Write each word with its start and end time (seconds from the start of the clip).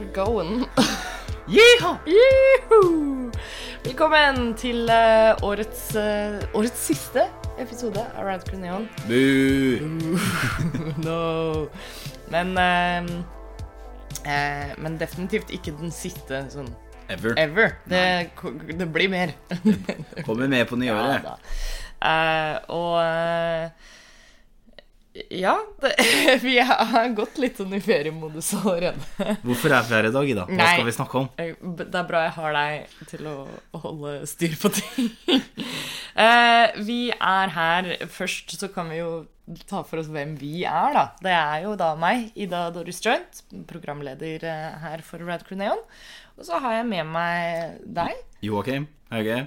we're 0.00 0.12
going. 0.12 0.66
Yeehaw! 1.48 1.98
Juhu! 2.08 3.30
Velkommen 3.84 4.54
til 4.56 4.88
uh, 4.88 5.36
årets, 5.44 5.90
uh, 5.98 6.40
årets 6.56 6.86
siste 6.88 7.26
episode 7.60 8.00
av 8.00 8.24
Radcrew 8.24 8.60
Neon. 8.62 8.86
Bu! 9.08 9.20
no. 11.06 11.66
Men 12.32 12.54
uh, 12.56 13.10
Men 14.80 14.96
definitivt 15.00 15.52
ikke 15.52 15.74
den 15.80 15.92
siste 15.92 16.46
sånn 16.52 16.70
Ever. 17.10 17.34
ever. 17.42 17.72
Det, 17.90 18.30
det 18.78 18.86
blir 18.94 19.10
mer. 19.10 19.34
Kommer 20.24 20.48
med 20.48 20.68
på 20.70 20.80
nyåret. 20.80 21.28
Ja, 22.00 22.62
og 22.72 22.96
ja, 25.30 25.56
det, 25.82 25.90
vi 26.42 26.58
har 26.62 27.08
gått 27.18 27.38
litt 27.42 27.58
sånn 27.58 27.72
i 27.74 27.80
feriemodus 27.82 28.52
allerede. 28.60 29.34
Hvorfor 29.42 29.74
er 29.74 29.88
vi 29.88 29.94
her 29.96 30.06
i 30.06 30.12
dag? 30.14 30.28
Ida? 30.30 30.44
Hva 30.46 30.58
Nei. 30.60 30.68
skal 30.76 30.86
vi 30.86 30.94
snakke 30.94 31.18
om? 31.18 31.28
Eh, 31.42 31.54
Det 31.80 31.88
er 31.98 32.06
bra 32.06 32.20
jeg 32.28 32.34
har 32.36 32.54
deg 32.54 32.94
til 33.10 33.26
å, 33.26 33.34
holde 33.82 34.14
styr 34.30 34.56
på 34.60 34.72
ting. 34.78 35.10
Eh, 36.20 36.72
vi 36.84 37.12
er 37.14 37.52
her 37.54 37.86
Først 38.10 38.50
så 38.58 38.66
kan 38.74 38.88
vi 38.90 38.96
jo 38.98 39.10
ta 39.70 39.78
for 39.86 40.02
oss 40.02 40.08
hvem 40.10 40.32
vi 40.40 40.64
er, 40.66 40.90
da. 40.92 41.04
Det 41.22 41.32
er 41.32 41.62
jo 41.64 41.76
da 41.78 41.92
meg, 41.96 42.26
Ida 42.34 42.64
Doris 42.74 42.98
Joint, 43.00 43.40
programleder 43.70 44.42
eh, 44.42 44.74
her 44.82 45.04
for 45.06 45.22
Rad 45.24 45.46
Neon. 45.54 45.80
Og 46.36 46.44
så 46.48 46.58
har 46.60 46.80
jeg 46.80 46.88
med 46.90 47.06
meg 47.14 47.78
deg, 47.86 48.18
Joakim 48.44 48.88
Hauge. 49.14 49.38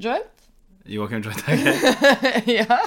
Joint. 0.00 0.48
Joakim 0.88 1.22
Joint 1.28 1.44
Hauge. 1.46 1.76
ja, 2.58 2.80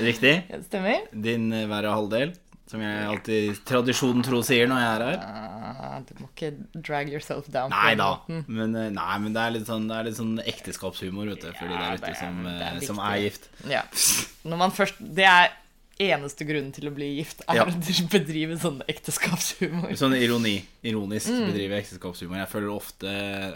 Riktig. 0.00 0.34
det 0.48 0.62
stemmer. 0.66 1.04
Din 1.12 1.52
eh, 1.52 1.66
verre 1.70 1.92
halvdel, 1.92 2.32
som 2.70 2.80
jeg 2.80 3.06
alltid 3.10 3.58
tradisjonen 3.68 4.24
tro 4.24 4.40
sier 4.46 4.68
når 4.70 4.80
jeg 4.80 4.92
er 4.96 5.04
her. 5.10 5.24
Ah, 5.82 5.96
du 6.08 6.12
må 6.22 6.28
ikke 6.30 6.52
drag 6.86 7.10
yourself 7.12 7.46
down. 7.52 7.70
på 7.70 7.76
Nei 7.76 7.94
den 7.94 8.04
måten. 8.04 8.44
Men, 8.48 8.76
eh, 8.80 8.90
nei, 8.96 9.16
men 9.24 9.34
det 9.36 9.42
er 9.44 9.56
litt 9.58 9.66
sånn, 9.68 9.88
er 9.92 10.06
litt 10.08 10.16
sånn 10.16 10.38
ekteskapshumor 10.40 11.28
vet 11.34 11.42
du, 11.44 11.50
for 11.58 11.68
de 11.68 11.76
der 11.76 11.98
det 11.98 12.12
ute 12.12 12.14
som, 12.20 12.38
er 12.48 12.62
eh, 12.78 12.86
som 12.86 13.02
er 13.04 13.18
gift. 13.26 13.50
Ja. 13.68 13.82
Når 14.48 14.62
man 14.64 14.72
først 14.74 14.96
Det 15.00 15.26
er 15.28 15.50
eneste 16.02 16.46
grunnen 16.48 16.72
til 16.74 16.88
å 16.88 16.94
bli 16.96 17.10
gift, 17.18 17.44
er 17.46 17.60
Ja. 17.60 17.66
å 17.68 18.08
bedrive 18.10 18.56
sånn 18.58 18.80
ekteskapshumor. 18.90 19.92
Sånn 20.00 20.16
ironi. 20.16 20.56
Ironisk 20.82 21.28
Mm. 21.30 21.44
bedrive 21.52 21.76
ekteskapshumor. 21.82 22.40
Jeg 22.40 22.48
føler 22.50 22.72
ofte 22.72 23.12
eh, 23.12 23.52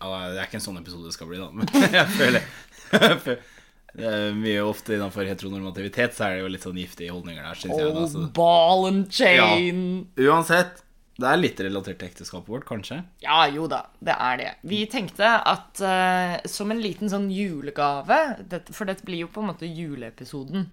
ja, 0.00 0.10
Det 0.34 0.40
er 0.42 0.46
ikke 0.50 0.58
en 0.58 0.66
sånn 0.66 0.80
episode 0.82 1.06
det 1.06 1.14
skal 1.14 1.30
bli, 1.30 1.38
da, 1.38 1.48
men 1.54 1.66
jeg 1.94 2.06
føler, 2.18 2.42
jeg 2.92 3.18
føler 3.22 3.38
er 3.38 3.69
mye 3.94 4.60
ofte 4.62 4.94
innenfor 4.94 5.26
heteronormativitet 5.26 6.14
så 6.14 6.28
er 6.28 6.36
det 6.36 6.44
jo 6.44 6.52
litt 6.54 6.66
sånn 6.66 6.78
giftige 6.78 7.14
holdninger 7.14 7.42
der, 7.42 7.58
syns 7.58 7.74
jeg. 7.74 7.90
Altså. 7.90 8.26
Ball 8.36 8.86
and 8.90 9.10
chain. 9.10 9.82
Uansett, 10.20 10.84
det 11.20 11.28
er 11.28 11.40
litt 11.40 11.60
relatert 11.60 11.98
til 12.00 12.08
ekteskapet 12.08 12.48
vårt, 12.48 12.66
kanskje. 12.68 13.00
Ja, 13.24 13.42
jo 13.52 13.66
da, 13.70 13.82
det 14.00 14.14
er 14.16 14.38
det. 14.40 14.50
Vi 14.70 14.84
tenkte 14.90 15.34
at 15.36 15.82
uh, 15.84 16.36
som 16.48 16.72
en 16.72 16.80
liten 16.80 17.12
sånn 17.12 17.28
julegave 17.34 18.20
det, 18.40 18.62
For 18.72 18.88
dette 18.88 19.04
blir 19.06 19.26
jo 19.26 19.32
på 19.32 19.42
en 19.42 19.50
måte 19.50 19.68
juleepisoden 19.68 20.70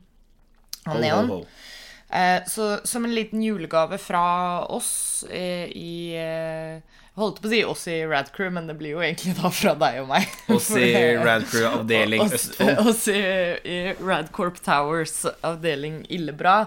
av 0.87 1.01
Neon. 1.03 1.33
Oh, 1.33 1.43
oh. 1.43 1.73
Eh, 2.07 2.39
så 2.47 2.77
som 2.87 3.03
en 3.03 3.11
liten 3.11 3.41
julegave 3.43 3.97
fra 3.99 4.63
oss 4.71 5.25
uh, 5.27 5.65
i 5.67 6.15
eh, 6.15 6.79
holdt 7.17 7.41
på 7.41 7.49
å 7.49 7.51
si 7.51 7.63
oss 7.65 7.87
i 7.91 7.97
Radcrew, 8.05 8.51
men 8.53 8.67
det 8.69 8.75
blir 8.77 8.93
jo 8.95 9.01
egentlig 9.01 9.33
da 9.39 9.49
fra 9.53 9.73
deg 9.79 9.99
og 10.03 10.11
meg. 10.11 10.27
Oss 10.55 10.69
i 10.77 10.91
Radcrew 11.17 11.65
avdeling 11.71 12.21
Oss- 12.25 12.37
Østfold. 12.37 12.81
Oss 12.91 13.07
i, 13.13 13.19
i 13.65 13.77
Radcorp 13.99 14.61
Towers 14.63 15.19
avdeling 15.41 16.03
Illebra. 16.13 16.59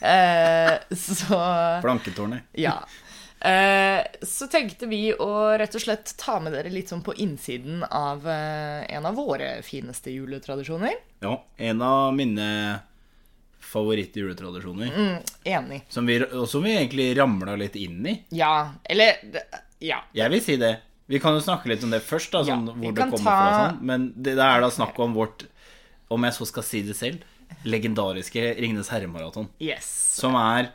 Eh, 0.00 0.96
så 0.96 1.40
Planketårnet. 1.84 2.48
ja. 2.66 2.78
Eh, 3.42 4.00
så 4.22 4.46
tenkte 4.46 4.86
vi 4.86 5.10
å 5.18 5.32
rett 5.58 5.74
og 5.74 5.82
slett 5.82 6.14
ta 6.16 6.38
med 6.40 6.54
dere 6.54 6.70
litt 6.70 6.92
sånn 6.92 7.02
på 7.02 7.14
innsiden 7.20 7.82
av 7.84 8.22
eh, 8.30 8.84
en 8.94 9.08
av 9.08 9.18
våre 9.18 9.56
fineste 9.66 10.14
juletradisjoner. 10.14 10.94
Ja, 11.26 11.34
en 11.58 11.82
av 11.82 12.14
mine 12.14 12.48
favorittjuletradisjoner. 13.72 15.20
Enig. 15.44 15.82
Som 15.88 16.06
vi, 16.06 16.18
og 16.22 16.48
som 16.50 16.62
vi 16.64 16.74
egentlig 16.76 17.10
ramla 17.18 17.56
litt 17.58 17.76
inn 17.80 18.06
i. 18.06 18.16
Ja, 18.36 18.72
eller 18.84 19.20
Ja. 19.82 20.00
Jeg 20.16 20.30
vil 20.32 20.42
si 20.44 20.56
det. 20.60 20.76
Vi 21.10 21.18
kan 21.20 21.34
jo 21.36 21.42
snakke 21.44 21.68
litt 21.68 21.82
om 21.84 21.90
det 21.92 21.98
først, 22.06 22.30
da, 22.32 22.44
sånn, 22.46 22.68
Ja, 22.70 22.74
hvor 22.78 22.94
det 22.94 23.02
kommer 23.10 23.18
ta- 23.18 23.34
fra. 23.36 23.56
Sånn. 23.72 23.80
Men 23.90 24.06
det, 24.16 24.36
det 24.38 24.46
er 24.46 24.62
da 24.64 24.70
snakk 24.72 24.98
om 25.02 25.16
vårt, 25.18 25.44
om 26.14 26.22
jeg 26.28 26.36
så 26.38 26.46
skal 26.48 26.62
si 26.68 26.82
det 26.86 26.94
selv, 26.96 27.26
legendariske 27.68 28.46
Ringenes 28.62 28.88
herre-maraton. 28.94 29.50
Yes. 29.60 29.88
Som 30.16 30.38
er 30.38 30.70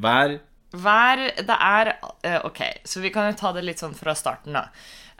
hver 0.00 0.38
Hver 0.72 1.20
Det 1.44 1.56
er 1.60 1.90
eh, 2.24 2.38
Ok, 2.48 2.62
så 2.88 3.02
vi 3.04 3.10
kan 3.12 3.26
jo 3.28 3.36
ta 3.36 3.50
det 3.52 3.64
litt 3.66 3.82
sånn 3.82 3.92
fra 3.98 4.14
starten, 4.16 4.56
da. 4.56 4.62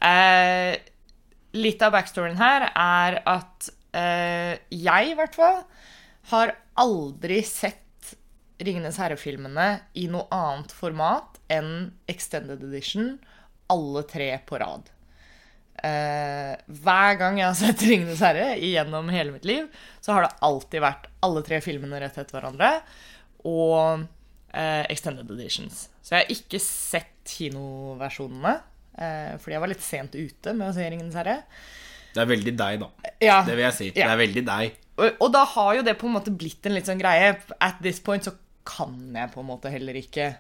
Eh, 0.03 0.79
litt 1.59 1.83
av 1.85 1.93
backstoryen 1.93 2.39
her 2.41 2.71
er 2.73 3.19
at 3.29 3.69
eh, 3.93 4.55
jeg, 4.73 5.11
i 5.13 5.17
hvert 5.19 5.37
fall, 5.37 5.61
har 6.33 6.55
aldri 6.81 7.43
sett 7.45 7.83
Ringenes 8.67 8.99
herre-filmene 9.01 9.69
i 9.99 10.07
noe 10.13 10.27
annet 10.35 10.73
format 10.75 11.39
enn 11.53 11.93
Extended 12.11 12.63
Edition, 12.67 13.17
alle 13.73 14.03
tre 14.09 14.29
på 14.47 14.59
rad. 14.63 14.91
Eh, 15.83 16.53
hver 16.85 17.17
gang 17.19 17.41
jeg 17.41 17.49
har 17.49 17.57
sett 17.59 17.85
Ringenes 17.89 18.21
herre 18.23 18.53
gjennom 18.61 19.09
hele 19.13 19.35
mitt 19.35 19.47
liv, 19.49 19.69
så 20.05 20.15
har 20.17 20.27
det 20.27 20.35
alltid 20.47 20.85
vært 20.85 21.09
alle 21.27 21.43
tre 21.47 21.59
filmene 21.65 22.03
rett 22.03 22.19
etter 22.21 22.37
hverandre. 22.39 22.73
Og 23.49 24.05
eh, 24.55 24.85
extended 24.93 25.31
editions. 25.35 25.89
Så 26.03 26.15
jeg 26.17 26.25
har 26.27 26.37
ikke 26.37 26.61
sett 26.63 27.33
kinoversjonene. 27.39 28.59
Eh, 28.93 29.33
fordi 29.41 29.57
jeg 29.57 29.65
var 29.65 29.73
litt 29.73 29.85
sent 29.87 30.15
ute 30.19 30.55
med 30.55 30.69
å 30.69 30.77
se 30.77 30.87
Ringenes 30.87 31.17
herre. 31.19 31.41
Det 32.13 32.21
er 32.21 32.29
veldig 32.29 32.53
deg, 32.61 32.83
da. 32.83 33.13
Ja, 33.25 33.41
Det 33.47 33.57
vil 33.57 33.65
jeg 33.65 33.77
si. 33.79 33.91
Det 33.97 34.05
er 34.05 34.19
veldig 34.21 34.43
deg. 34.45 34.75
og, 35.01 35.07
og 35.25 35.31
da 35.33 35.47
har 35.55 35.79
jo 35.79 35.85
det 35.87 35.95
på 35.97 36.07
en 36.11 36.17
måte 36.19 36.35
blitt 36.37 36.67
en 36.69 36.75
litt 36.77 36.91
sånn 36.91 37.01
greie. 37.01 37.33
At 37.65 37.81
this 37.81 38.03
point 38.05 38.27
så 38.29 38.35
kan 38.69 38.95
jeg 39.17 39.31
på 39.35 39.43
en 39.43 39.49
måte 39.49 39.71
heller 39.73 39.97
ikke 39.99 40.31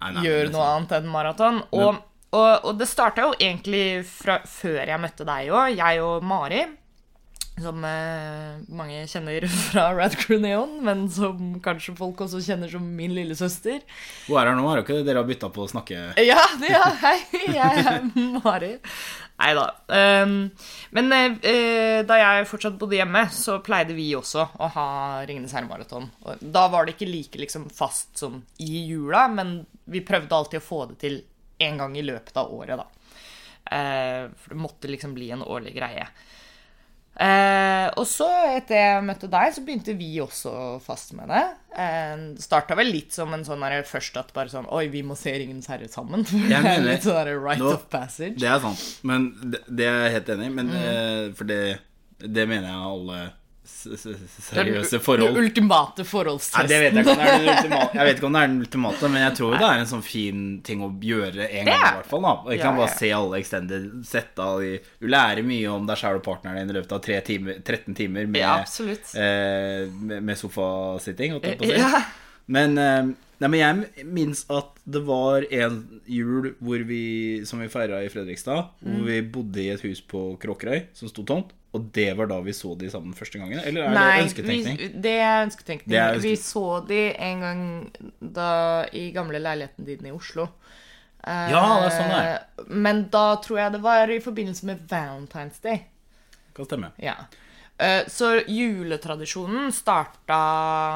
Nei, 0.00 0.12
nei, 0.16 0.22
gjøre 0.24 0.48
noe 0.48 0.60
sånn. 0.60 0.74
annet 0.76 0.92
enn 1.00 1.08
maraton. 1.12 1.62
Og, 1.76 1.98
og, 2.32 2.52
og 2.70 2.76
det 2.80 2.86
starta 2.88 3.26
jo 3.28 3.34
egentlig 3.36 4.02
fra 4.08 4.38
før 4.48 4.80
jeg 4.88 5.02
møtte 5.02 5.26
deg 5.28 5.50
òg. 5.52 5.74
Jeg 5.76 6.00
og 6.04 6.24
Mari, 6.24 6.62
som 7.60 7.82
eh, 7.84 8.54
mange 8.72 9.02
kjenner 9.10 9.44
fra 9.66 9.90
Radcrew 9.98 10.40
Neon, 10.40 10.78
men 10.86 11.04
som 11.12 11.58
kanskje 11.60 11.92
folk 11.98 12.22
også 12.24 12.40
kjenner 12.46 12.72
som 12.72 12.86
min 12.96 13.12
lillesøster. 13.18 13.82
Hun 14.30 14.38
er 14.40 14.48
her 14.48 14.56
nå, 14.56 14.64
har 14.70 14.80
dere 14.80 15.04
Dere 15.04 15.20
har 15.20 15.28
bytta 15.28 15.52
på 15.52 15.66
å 15.66 15.68
snakke 15.68 16.00
Ja, 16.24 16.40
ja, 16.64 16.86
hei, 17.04 17.18
jeg 17.52 17.84
er 17.84 18.08
Mari. 18.40 18.78
Nei 19.40 19.54
da. 19.56 19.64
Um, 19.88 20.50
men 20.92 21.12
eh, 21.16 22.02
da 22.04 22.18
jeg 22.20 22.48
fortsatt 22.50 22.76
bodde 22.80 22.98
hjemme, 22.98 23.22
så 23.32 23.56
pleide 23.64 23.96
vi 23.96 24.10
også 24.18 24.44
å 24.60 24.68
ha 24.74 24.88
Ringenes 25.28 25.54
herre-maraton. 25.56 26.10
Da 26.40 26.66
var 26.68 26.84
det 26.84 26.98
ikke 26.98 27.08
like 27.08 27.40
liksom, 27.40 27.70
fast 27.72 28.20
som 28.20 28.42
i 28.60 28.84
jula, 28.90 29.24
men 29.32 29.62
vi 29.88 30.04
prøvde 30.04 30.36
alltid 30.36 30.60
å 30.60 30.66
få 30.66 30.82
det 30.90 30.98
til 31.00 31.22
en 31.60 31.80
gang 31.80 31.96
i 31.96 32.04
løpet 32.04 32.36
av 32.40 32.52
året, 32.52 32.80
da. 32.80 32.86
Eh, 33.70 34.28
for 34.36 34.52
det 34.52 34.60
måtte 34.60 34.92
liksom 34.92 35.16
bli 35.16 35.30
en 35.32 35.46
årlig 35.46 35.72
greie. 35.78 36.04
Eh, 37.20 37.86
og 38.00 38.06
så, 38.08 38.26
etter 38.56 38.78
jeg 38.78 39.02
møtte 39.04 39.28
deg, 39.28 39.50
så 39.52 39.60
begynte 39.66 39.92
vi 39.98 40.06
også 40.24 40.52
fast 40.80 41.12
med 41.18 41.28
det. 41.28 41.42
Eh, 41.76 42.22
starta 42.40 42.74
vel 42.78 42.88
litt 42.94 43.12
som 43.12 43.34
en 43.36 43.44
sånn 43.44 43.60
der, 43.60 43.82
først 43.84 44.16
at 44.16 44.32
bare 44.36 44.48
sånn 44.52 44.64
Oi, 44.72 44.86
vi 44.88 45.02
må 45.06 45.14
se 45.20 45.34
Ringens 45.36 45.68
herre 45.68 45.88
sammen. 45.92 46.24
Jeg 46.32 46.48
det 46.48 46.56
er 46.56 46.64
mener- 46.64 46.88
litt 46.94 47.04
sånn 47.04 47.18
der 47.20 47.36
right 47.36 47.60
Nå- 47.60 47.74
of 47.76 47.84
passage. 47.92 48.38
Det 48.40 48.48
er 48.48 48.62
sant. 48.64 48.86
Men 49.04 49.28
det, 49.52 49.60
det 49.68 49.86
er 49.90 50.00
jeg 50.06 50.16
helt 50.16 50.32
enig 50.36 50.48
i. 50.48 50.54
Mm. 50.62 50.72
eh, 50.80 51.26
For 51.36 51.44
det, 51.52 51.60
det 52.24 52.48
mener 52.48 52.70
jeg 52.72 52.88
alle 52.94 53.20
seriøse 53.70 54.98
forhold 55.02 55.34
Den 55.34 55.44
ultimate 55.44 56.04
forholdstesten. 56.08 56.68
det 56.68 56.80
vet 56.82 56.96
jeg 56.98 57.04
ikke 57.04 57.14
om 57.14 57.22
det 57.22 57.52
ultimate, 57.54 57.96
jeg 57.96 58.08
vet 58.08 58.18
ikke 58.20 58.28
om 58.28 58.36
det 58.36 58.42
er 58.42 58.50
den 58.52 58.60
ultimate, 58.64 59.10
men 59.14 59.24
jeg 59.24 59.36
tror 59.38 59.56
det 59.56 59.68
er 59.70 59.82
en 59.84 59.90
sånn 59.92 60.04
fin 60.06 60.42
ting 60.66 60.84
å 60.84 60.90
gjøre 61.10 61.46
en 61.48 61.70
gang. 61.70 61.86
I 61.86 61.94
hvert 62.00 62.10
fall 62.10 62.26
da 62.26 62.34
Jeg 62.52 62.62
kan 62.62 62.74
Ja, 62.74 62.76
bare 62.82 62.90
ja. 62.90 62.98
se 62.98 63.12
alle 63.20 63.40
extended, 63.40 63.88
sette 64.08 64.46
av 64.50 64.60
Du 65.00 65.08
lærer 65.10 65.46
mye 65.46 65.72
om 65.72 65.88
deg 65.88 66.00
sjæl 66.00 66.20
og 66.20 66.26
partneren 66.26 66.60
din 66.60 66.74
i 66.74 66.78
løpet 66.80 66.96
av 66.98 67.02
tre 67.04 67.20
timer, 67.26 67.60
13 67.64 67.96
timer 67.98 68.28
med, 68.30 68.40
Ja, 68.42 68.58
eh, 68.60 69.88
med, 69.90 70.36
sofasitting. 70.38 71.40
Ja. 71.70 72.04
Men, 72.50 72.78
eh, 72.78 73.12
nei, 73.40 73.48
men 73.48 73.60
jeg 73.60 74.04
minnes 74.06 74.42
at 74.52 74.76
det 74.90 75.00
var 75.06 75.46
en 75.50 75.78
jul 76.10 76.50
hvor 76.60 76.82
vi, 76.88 77.02
som 77.48 77.60
vi 77.62 77.68
feira 77.72 78.02
i 78.04 78.10
Fredrikstad, 78.12 78.68
Mm. 78.84 78.92
hvor 78.98 79.06
vi 79.08 79.20
bodde 79.22 79.62
i 79.64 79.70
et 79.72 79.80
hus 79.86 80.00
på 80.04 80.36
Kråkerøy 80.42 80.86
som 80.94 81.08
sto 81.08 81.24
tomt. 81.24 81.52
Og 81.72 81.84
det 81.94 82.08
var 82.18 82.26
da 82.26 82.40
vi 82.42 82.50
så 82.52 82.72
de 82.76 82.88
sammen 82.90 83.14
første 83.14 83.38
gangen? 83.38 83.60
Eller 83.62 83.84
er 83.86 83.92
Nei, 83.94 84.06
det 84.18 84.24
ønsketenkning? 84.26 84.78
Vi, 84.80 84.88
det 85.04 85.12
er 85.22 85.44
ønsketenkning. 85.46 85.92
Det 85.92 85.98
er 86.02 86.16
ønsket... 86.16 86.24
Vi 86.26 86.36
så 86.42 86.64
de 86.88 87.02
en 87.14 87.40
gang 87.44 87.60
da 88.20 88.48
i 88.92 89.04
gamle 89.14 89.38
leiligheten 89.38 89.86
din 89.86 90.08
i 90.10 90.10
Oslo. 90.16 90.48
Eh, 91.22 91.50
Ja, 91.52 91.60
det 91.78 91.92
er 91.92 91.94
sånn 91.94 92.10
det 92.10 92.24
er. 92.32 92.66
Men 92.88 93.04
da 93.14 93.22
tror 93.44 93.60
jeg 93.62 93.72
det 93.76 93.82
var 93.84 94.10
i 94.10 94.18
forbindelse 94.24 94.66
med 94.66 94.82
Valentine's 94.90 95.62
Day. 95.62 95.84
Kan 96.56 96.66
stemme. 96.66 96.90
Ja. 96.98 97.14
Eh, 97.78 98.02
så 98.10 98.40
juletradisjonen 98.50 99.70
starta 99.72 100.40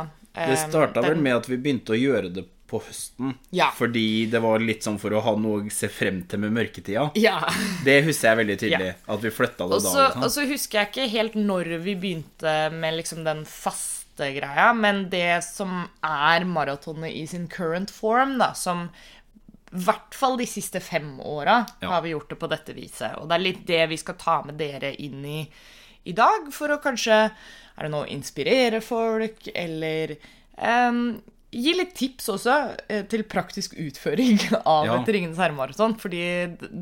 eh, 0.02 0.08
Det 0.34 0.56
starta 0.58 1.02
vel 1.04 1.20
med 1.22 1.36
at 1.36 1.48
vi 1.48 1.58
begynte 1.62 1.94
å 1.94 1.98
gjøre 1.98 2.32
det 2.34 2.46
på 2.70 2.81
høsten. 2.82 3.34
Ja. 3.54 3.69
Fordi 3.76 4.26
det 4.31 4.40
var 4.42 4.62
litt 4.62 4.84
sånn 4.86 4.98
for 4.98 5.14
å 5.14 5.22
ha 5.25 5.34
noe 5.38 5.62
å 5.62 5.72
se 5.72 5.90
frem 5.92 6.22
til 6.28 6.42
med 6.42 6.54
mørketida. 6.56 7.10
Ja. 7.20 7.38
Det 7.86 8.00
husker 8.08 8.32
jeg 8.32 8.40
veldig 8.42 8.56
tydelig. 8.58 8.92
Ja. 8.94 9.00
At 9.14 9.25
vi 9.25 9.34
flytta 9.34 9.69
det 9.69 9.78
også, 9.78 9.92
da. 9.94 10.06
liksom. 10.08 10.25
og 10.26 10.32
så 10.34 10.46
husker 10.50 10.81
jeg 10.81 10.90
ikke 10.90 11.10
helt 11.12 11.36
når 11.38 11.75
vi 11.84 11.96
begynte 12.00 12.54
med 12.75 12.98
liksom 12.98 13.22
den 13.26 13.44
faste 13.48 14.31
greia, 14.34 14.70
men 14.75 15.08
det 15.12 15.42
som 15.46 15.84
er 16.06 16.46
maratonet 16.48 17.12
i 17.12 17.26
sin 17.31 17.46
current 17.50 17.92
form, 17.92 18.38
da, 18.42 18.52
som 18.58 18.88
i 19.75 19.82
hvert 19.84 20.14
fall 20.14 20.36
de 20.38 20.46
siste 20.46 20.78
fem 20.78 21.16
åra 21.19 21.64
har 21.82 22.02
vi 22.04 22.12
gjort 22.12 22.31
det 22.31 22.38
på 22.38 22.50
dette 22.50 22.75
viset. 22.76 23.16
Og 23.19 23.26
det 23.26 23.36
er 23.36 23.42
litt 23.42 23.64
det 23.66 23.81
vi 23.90 23.98
skal 23.98 24.19
ta 24.20 24.36
med 24.46 24.54
dere 24.58 24.92
inn 25.02 25.25
i 25.26 25.40
i 26.04 26.12
dag, 26.12 26.50
for 26.52 26.68
å 26.74 26.80
kanskje 26.82 27.18
er 27.30 27.82
det 27.86 27.90
noe, 27.90 28.06
inspirere 28.12 28.80
folk, 28.84 29.48
eller 29.54 30.16
em, 30.58 30.98
gi 31.54 31.72
litt 31.78 31.92
tips 31.94 32.28
også 32.34 32.54
eh, 32.90 33.04
til 33.10 33.22
praktisk 33.30 33.74
utføring 33.78 34.38
av 34.66 34.86
Ja. 34.88 34.96
et 35.00 35.10
Ringenes 35.14 35.38
herre-maraton, 35.38 35.94
fordi 35.98 36.22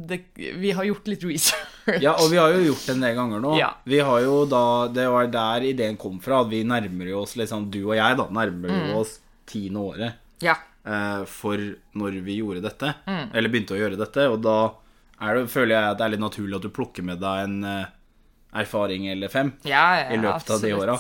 det, 0.09 0.19
vi 0.61 0.73
har 0.73 0.85
gjort 0.89 1.09
litt 1.13 1.25
research. 1.29 2.01
Ja, 2.01 2.15
og 2.21 2.31
vi 2.33 2.39
har 2.41 2.53
jo 2.55 2.63
gjort 2.71 2.87
det 2.89 2.95
en 2.97 3.05
del 3.05 3.17
ganger 3.19 3.41
nå. 3.45 3.55
Ja. 3.61 3.71
Vi 3.85 3.99
har 4.01 4.21
jo 4.25 4.43
da, 4.49 4.63
Det 4.89 5.05
var 5.13 5.27
der 5.33 5.65
ideen 5.73 5.97
kom 6.01 6.21
fra. 6.25 6.41
At 6.45 6.51
vi 6.53 6.63
nærmer 6.65 7.09
jo 7.11 7.23
oss 7.25 7.35
liksom, 7.37 7.71
Du 7.75 7.81
og 7.89 7.97
jeg 7.99 8.17
da, 8.21 8.29
nærmer 8.31 8.71
Mm. 8.73 8.85
jo 8.93 9.01
oss 9.01 9.17
tiende 9.51 9.81
året 9.83 10.13
Ja. 10.41 10.55
eh, 10.87 11.25
for 11.29 11.57
når 11.99 12.21
vi 12.25 12.39
gjorde 12.41 12.63
dette. 12.63 12.95
Mm. 13.07 13.25
Eller 13.35 13.49
begynte 13.53 13.75
å 13.77 13.81
gjøre 13.81 13.99
dette. 13.99 14.29
Og 14.31 14.41
da 14.47 14.57
det, 15.21 15.49
føler 15.51 15.75
jeg 15.77 15.91
at 15.91 15.99
det 15.99 16.05
er 16.07 16.15
litt 16.17 16.25
naturlig 16.25 16.57
at 16.57 16.63
du 16.63 16.71
plukker 16.71 17.05
med 17.05 17.21
deg 17.21 17.45
en 17.45 17.59
eh, 17.65 17.85
erfaring 18.53 19.09
eller 19.13 19.33
fem 19.33 19.53
Ja, 19.65 19.87
ja, 20.01 20.07
i 20.13 20.21
løpet 20.21 20.51
av 20.51 20.63
de 20.63 20.73
åra. 20.77 20.99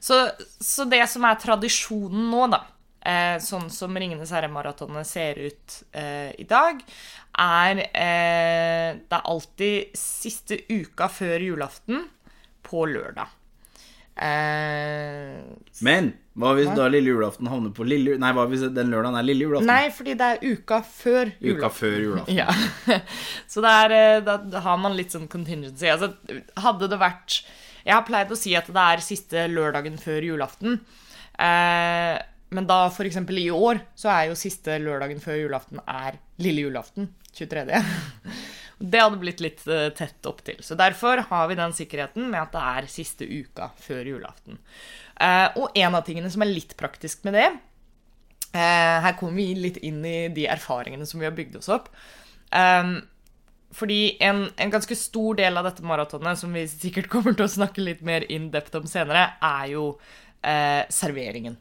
Så, 0.00 0.16
så 0.60 0.86
det 0.88 1.02
som 1.12 1.24
er 1.28 1.40
tradisjonen 1.40 2.30
nå, 2.32 2.46
da, 2.52 2.62
eh, 3.04 3.36
sånn 3.44 3.68
som 3.72 3.96
Ringenes 3.96 4.32
herre-maratonet 4.32 5.08
ser 5.08 5.40
ut 5.40 5.80
eh, 5.92 6.30
i 6.40 6.46
dag, 6.48 6.80
er 7.40 7.82
eh, 7.86 8.96
Det 9.00 9.18
er 9.18 9.28
alltid 9.34 9.92
siste 9.96 10.58
uka 10.68 11.08
før 11.12 11.44
julaften 11.50 12.08
på 12.66 12.86
lørdag. 12.88 13.28
Eh, 14.16 15.38
Men 15.86 16.10
hva 16.40 16.52
hvis 16.56 16.70
da 16.76 16.86
lille 16.92 17.12
julaften 17.12 17.48
havner 17.50 17.72
på 17.74 17.84
lille 17.88 18.16
Nei, 18.20 18.30
hva 18.36 18.44
hvis 18.50 18.62
den 18.74 18.90
lørdagen 18.92 19.16
er 19.18 19.26
lille 19.26 19.46
julaften? 19.46 19.68
nei, 19.70 19.90
fordi 19.94 20.14
det 20.20 20.28
er 20.28 20.44
uka 20.54 20.80
før 20.86 21.30
Uka 21.40 21.70
før 21.72 21.96
julaften. 22.04 22.36
Ja. 22.40 23.00
Så 23.50 23.64
er, 23.86 23.94
eh, 23.96 24.22
da, 24.26 24.38
har 24.64 24.80
man 24.80 24.96
litt 24.98 25.14
sånn 25.14 25.28
contingency. 25.30 25.88
Altså, 25.90 26.12
hadde 26.60 26.88
det 26.90 27.00
vært 27.00 27.40
Jeg 27.84 27.94
har 27.96 28.04
pleid 28.08 28.32
å 28.32 28.38
si 28.38 28.54
at 28.58 28.68
det 28.68 28.86
er 28.94 29.04
siste 29.04 29.46
lørdagen 29.50 29.96
før 30.00 30.26
julaften. 30.32 30.80
Eh, 31.40 32.16
men 32.50 32.66
da 32.66 32.80
eksempel 33.06 33.38
i 33.40 33.48
år 33.54 33.80
så 33.98 34.10
er 34.12 34.28
jo 34.30 34.38
siste 34.38 34.76
lørdagen 34.82 35.20
før 35.22 35.38
julaften 35.44 35.80
er 35.86 36.18
lille 36.42 36.66
julaften. 36.68 37.08
23. 37.36 37.78
Det 38.80 39.00
hadde 39.02 39.20
blitt 39.20 39.42
litt 39.44 39.66
eh, 39.68 39.90
tett 39.92 40.24
opp 40.28 40.40
til. 40.46 40.56
Så 40.64 40.76
derfor 40.78 41.20
har 41.28 41.48
vi 41.50 41.58
den 41.58 41.74
sikkerheten 41.76 42.30
med 42.32 42.40
at 42.46 42.54
det 42.54 42.62
er 42.64 42.92
siste 42.92 43.28
uka 43.28 43.68
før 43.80 44.08
julaften. 44.08 44.56
Eh, 45.20 45.48
og 45.60 45.76
en 45.76 45.98
av 45.98 46.06
tingene 46.06 46.30
som 46.32 46.44
er 46.44 46.54
litt 46.54 46.72
praktisk 46.80 47.26
med 47.28 47.36
det, 47.36 47.50
Eh, 48.50 48.96
her 49.04 49.12
kommer 49.14 49.36
vi 49.38 49.52
litt 49.54 49.76
inn 49.86 50.00
i 50.02 50.26
de 50.34 50.42
erfaringene 50.50 51.04
som 51.06 51.20
vi 51.20 51.26
har 51.28 51.34
bygd 51.36 51.60
oss 51.60 51.68
opp. 51.70 51.84
Fordi 53.78 53.98
en, 54.26 54.40
en 54.58 54.72
ganske 54.72 54.96
stor 54.98 55.36
del 55.38 55.60
av 55.60 55.68
dette 55.68 55.84
maratonet, 55.86 56.40
som 56.40 56.50
vi 56.50 56.64
sikkert 56.66 57.06
kommer 57.12 57.36
til 57.36 57.46
å 57.46 57.52
snakke 57.52 57.84
litt 57.84 58.00
mer 58.02 58.26
in 58.26 58.48
depth 58.50 58.80
om 58.80 58.88
senere, 58.90 59.28
er 59.38 59.68
jo 59.70 59.84
serveringen. 60.42 61.54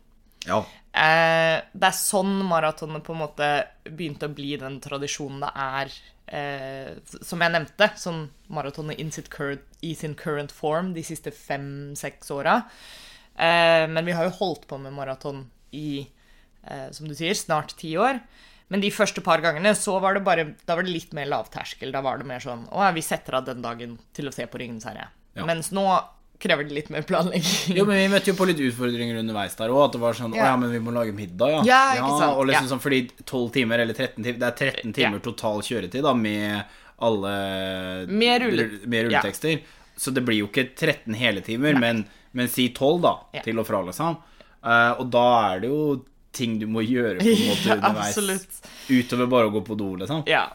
Ja. 0.47 0.63
Eh, 0.99 1.57
det 1.71 1.87
er 1.87 1.95
sånn 1.95 2.41
maratonet 2.49 3.05
på 3.05 3.13
en 3.15 3.21
måte 3.21 3.49
begynte 3.87 4.27
å 4.27 4.35
bli 4.35 4.55
den 4.59 4.79
tradisjonen 4.83 5.45
det 5.45 5.51
er, 5.63 5.93
eh, 6.27 6.89
som 7.23 7.39
jeg 7.39 7.55
nevnte, 7.55 7.87
sånn 8.01 8.25
maratonet 8.51 8.99
in 8.99 9.13
sitt 9.15 9.29
current, 9.31 9.63
i 9.85 9.93
sin 9.95 10.17
current 10.19 10.51
form 10.51 10.91
de 10.97 11.05
siste 11.07 11.31
fem-seks 11.31 12.33
åra. 12.35 12.63
Eh, 13.39 13.85
men 13.87 14.03
vi 14.03 14.17
har 14.17 14.27
jo 14.27 14.37
holdt 14.41 14.67
på 14.67 14.79
med 14.81 14.93
maraton 14.97 15.45
i, 15.71 16.09
eh, 16.67 16.89
som 16.91 17.07
du 17.07 17.15
sier, 17.15 17.33
snart 17.33 17.77
ti 17.79 17.95
år. 17.95 18.19
Men 18.69 18.83
de 18.83 18.91
første 18.93 19.23
par 19.25 19.41
gangene 19.41 19.71
så 19.73 19.95
var 20.03 20.13
det 20.13 20.25
bare, 20.25 20.45
da 20.65 20.75
var 20.75 20.83
det 20.83 20.93
litt 20.93 21.13
mer 21.13 21.29
lavterskel. 21.31 21.93
Da 21.95 22.03
var 22.05 22.19
det 22.19 22.27
mer 22.29 22.43
sånn 22.43 22.67
Å 22.69 22.83
ja, 22.85 22.91
vi 22.93 23.01
setter 23.01 23.39
av 23.39 23.47
den 23.47 23.63
dagen 23.65 23.97
til 24.13 24.29
å 24.29 24.33
se 24.33 24.45
på 24.45 24.59
Ringenes 24.61 24.85
herre. 24.85 25.07
Ja. 25.33 25.45
Mens 25.47 25.71
nå 25.73 25.85
krever 26.39 26.63
det 26.69 26.73
litt 26.77 26.89
mer 26.89 27.03
planlegging. 27.03 27.75
Jo, 27.77 27.83
men 27.85 27.97
vi 27.99 28.07
møtte 28.13 28.31
jo 28.31 28.35
på 28.39 28.45
litt 28.47 28.59
utfordringer 28.63 29.17
underveis 29.19 29.57
der 29.59 29.69
òg. 29.73 29.81
At 29.89 29.95
det 29.97 29.99
var 30.01 30.13
sånn 30.15 30.31
Å 30.33 30.37
Ja. 30.39 30.45
ja, 30.51 30.57
men 30.61 30.71
vi 30.71 30.79
må 30.79 30.93
lage 30.95 31.11
middag, 31.15 31.49
ja. 31.51 31.63
Ja, 31.67 31.81
ikke 31.99 32.19
sant, 32.21 32.37
Og 32.39 32.47
liksom 32.47 32.63
ja. 32.67 32.71
sånn, 32.71 32.83
fordi 32.83 33.01
12 33.25 33.49
timer 33.57 33.79
eller 33.83 33.93
13 33.97 34.23
timer 34.23 34.39
Det 34.39 34.47
er 34.47 34.71
13 34.71 34.93
timer 34.95 35.19
Ja. 35.19 35.25
total 35.25 35.59
kjøretid, 35.67 36.01
da, 36.07 36.13
med 36.13 36.63
alle 37.01 37.33
Med 38.07 38.41
rulle- 38.41 38.85
med 38.87 38.97
ja. 39.11 39.19
rulletekster. 39.21 39.59
Så 39.99 40.13
det 40.15 40.23
blir 40.23 40.39
jo 40.39 40.47
ikke 40.47 40.69
13 40.75 41.13
hele 41.19 41.41
timer, 41.43 41.75
men, 41.79 42.05
men 42.33 42.47
si 42.47 42.69
12, 42.69 43.01
da, 43.03 43.13
Ja. 43.33 43.41
til 43.41 43.59
og 43.59 43.67
fra, 43.67 43.81
liksom. 43.83 44.15
Uh, 44.63 44.95
og 44.99 45.09
da 45.11 45.25
er 45.55 45.59
det 45.59 45.69
jo 45.69 46.05
ting 46.31 46.57
du 46.59 46.67
må 46.67 46.79
gjøre 46.87 47.19
på 47.19 47.27
en 47.27 47.47
måte 47.51 47.75
underveis. 47.75 48.15
absolutt. 48.15 48.61
Utover 48.89 49.27
bare 49.27 49.49
å 49.49 49.53
gå 49.57 49.61
på 49.67 49.75
do, 49.77 49.95
liksom. 49.99 50.23
Ja. 50.27 50.45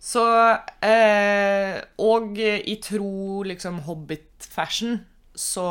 Så 0.00 0.22
eh, 0.82 1.80
Og 1.98 2.38
i 2.38 2.76
tro 2.82 3.42
liksom 3.44 3.80
Hobbit-fashion 3.86 5.00
så 5.38 5.68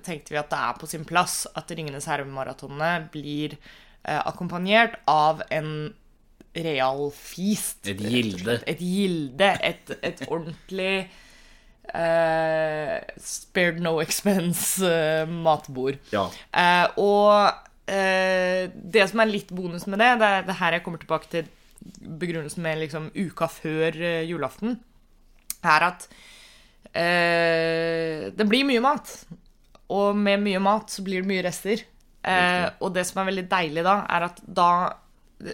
tenkte 0.00 0.32
vi 0.32 0.40
at 0.40 0.48
det 0.52 0.60
er 0.60 0.78
på 0.80 0.88
sin 0.88 1.04
plass 1.08 1.42
at 1.52 1.68
Ringenes 1.76 2.08
herre-maratonene 2.08 3.10
blir 3.12 3.58
eh, 3.58 4.20
akkompagnert 4.20 4.96
av 5.10 5.42
en 5.52 5.92
real 6.54 7.10
feast. 7.12 7.84
Et 7.90 8.00
gilde. 8.00 8.56
Et 8.70 8.80
gilde. 8.80 9.50
Et, 9.68 9.94
et 10.08 10.24
ordentlig 10.28 10.94
eh, 11.92 12.96
spared 13.20 13.82
no 13.84 13.98
expense-matbord. 14.02 16.00
Ja. 16.14 16.24
Eh, 16.54 16.86
og 17.02 17.90
eh, 17.90 18.70
det 18.72 19.08
som 19.10 19.20
er 19.20 19.32
litt 19.32 19.52
bonus 19.54 19.84
med 19.90 20.00
det, 20.00 20.12
det 20.22 20.30
er 20.30 20.48
det 20.48 20.60
her 20.62 20.78
jeg 20.78 20.86
kommer 20.86 21.02
tilbake 21.02 21.32
til 21.32 21.50
begrunnelsen 22.00 22.64
med 22.64 22.80
liksom 22.86 23.10
uka 23.12 23.50
før 23.52 23.98
eh, 24.00 24.24
julaften, 24.30 24.78
er 25.64 25.90
at 25.92 26.08
eh, 26.94 28.30
det 28.34 28.46
blir 28.48 28.64
mye 28.68 28.82
mat. 28.84 29.14
Og 29.94 30.16
med 30.16 30.40
mye 30.42 30.60
mat 30.62 30.90
så 30.90 31.02
blir 31.06 31.22
det 31.22 31.28
mye 31.30 31.44
rester. 31.46 31.82
Eh, 32.24 32.68
og 32.80 32.94
det 32.94 33.04
som 33.08 33.20
er 33.20 33.28
veldig 33.32 33.48
deilig 33.50 33.82
da, 33.84 33.98
er 34.08 34.28
at 34.30 34.38
da, 34.46 34.68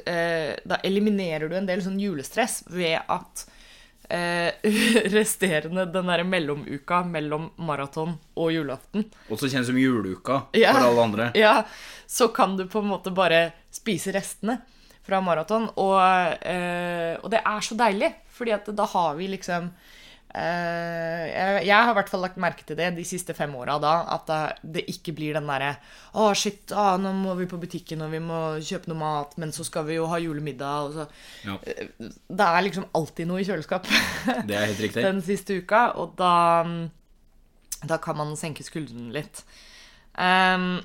eh, 0.07 0.53
da 0.65 0.79
eliminerer 0.87 1.51
du 1.51 1.57
en 1.59 1.67
del 1.67 1.83
sånn 1.83 1.99
julestress 1.99 2.61
ved 2.71 3.01
at 3.11 3.43
eh, 4.07 4.53
resterende 5.17 5.89
den 5.91 6.07
derre 6.13 6.27
mellomuka 6.31 7.03
mellom 7.11 7.49
maraton 7.67 8.15
og 8.39 8.53
julaften 8.55 9.09
Også 9.35 9.51
kjent 9.51 9.67
som 9.67 9.79
juleuka 9.81 10.45
Ja. 10.55 10.77
for 10.77 10.87
alle 10.93 11.07
andre. 11.09 11.31
ja, 11.43 11.57
så 12.07 12.29
kan 12.35 12.55
du 12.59 12.69
på 12.71 12.85
en 12.85 12.93
måte 12.95 13.11
bare 13.15 13.49
spise 13.75 14.15
restene 14.15 14.61
fra 15.03 15.19
maraton. 15.25 15.67
Og, 15.75 15.99
eh, 16.47 17.17
og 17.19 17.31
det 17.35 17.43
er 17.43 17.67
så 17.67 17.75
deilig, 17.79 18.13
fordi 18.37 18.55
at 18.55 18.71
da 18.79 18.87
har 18.95 19.17
vi 19.19 19.27
liksom 19.35 19.73
jeg, 20.31 21.63
jeg 21.67 21.75
har 21.75 21.91
i 21.91 21.97
hvert 21.99 22.11
fall 22.13 22.23
lagt 22.23 22.39
merke 22.41 22.63
til 22.67 22.79
det 22.79 22.91
de 22.97 23.05
siste 23.07 23.35
fem 23.35 23.53
åra, 23.59 23.79
da, 23.83 23.95
at 24.15 24.31
det, 24.63 24.85
ikke 24.93 25.15
blir 25.17 25.35
den 25.39 25.49
derre 25.51 25.73
Å, 26.15 26.29
shit, 26.39 26.71
ah, 26.77 26.95
nå 27.01 27.13
må 27.19 27.35
vi 27.39 27.49
på 27.51 27.59
butikken, 27.63 28.05
og 28.07 28.15
vi 28.15 28.23
må 28.23 28.41
kjøpe 28.63 28.93
noe 28.93 29.01
mat, 29.01 29.35
men 29.43 29.55
så 29.55 29.67
skal 29.67 29.89
vi 29.89 29.99
jo 29.99 30.07
ha 30.11 30.21
julemiddag, 30.23 30.87
og 30.87 30.95
så 30.95 31.09
Ja, 31.49 31.59
Det 32.29 32.47
er 32.47 32.67
liksom 32.69 32.89
alltid 32.95 33.31
noe 33.31 33.43
i 33.43 33.49
kjøleskapet 33.49 33.91
det 34.49 34.57
er 34.57 34.71
helt 34.71 34.87
riktig. 34.87 35.05
den 35.05 35.21
siste 35.27 35.59
uka, 35.59 35.83
og 35.99 36.15
da, 36.21 36.33
da 37.83 38.01
kan 38.03 38.19
man 38.21 38.37
senke 38.39 38.67
skuldrene 38.67 39.13
litt. 39.15 39.45
Um, 40.15 40.81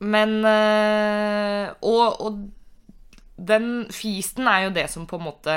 men 0.00 0.40
eh, 0.48 1.68
og, 1.84 2.20
og 2.24 2.40
den 3.36 3.86
feasten 3.92 4.48
er 4.48 4.66
jo 4.66 4.74
det 4.76 4.86
som 4.92 5.06
på 5.08 5.18
en 5.20 5.26
måte 5.26 5.56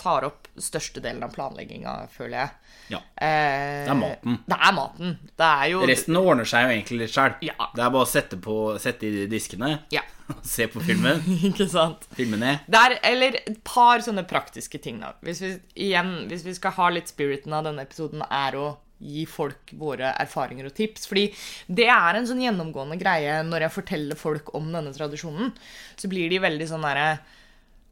tar 0.00 0.24
opp 0.26 0.48
størstedelen 0.60 1.22
av 1.26 1.32
planlegginga, 1.34 1.94
føler 2.14 2.38
jeg. 2.38 2.50
Ja. 2.94 3.00
Eh, 3.20 3.84
Det 3.86 3.92
er 3.92 3.98
maten. 4.00 4.38
Det 4.48 4.56
er 4.58 4.74
maten. 4.76 5.12
Det 5.38 5.46
er 5.60 5.68
jo 5.74 5.82
Resten 5.88 6.16
ordner 6.20 6.48
seg 6.48 6.64
jo 6.66 6.72
egentlig 6.74 6.98
litt 7.04 7.14
sjøl. 7.14 7.36
Ja. 7.46 7.68
Det 7.76 7.84
er 7.84 7.92
bare 7.94 8.06
å 8.08 8.10
sette, 8.10 8.40
på, 8.42 8.56
sette 8.82 9.06
i 9.06 9.26
diskene, 9.30 9.74
Ja, 9.94 10.02
se 10.56 10.66
på 10.72 10.82
filmen, 10.84 11.20
ikke 11.52 11.68
sant. 11.70 12.08
filme 12.16 12.40
ned. 12.40 12.66
Det 12.70 12.80
er, 12.84 12.98
eller 13.12 13.38
et 13.44 13.60
par 13.66 14.02
sånne 14.04 14.24
praktiske 14.30 14.80
ting, 14.82 15.00
da. 15.04 15.12
Hvis 15.26 15.40
vi, 15.44 15.54
igjen, 15.88 16.16
hvis 16.32 16.44
vi 16.48 16.54
skal 16.58 16.74
ha 16.80 16.88
litt 16.96 17.12
spiriten 17.12 17.52
av 17.56 17.66
denne 17.68 17.84
episoden, 17.86 18.24
er 18.30 18.58
å 18.58 18.68
gi 19.00 19.22
folk 19.24 19.70
våre 19.80 20.10
erfaringer 20.20 20.66
og 20.68 20.74
tips. 20.76 21.06
Fordi 21.08 21.22
det 21.72 21.86
er 21.88 22.18
en 22.18 22.26
sånn 22.28 22.42
gjennomgående 22.44 22.98
greie 23.00 23.38
når 23.48 23.64
jeg 23.64 23.72
forteller 23.78 24.18
folk 24.20 24.50
om 24.58 24.66
denne 24.74 24.92
tradisjonen. 24.92 25.54
Så 25.96 26.10
blir 26.12 26.28
de 26.28 26.42
veldig 26.42 26.66
sånn 26.68 26.84
derre 26.84 27.14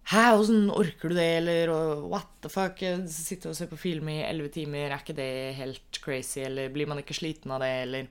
Hæ, 0.09 0.23
åssen 0.39 0.71
orker 0.73 1.11
du 1.11 1.19
det, 1.19 1.29
eller 1.43 1.71
what 2.09 2.31
the 2.41 2.49
fuck? 2.49 2.81
Sitte 3.13 3.51
og 3.51 3.57
se 3.59 3.67
på 3.69 3.77
film 3.77 4.09
i 4.09 4.23
elleve 4.25 4.49
timer, 4.55 4.89
er 4.89 5.03
ikke 5.03 5.17
det 5.19 5.33
helt 5.59 6.01
crazy, 6.01 6.41
eller 6.47 6.73
blir 6.73 6.89
man 6.89 7.03
ikke 7.03 7.17
sliten 7.17 7.53
av 7.53 7.61
det, 7.61 7.73
eller 7.85 8.09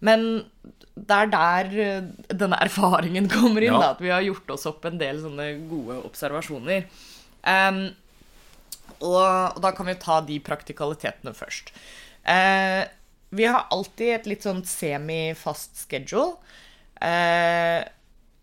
Men 0.00 0.24
det 0.94 1.14
er 1.16 1.30
der 1.32 1.70
denne 2.30 2.58
erfaringen 2.62 3.28
kommer 3.36 3.60
inn. 3.60 3.74
Ja. 3.74 3.80
Da, 3.82 3.94
at 3.96 4.04
vi 4.04 4.12
har 4.14 4.24
gjort 4.24 4.54
oss 4.54 4.64
opp 4.70 4.86
en 4.88 5.00
del 5.00 5.20
sånne 5.20 5.50
gode 5.68 5.98
observasjoner. 6.06 6.86
Um, 7.42 7.82
og, 8.98 9.18
og 9.18 9.60
da 9.62 9.74
kan 9.74 9.90
vi 9.90 9.98
ta 10.00 10.20
de 10.24 10.38
praktikalitetene 10.42 11.34
først. 11.36 11.74
Uh, 12.22 12.86
vi 13.36 13.44
har 13.44 13.66
alltid 13.74 14.14
et 14.14 14.30
litt 14.30 14.46
sånn 14.46 14.62
semi-fast 14.64 15.82
schedule. 15.82 16.38
Eh, 16.98 17.84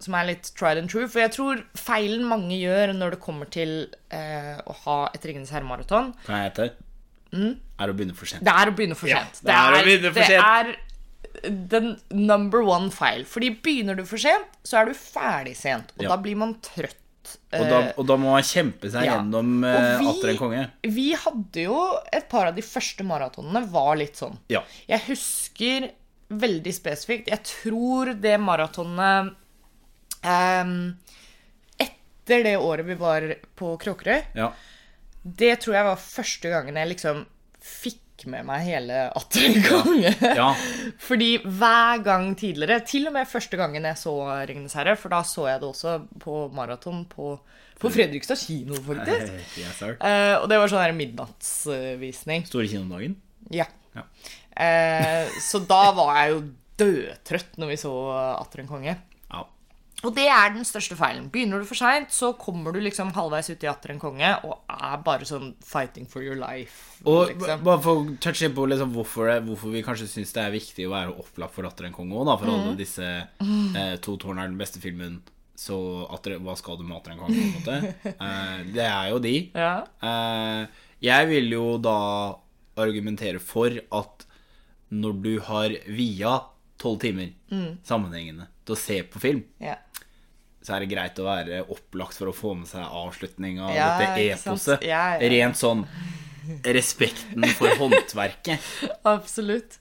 som 0.05 0.15
er 0.19 0.29
litt 0.31 0.51
tried 0.57 0.77
and 0.81 0.89
true. 0.91 1.07
For 1.11 1.19
jeg 1.25 1.33
tror 1.35 1.63
feilen 1.77 2.23
mange 2.29 2.55
gjør 2.61 2.93
når 2.95 3.15
det 3.17 3.21
kommer 3.25 3.49
til 3.51 3.75
eh, 4.13 4.55
å 4.65 4.75
ha 4.85 4.97
et 5.13 5.25
Ringenes 5.27 5.51
herre-maraton, 5.55 6.13
Kan 6.27 6.43
jeg 6.47 6.71
Mm? 7.35 7.55
Er 7.81 7.91
å 7.91 7.93
begynne 7.97 8.13
for 8.15 8.29
sent. 8.29 8.45
det 8.45 8.53
er 8.53 8.69
å 8.69 8.73
begynne 8.77 8.95
for 8.95 9.09
Ja, 9.11 9.17
sent. 9.25 9.41
det 9.43 9.51
er 9.51 9.73
å 9.75 9.79
begynne 9.83 10.11
for 10.13 10.29
det 10.29 10.37
er 10.39 10.75
den 11.67 11.89
number 12.15 12.61
one 12.63 12.89
feil. 12.95 13.25
Fordi 13.27 13.49
begynner 13.61 13.97
du 13.97 14.05
for 14.07 14.21
sent, 14.21 14.45
så 14.63 14.79
er 14.79 14.85
du 14.85 14.93
ferdig 14.95 15.55
sent. 15.59 15.91
Og 15.97 16.03
Ja. 16.05 16.09
da 16.13 16.17
blir 16.21 16.37
man 16.37 16.53
trøtt. 16.63 16.95
Og 17.51 17.65
da, 17.67 17.79
og 17.97 18.05
da 18.07 18.15
må 18.21 18.31
man 18.37 18.43
kjempe 18.45 18.87
seg 18.93 19.03
Ja. 19.03 19.17
gjennom 19.17 19.65
eh, 19.65 19.97
vi- 19.99 20.07
atter 20.13 20.29
en 20.29 20.37
konge. 20.37 20.71
Vi 20.83 21.13
hadde 21.13 21.63
jo 21.65 21.99
et 22.13 22.29
par 22.29 22.47
av 22.47 22.55
de 22.55 22.61
første 22.61 23.03
maratonene 23.03 23.67
var 23.69 23.95
litt 23.97 24.13
sånn. 24.15 24.37
Ja. 24.47 24.61
Jeg 24.87 25.01
husker 25.09 25.91
veldig 26.31 26.73
spesifikt 26.73 27.27
Jeg 27.27 27.43
tror 27.43 28.13
det 28.19 28.39
maratonet 28.39 29.35
ehm, 30.31 30.77
Etter 31.81 32.45
det 32.47 32.55
året 32.57 32.87
vi 32.87 32.97
var 32.97 33.27
på 33.57 33.75
Kråkerøy, 33.81 34.23
ja. 34.37 34.49
det 35.21 35.53
tror 35.61 35.77
jeg 35.77 35.87
var 35.91 36.01
første 36.01 36.49
gangen 36.49 36.79
jeg 36.81 36.91
liksom 36.95 37.25
fikk 37.65 38.25
med 38.31 38.47
meg 38.47 38.63
hele 38.65 39.01
Atter 39.17 39.45
en 39.49 39.59
konge. 39.65 40.11
Ja. 40.37 40.47
Fordi 41.07 41.35
hver 41.43 42.01
gang 42.05 42.31
tidligere, 42.39 42.79
til 42.87 43.09
og 43.09 43.15
med 43.17 43.29
første 43.29 43.59
gangen 43.59 43.85
jeg 43.85 43.99
så 43.99 44.15
Ringenes 44.47 44.75
herre, 44.77 44.95
for 44.97 45.13
da 45.13 45.21
så 45.27 45.49
jeg 45.49 45.61
det 45.61 45.69
også 45.69 45.97
på 46.23 46.37
maraton 46.55 47.03
på, 47.11 47.35
på 47.81 47.91
Fredrikstad 47.93 48.39
kino, 48.41 48.79
faktisk. 48.87 49.33
Yes. 49.61 49.81
Eh, 49.83 50.35
og 50.39 50.47
det 50.49 50.59
var 50.61 50.71
sånn 50.71 50.85
her 50.85 50.95
midnattsvisning. 50.97 52.47
Store 52.49 52.69
kinodagen. 52.71 53.19
Ja. 53.53 53.67
Ja. 53.95 54.07
Uh, 54.55 55.35
så 55.43 55.59
da 55.67 55.81
var 55.95 56.15
jeg 56.17 56.31
jo 56.31 56.39
dødtrøtt 56.79 57.59
når 57.59 57.73
vi 57.73 57.77
så 57.79 57.93
Atter 58.39 58.63
en 58.63 58.71
konge. 58.71 58.95
Og 60.05 60.13
det 60.15 60.27
er 60.29 60.51
den 60.53 60.65
største 60.67 60.93
feilen. 60.99 61.27
Begynner 61.33 61.59
du 61.63 61.65
for 61.65 61.79
seint, 61.79 62.11
så 62.13 62.29
kommer 62.37 62.75
du 62.75 62.79
liksom 62.85 63.09
halvveis 63.15 63.49
ut 63.49 63.63
i 63.65 63.69
Atter 63.71 63.95
en 63.95 63.99
konge 64.01 64.31
og 64.45 64.59
er 64.69 64.99
bare 65.05 65.25
sånn 65.25 65.53
fighting 65.65 66.05
for 66.11 66.21
your 66.21 66.37
life. 66.37 66.99
Og 67.09 67.31
liksom. 67.33 67.63
bare 67.65 67.81
for 67.81 68.01
å 68.03 68.17
touche 68.21 68.49
på 68.53 68.67
liksom 68.69 68.91
hvorfor, 68.93 69.31
det, 69.31 69.39
hvorfor 69.47 69.73
vi 69.73 69.81
kanskje 69.85 70.07
syns 70.11 70.33
det 70.37 70.43
er 70.45 70.53
viktig 70.53 70.85
å 70.87 70.93
være 70.93 71.15
opplagt 71.25 71.55
for 71.57 71.67
Atter 71.67 71.89
en 71.89 71.95
konge 71.97 72.13
òg, 72.21 72.29
for 72.37 72.45
Mm. 72.51 72.55
alle 72.59 72.75
disse 72.79 73.07
eh, 73.09 73.95
To 74.05 74.15
tårn 74.21 74.39
er 74.43 74.47
den 74.51 74.59
beste 74.61 74.79
filmen, 74.83 75.21
så 75.55 75.77
atter, 76.11 76.37
hva 76.43 76.53
skal 76.59 76.77
du 76.77 76.83
med 76.83 76.97
Atter 76.99 77.15
en 77.15 77.21
konge, 77.25 77.35
på 77.35 77.41
en 77.41 77.55
måte? 77.57 77.93
Eh, 78.15 78.63
det 78.75 78.85
er 78.85 79.09
jo 79.13 79.19
de. 79.23 79.35
Ja. 79.55 79.73
Eh, 80.03 80.67
jeg 81.05 81.27
vil 81.31 81.49
jo 81.55 81.65
da 81.81 81.97
argumentere 82.77 83.39
for 83.39 83.71
at 83.95 84.25
når 84.91 85.21
du 85.23 85.31
har 85.47 85.73
via 85.87 86.35
tolv 86.81 86.99
timer 87.01 87.31
Mm. 87.51 87.77
sammenhengende 87.87 88.47
til 88.65 88.75
å 88.75 88.79
se 88.79 89.01
på 89.03 89.19
film, 89.21 89.43
ja. 89.61 89.75
så 90.65 90.75
er 90.75 90.79
det 90.85 90.89
greit 90.95 91.19
å 91.21 91.27
være 91.27 91.61
opplagt 91.69 92.17
for 92.17 92.27
å 92.31 92.33
få 92.35 92.55
med 92.57 92.67
seg 92.67 92.81
avslutninga 92.83 93.67
av 93.69 93.75
Ja, 93.75 93.89
dette 93.99 94.25
eposet. 94.33 94.81
Ja. 94.83 95.17
Rent 95.21 95.55
sånn 95.61 95.85
respekten 96.65 97.45
for 97.57 97.69
håndverket. 97.79 98.59
Absolutt. 99.07 99.79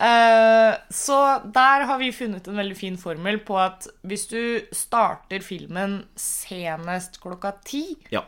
Eh, 0.00 0.74
så 0.90 1.16
der 1.52 1.84
har 1.90 1.98
vi 2.00 2.12
funnet 2.14 2.46
en 2.48 2.56
veldig 2.56 2.76
fin 2.78 2.96
formel 2.96 3.38
på 3.44 3.58
at 3.60 3.86
hvis 4.06 4.26
du 4.30 4.40
starter 4.72 5.42
filmen 5.44 6.04
senest 6.16 7.20
klokka 7.20 7.52
ti, 7.68 7.84
Ja. 8.10 8.22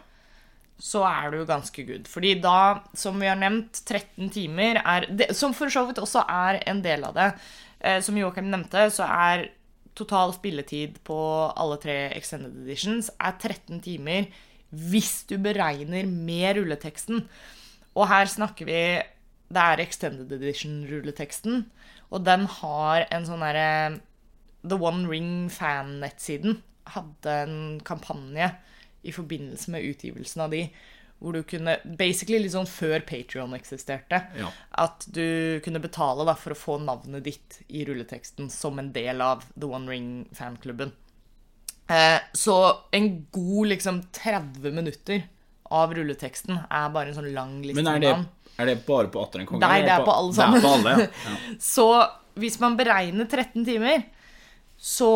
så 0.83 1.05
er 1.07 1.31
du 1.31 1.45
ganske 1.47 1.87
good. 1.87 2.09
Fordi 2.11 2.35
da, 2.43 2.83
som 2.95 3.19
vi 3.23 3.27
har 3.31 3.37
nevnt, 3.41 3.81
13 3.87 4.29
timer 4.35 4.83
er 4.85 5.07
det, 5.09 5.31
Som 5.37 5.55
for 5.55 5.67
så 5.71 5.87
vidt 5.89 5.99
også 6.03 6.25
er 6.29 6.61
en 6.67 6.83
del 6.83 7.05
av 7.05 7.15
det. 7.15 7.29
Eh, 7.83 7.99
som 8.05 8.19
Joakim 8.19 8.51
nevnte, 8.51 8.87
så 8.95 9.07
er 9.11 9.51
total 9.99 10.33
spilletid 10.37 11.01
på 11.05 11.19
alle 11.51 11.77
tre 11.83 11.97
Extended 12.17 12.55
Editions 12.63 13.11
er 13.21 13.35
13 13.37 13.83
timer 13.85 14.31
hvis 14.73 15.27
du 15.29 15.37
beregner 15.43 16.07
med 16.09 16.57
rulleteksten. 16.57 17.27
Og 17.93 18.09
her 18.09 18.31
snakker 18.31 18.69
vi 18.69 18.79
Det 19.53 19.61
er 19.61 19.83
Extended 19.85 20.31
Edition-rulleteksten, 20.33 21.67
og 22.09 22.25
den 22.25 22.47
har 22.49 23.05
en 23.13 23.27
sånn 23.29 23.43
derre 23.45 23.99
The 24.65 24.79
One 24.81 25.11
Ring 25.11 25.51
fan-nettsiden 25.53 26.63
hadde 26.95 27.35
en 27.45 27.59
kampanje 27.85 28.49
i 29.05 29.13
forbindelse 29.13 29.75
med 29.75 29.85
utgivelsen 29.91 30.45
av 30.47 30.55
de, 30.55 30.63
hvor 31.23 31.37
du 31.37 31.45
kunne 31.47 31.77
Basically 31.99 32.41
litt 32.43 32.55
sånn 32.55 32.69
før 32.69 33.05
Patrion 33.07 33.55
eksisterte. 33.57 34.19
Ja. 34.39 34.51
At 34.83 35.07
du 35.15 35.61
kunne 35.65 35.83
betale 35.83 36.27
da, 36.27 36.35
for 36.39 36.55
å 36.55 36.59
få 36.59 36.79
navnet 36.83 37.25
ditt 37.29 37.61
i 37.71 37.85
rulleteksten 37.87 38.51
som 38.53 38.81
en 38.83 38.91
del 38.95 39.23
av 39.25 39.47
The 39.55 39.69
One 39.71 39.91
Ring-fanklubben. 39.91 40.93
Eh, 41.93 42.19
så 42.33 42.57
en 42.95 43.09
god 43.35 43.73
liksom 43.75 44.03
30 44.15 44.75
minutter 44.75 45.27
av 45.73 45.95
rulleteksten 45.95 46.59
er 46.59 46.91
bare 46.95 47.13
en 47.13 47.19
sånn 47.21 47.33
lang 47.35 47.61
liste 47.65 47.81
Men 47.81 47.95
er 47.95 48.03
det, 48.03 48.15
er 48.61 48.71
det 48.71 48.81
bare 48.87 49.11
på 49.13 49.23
Atter 49.23 49.43
en 49.43 49.49
konge? 49.49 49.63
Nei, 49.65 49.85
det 49.87 49.95
er 49.95 50.05
på 50.07 50.15
alle 50.15 50.35
sammen. 50.37 50.59
Det 50.59 50.63
er 50.63 50.67
på 50.67 50.75
alle, 50.79 50.97
ja. 50.99 51.31
ja. 51.31 51.57
Så 51.73 51.87
hvis 52.43 52.59
man 52.63 52.77
beregner 52.79 53.29
13 53.29 53.65
timer, 53.69 54.05
så 54.85 55.09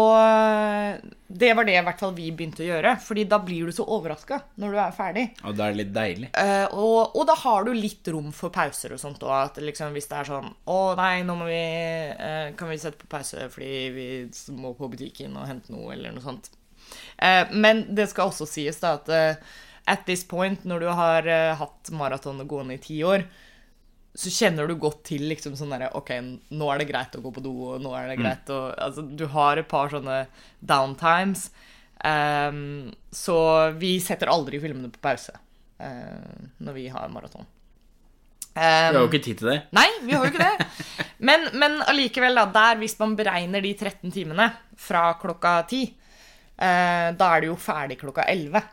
Det 1.26 1.48
var 1.58 1.66
det 1.66 1.72
i 1.74 1.82
hvert 1.82 1.98
fall 1.98 2.12
vi 2.14 2.28
begynte 2.30 2.62
å 2.62 2.68
gjøre. 2.68 2.92
Fordi 3.02 3.24
da 3.26 3.40
blir 3.42 3.66
du 3.66 3.74
så 3.74 3.82
overraska 3.96 4.38
når 4.62 4.76
du 4.76 4.78
er 4.78 4.92
ferdig. 4.94 5.24
Og 5.42 5.56
da 5.58 5.66
er 5.66 5.74
det 5.74 5.80
litt 5.80 5.90
deilig. 5.96 6.28
Eh, 6.38 6.66
og, 6.70 7.16
og 7.18 7.26
da 7.26 7.34
har 7.40 7.66
du 7.66 7.72
litt 7.74 8.06
rom 8.14 8.28
for 8.30 8.54
pauser 8.54 8.94
og 8.94 9.02
sånt. 9.02 9.26
At 9.26 9.58
liksom, 9.58 9.90
hvis 9.96 10.06
det 10.06 10.20
er 10.20 10.30
sånn 10.30 10.52
Å 10.70 10.78
nei, 11.00 11.24
nå 11.26 11.34
må 11.34 11.48
vi 11.50 11.58
eh, 11.58 12.54
Kan 12.54 12.70
vi 12.70 12.78
sette 12.78 13.02
på 13.02 13.10
pause 13.10 13.48
fordi 13.50 13.72
vi 13.96 14.06
må 14.54 14.70
på 14.78 14.86
butikken 14.92 15.34
og 15.34 15.50
hente 15.50 15.74
noe, 15.74 15.90
eller 15.96 16.14
noe 16.14 16.22
sånt. 16.22 16.52
Eh, 17.18 17.50
men 17.50 17.88
det 17.98 18.06
skal 18.12 18.30
også 18.30 18.46
sies 18.46 18.78
da 18.84 18.94
at 19.00 19.10
eh, 19.10 19.54
at 19.86 20.06
this 20.06 20.24
point, 20.26 20.62
når 20.66 20.82
du 20.82 20.88
har 20.90 21.26
eh, 21.30 21.56
hatt 21.58 21.90
maratonet 21.94 22.48
gående 22.50 22.78
i 22.78 22.82
ti 22.82 23.00
år, 23.06 23.26
så 24.16 24.32
kjenner 24.32 24.68
du 24.68 24.78
godt 24.80 25.02
til 25.10 25.26
liksom 25.28 25.56
sånn 25.58 25.74
derre 25.74 25.90
OK, 25.98 26.12
nå 26.56 26.68
er 26.72 26.80
det 26.80 26.88
greit 26.88 27.16
å 27.18 27.22
gå 27.24 27.32
på 27.36 27.42
do, 27.44 27.52
og 27.74 27.82
nå 27.84 27.92
er 27.98 28.10
det 28.10 28.20
greit 28.20 28.52
å 28.52 28.60
Altså, 28.72 29.04
du 29.04 29.26
har 29.32 29.60
et 29.60 29.68
par 29.68 29.92
sånne 29.92 30.22
downtimes. 30.64 31.50
Um, 32.00 32.94
så 33.12 33.36
vi 33.76 33.96
setter 34.04 34.30
aldri 34.32 34.60
filmene 34.62 34.92
på 34.92 35.02
pause 35.04 35.34
uh, 35.36 36.48
når 36.62 36.76
vi 36.76 36.86
har 36.92 37.12
maraton. 37.12 37.46
Vi 38.56 38.62
har 38.64 38.96
jo 38.96 39.02
Um, 39.04 39.10
ikke 39.10 39.20
tid 39.20 39.42
til 39.42 39.50
det. 39.50 39.58
Nei, 39.76 39.88
vi 40.06 40.14
har 40.16 40.24
jo 40.24 40.32
ikke 40.32 40.46
det. 40.46 40.86
Men, 41.28 41.44
men 41.60 41.76
allikevel, 41.84 42.38
da, 42.40 42.46
der 42.54 42.78
hvis 42.80 42.96
man 43.00 43.12
beregner 43.18 43.60
de 43.64 43.74
13 43.76 44.14
timene 44.14 44.48
fra 44.80 45.10
klokka 45.20 45.58
10, 45.68 45.92
uh, 46.56 47.10
da 47.20 47.28
er 47.28 47.44
det 47.44 47.50
jo 47.50 47.58
ferdig 47.60 47.98
klokka 48.00 48.24
11. 48.32 48.64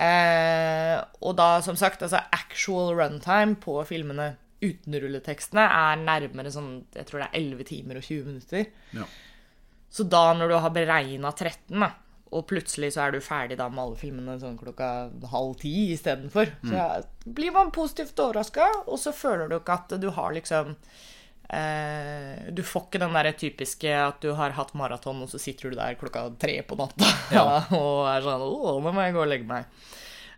Uh, 0.00 0.96
og 1.24 1.32
da, 1.36 1.48
som 1.64 1.76
sagt, 1.80 2.04
altså 2.04 2.20
actual 2.36 2.92
runtime 2.96 3.56
på 3.60 3.78
filmene 3.88 4.34
uten 4.60 4.96
rulletekstene 5.00 5.64
er 5.64 6.00
nærmere 6.04 6.52
sånn 6.52 6.70
Jeg 6.94 7.08
tror 7.08 7.22
det 7.22 7.28
er 7.30 7.40
11 7.40 7.66
timer 7.70 8.00
og 8.00 8.06
20 8.06 8.28
minutter. 8.28 8.66
Ja. 8.96 9.08
Så 9.90 10.06
da, 10.06 10.30
når 10.38 10.52
du 10.52 10.56
har 10.62 10.72
beregna 10.74 11.32
13, 11.32 11.80
da, 11.80 11.90
og 12.30 12.44
plutselig 12.46 12.92
så 12.94 13.06
er 13.06 13.14
du 13.16 13.24
ferdig 13.24 13.56
da 13.58 13.66
med 13.72 13.82
alle 13.82 13.98
filmene 13.98 14.36
sånn 14.38 14.58
klokka 14.58 14.88
halv 15.32 15.56
ti 15.58 15.72
istedenfor, 15.96 16.52
så 16.62 16.84
blir 17.26 17.50
man 17.56 17.72
positivt 17.74 18.20
overraska, 18.22 18.68
og 18.86 19.00
så 19.02 19.10
føler 19.16 19.50
du 19.50 19.56
ikke 19.58 19.78
at 19.80 19.96
du 19.98 20.06
har 20.14 20.36
liksom 20.36 20.76
eh, 21.50 22.52
Du 22.54 22.62
får 22.62 22.86
ikke 22.86 23.02
den 23.02 23.18
der 23.18 23.32
typiske 23.34 23.96
at 23.98 24.22
du 24.22 24.30
har 24.38 24.54
hatt 24.54 24.76
maraton, 24.78 25.24
og 25.24 25.32
så 25.32 25.42
sitter 25.42 25.72
du 25.72 25.80
der 25.80 25.98
klokka 25.98 26.28
tre 26.38 26.60
på 26.62 26.78
natta 26.78 27.10
Ja. 27.34 27.48
og 27.80 28.06
er 28.12 28.22
sånn 28.28 28.46
Å, 28.46 28.78
nå 28.78 28.94
må 28.94 29.08
jeg 29.08 29.16
gå 29.18 29.24
og 29.24 29.30
legge 29.32 29.50
meg. 29.50 29.82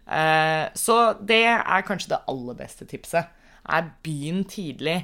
Eh, 0.09 0.65
så 0.73 0.99
det 1.21 1.45
er 1.53 1.87
kanskje 1.87 2.15
det 2.15 2.25
aller 2.33 2.57
beste 2.57 2.89
tipset. 2.89 3.29
Er 3.69 3.91
begynn 4.03 4.45
tidlig. 4.49 5.03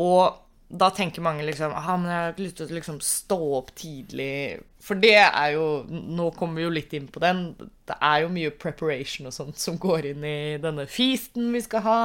Og 0.00 0.40
da 0.74 0.88
tenker 0.90 1.22
mange 1.22 1.44
liksom 1.46 1.74
ah, 1.76 1.90
men 2.00 2.08
jeg 2.10 2.18
har 2.18 2.32
ikke 2.32 2.44
lyst 2.46 2.56
til 2.58 2.70
å 2.70 2.76
liksom 2.78 3.00
stå 3.04 3.38
opp 3.60 3.74
tidlig. 3.78 4.60
For 4.84 4.98
det 5.00 5.16
er 5.20 5.54
jo 5.54 5.66
Nå 5.88 6.30
kommer 6.36 6.60
vi 6.60 6.66
jo 6.66 6.72
litt 6.74 6.94
inn 6.96 7.06
på 7.12 7.22
den. 7.22 7.46
Det 7.86 7.96
er 8.00 8.24
jo 8.24 8.32
mye 8.32 8.54
preparation 8.60 9.28
og 9.30 9.36
sånt 9.36 9.60
som 9.60 9.78
går 9.80 10.10
inn 10.12 10.24
i 10.26 10.38
denne 10.62 10.88
feasten 10.90 11.52
vi 11.54 11.62
skal 11.64 11.84
ha. 11.86 12.00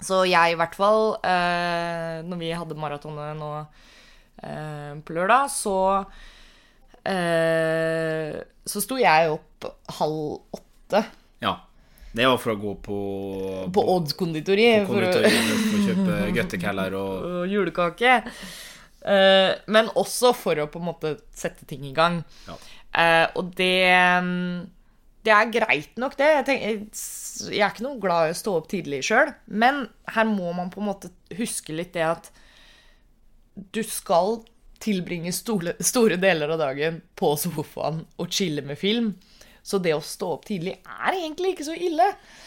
Så 0.00 0.22
jeg 0.24 0.54
i 0.54 0.56
hvert 0.56 0.76
fall, 0.78 1.14
eh, 1.28 2.20
når 2.24 2.40
vi 2.40 2.52
hadde 2.56 2.78
maratonet 2.80 3.36
nå 3.36 3.50
eh, 3.60 4.94
på 5.04 5.16
lørdag, 5.16 5.50
så 5.52 5.76
eh, 7.04 8.40
Så 8.64 8.80
sto 8.84 8.96
jeg 9.00 9.34
opp 9.34 9.68
halv 9.98 10.56
åtte. 10.56 11.04
Det 12.12 12.26
var 12.26 12.40
for 12.42 12.56
å 12.56 12.58
gå 12.58 12.72
på 12.82 12.96
på 13.74 13.84
Odds 13.94 14.16
konditori 14.18 14.66
for 14.86 14.98
å- 14.98 15.12
konditoriet 15.12 15.62
for 15.68 15.78
å 15.78 15.84
kjøpe 15.86 16.18
gøttekaller 16.38 16.96
og 16.98 17.28
og 17.30 17.52
julekake. 17.54 18.16
Uh, 19.00 19.54
men 19.72 19.88
også 19.96 20.34
for 20.36 20.58
å 20.60 20.66
på 20.68 20.80
en 20.82 20.88
måte 20.90 21.14
sette 21.32 21.64
ting 21.70 21.86
i 21.88 21.94
gang. 21.96 22.18
Ja. 22.48 22.58
Uh, 22.90 23.26
og 23.40 23.54
det 23.56 23.86
mm, 24.26 24.66
Det 25.24 25.32
er 25.36 25.50
greit 25.54 25.96
nok, 26.00 26.16
det. 26.18 26.28
Jeg, 26.34 26.44
tenker, 26.48 26.76
jeg 27.52 27.62
er 27.62 27.70
ikke 27.72 27.84
noe 27.86 28.00
glad 28.02 28.28
i 28.28 28.34
å 28.34 28.38
stå 28.40 28.54
opp 28.58 28.68
tidlig 28.72 29.02
sjøl, 29.06 29.30
men 29.46 29.82
her 30.16 30.24
må 30.28 30.52
man 30.56 30.70
på 30.72 30.80
en 30.80 30.88
måte 30.88 31.10
huske 31.38 31.72
litt 31.76 31.92
det 31.94 32.06
at 32.08 32.30
du 33.76 33.82
skal 33.84 34.40
tilbringe 34.80 35.28
store, 35.36 35.74
store 35.84 36.16
deler 36.16 36.54
av 36.54 36.62
dagen 36.62 37.02
på 37.20 37.34
sofaen 37.36 38.02
og 38.16 38.30
chille 38.32 38.64
med 38.64 38.80
film. 38.80 39.10
Så 39.62 39.78
det 39.82 39.92
å 39.94 40.00
stå 40.04 40.32
opp 40.38 40.46
tidlig 40.48 40.78
er 40.84 41.12
egentlig 41.18 41.54
ikke 41.54 41.66
så 41.68 41.74
ille 41.76 42.06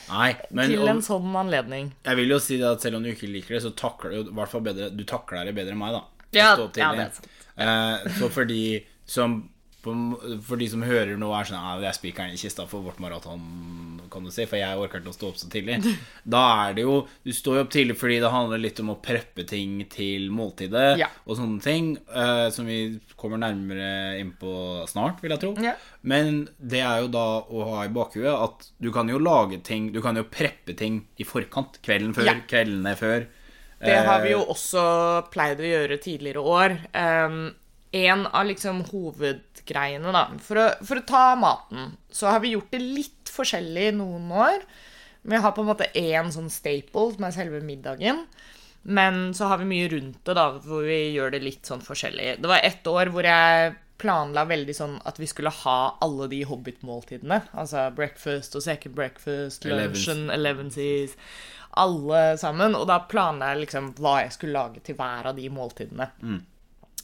Nei, 0.10 0.34
men 0.51 0.72
til 0.72 0.88
en 0.89 1.01
sånn 1.05 1.36
anledning. 1.39 1.91
jeg 2.03 2.20
vil 2.20 2.34
jo 2.34 2.39
si 2.41 2.58
at 2.65 2.82
selv 2.82 2.98
om 3.00 3.03
du 3.05 3.12
ikke 3.13 3.29
liker 3.29 3.55
det, 3.58 3.62
så 3.63 3.72
takler 3.77 4.12
du 4.12 4.32
i 4.32 4.36
hvert 4.36 4.51
fall 4.51 4.65
bedre 4.65 4.89
Du 4.89 5.03
takler 5.08 5.46
det 5.46 5.55
bedre 5.55 5.75
enn 5.75 5.82
meg, 5.82 5.93
da. 5.96 6.03
Ja, 6.34 6.51
ja, 6.58 6.67
det 6.74 6.82
er 6.84 7.12
sant. 7.13 7.27
Eh, 7.55 8.13
så 8.17 8.29
for 8.34 8.50
de 8.50 8.63
som 9.05 9.43
for 9.84 10.55
de 10.55 10.67
som 10.72 10.84
hører 10.88 11.17
nå 11.20 11.27
er 11.36 11.43
sånn 11.43 11.60
Ja, 11.60 11.74
Det 11.82 11.89
er 11.89 11.98
spikeren 11.98 12.32
i 12.34 12.39
kista 12.39 12.63
for 12.72 12.86
vårt 12.86 13.01
maraton, 13.03 13.92
kan 14.13 14.24
du 14.24 14.32
si, 14.34 14.46
for 14.50 14.60
jeg 14.62 14.77
orker 14.79 15.01
ikke 15.01 15.12
å 15.12 15.17
stå 15.17 15.29
opp 15.32 15.39
så 15.41 15.50
tidlig. 15.51 15.79
Da 16.36 16.43
er 16.67 16.77
det 16.77 16.86
jo 16.86 17.00
Du 17.25 17.32
står 17.36 17.58
jo 17.58 17.63
opp 17.65 17.74
tidlig 17.74 17.98
fordi 18.00 18.20
det 18.24 18.32
handler 18.32 18.62
litt 18.62 18.79
om 18.84 18.93
å 18.93 18.98
preppe 19.03 19.43
ting 19.50 19.82
til 19.91 20.29
måltidet 20.32 21.00
Ja. 21.01 21.10
og 21.27 21.38
sånne 21.39 21.60
ting, 21.65 21.91
uh, 22.13 22.48
som 22.53 22.70
vi 22.70 23.00
kommer 23.20 23.41
nærmere 23.41 24.20
inn 24.22 24.32
på 24.39 24.53
snart, 24.89 25.20
vil 25.24 25.34
jeg 25.36 25.41
tro. 25.43 25.53
Ja. 25.63 25.74
Men 26.03 26.46
det 26.60 26.82
er 26.86 27.03
jo 27.03 27.12
da 27.13 27.25
å 27.43 27.67
ha 27.74 27.84
i 27.88 27.91
bakhuet 27.93 28.32
at 28.34 28.70
du 28.79 28.91
kan 28.96 29.10
jo 29.12 29.20
lage 29.20 29.62
ting 29.63 29.91
Du 29.93 30.01
kan 30.01 30.15
jo 30.15 30.24
preppe 30.24 30.75
ting 30.77 31.01
i 31.17 31.25
forkant. 31.27 31.82
Kvelden 31.84 32.13
før, 32.15 32.25
Ja. 32.29 32.36
kveldene 32.48 32.96
før. 33.00 33.25
Det 33.84 33.98
har 34.08 34.22
vi 34.24 34.29
Eh, 34.29 34.38
jo 34.38 34.46
også 34.48 35.29
pleid 35.32 35.60
å 35.60 35.67
gjøre 35.67 35.98
tidligere 36.00 36.39
år. 36.39 36.77
Um, 36.96 37.53
en 37.93 38.25
av 38.27 38.47
liksom 38.50 38.81
hovedgreiene, 38.89 40.13
da 40.15 40.25
for 40.41 40.62
å, 40.62 40.65
for 40.85 41.01
å 41.01 41.05
ta 41.07 41.25
maten, 41.39 41.93
så 42.13 42.31
har 42.33 42.41
vi 42.43 42.55
gjort 42.55 42.73
det 42.73 42.81
litt 42.81 43.29
forskjellig 43.33 43.91
noen 43.97 44.31
år. 44.33 44.65
Vi 45.23 45.39
har 45.39 45.53
på 45.55 45.63
en 45.63 45.69
måte 45.69 45.91
én 45.95 46.33
sånn 46.33 46.50
staple, 46.51 47.13
som 47.13 47.27
er 47.29 47.35
selve 47.35 47.62
middagen. 47.63 48.25
Men 48.83 49.31
så 49.38 49.47
har 49.47 49.62
vi 49.62 49.69
mye 49.69 49.88
rundt 49.93 50.25
det, 50.27 50.35
da, 50.35 50.50
hvor 50.59 50.83
vi 50.83 51.13
gjør 51.15 51.31
det 51.31 51.39
litt 51.45 51.69
sånn 51.69 51.83
forskjellig. 51.85 52.41
Det 52.43 52.50
var 52.51 52.65
ett 52.67 52.88
år 52.89 53.13
hvor 53.13 53.23
jeg 53.23 53.77
planla 54.03 54.43
veldig 54.50 54.75
sånn 54.75 54.97
at 55.07 55.19
vi 55.21 55.29
skulle 55.31 55.53
ha 55.63 55.77
alle 56.03 56.27
de 56.27 56.41
Hobbit-måltidene. 56.50 57.39
Altså 57.53 57.85
breakfast 57.95 58.57
og 58.59 58.65
second 58.65 58.97
breakfast, 58.97 59.63
lunchen, 59.69 60.29
elevensies 60.33 61.15
Alle 61.79 62.38
sammen. 62.38 62.75
Og 62.75 62.83
da 62.89 63.00
planla 63.09 63.53
jeg 63.53 63.63
liksom 63.63 63.93
hva 64.01 64.17
jeg 64.25 64.33
skulle 64.35 64.59
lage 64.59 64.83
til 64.83 64.97
hver 65.00 65.31
av 65.31 65.38
de 65.39 65.47
måltidene. 65.50 66.09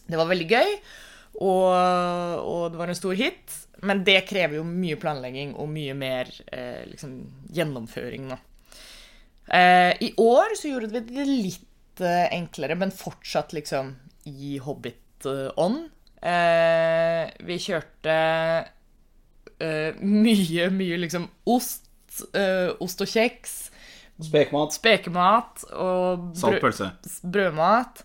Det 0.09 0.17
var 0.17 0.29
veldig 0.31 0.47
gøy, 0.49 0.71
og, 1.39 1.73
og 2.41 2.63
det 2.73 2.79
var 2.81 2.89
en 2.91 2.97
stor 2.97 3.13
hit. 3.19 3.55
Men 3.85 4.01
det 4.03 4.25
krever 4.27 4.57
jo 4.59 4.65
mye 4.67 4.97
planlegging 4.99 5.53
og 5.55 5.69
mye 5.71 5.93
mer 5.95 6.27
eh, 6.51 6.81
liksom, 6.89 7.13
gjennomføring, 7.55 8.25
da. 8.33 8.39
Eh, 9.55 9.93
I 10.09 10.09
år 10.19 10.51
så 10.59 10.71
gjorde 10.73 10.89
vi 10.97 10.99
det 11.07 11.25
litt 11.29 12.01
eh, 12.03 12.25
enklere, 12.35 12.75
men 12.81 12.91
fortsatt 12.91 13.53
liksom 13.55 13.93
i 14.27 14.57
Hobbit-ånd. 14.65 15.85
Eh, 16.19 17.23
vi 17.47 17.55
kjørte 17.63 18.17
eh, 19.63 19.95
mye, 20.03 20.67
mye 20.75 20.99
liksom 21.05 21.29
ost, 21.49 21.87
eh, 22.35 22.73
ost 22.83 23.01
og 23.05 23.11
kjeks, 23.15 23.57
Spekemat. 24.19 24.73
spekemat 24.75 25.61
og 25.71 26.25
brød- 26.33 26.39
Saltpølse. 26.41 26.89
brødmat. 27.23 28.01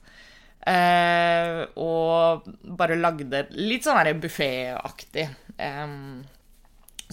Eh, 0.64 1.60
og 1.76 2.46
bare 2.78 2.96
lagde 2.96 3.46
litt 3.58 3.84
sånn 3.84 4.00
her 4.00 4.14
buffeaktig. 4.16 5.28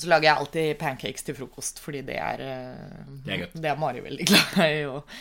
Så 0.02 0.08
lager 0.08 0.30
jeg 0.30 0.40
alltid 0.40 0.78
pancakes 0.80 1.26
til 1.28 1.36
frokost, 1.38 1.82
fordi 1.84 2.04
det 2.08 2.20
er 2.22 2.44
eh, 2.46 3.02
Det 3.26 3.36
er. 3.36 3.50
Det 3.54 3.72
er 3.74 3.80
Mari 3.80 4.04
veldig 4.06 4.28
glad 4.30 4.62
i. 4.64 4.86
Og, 4.88 5.18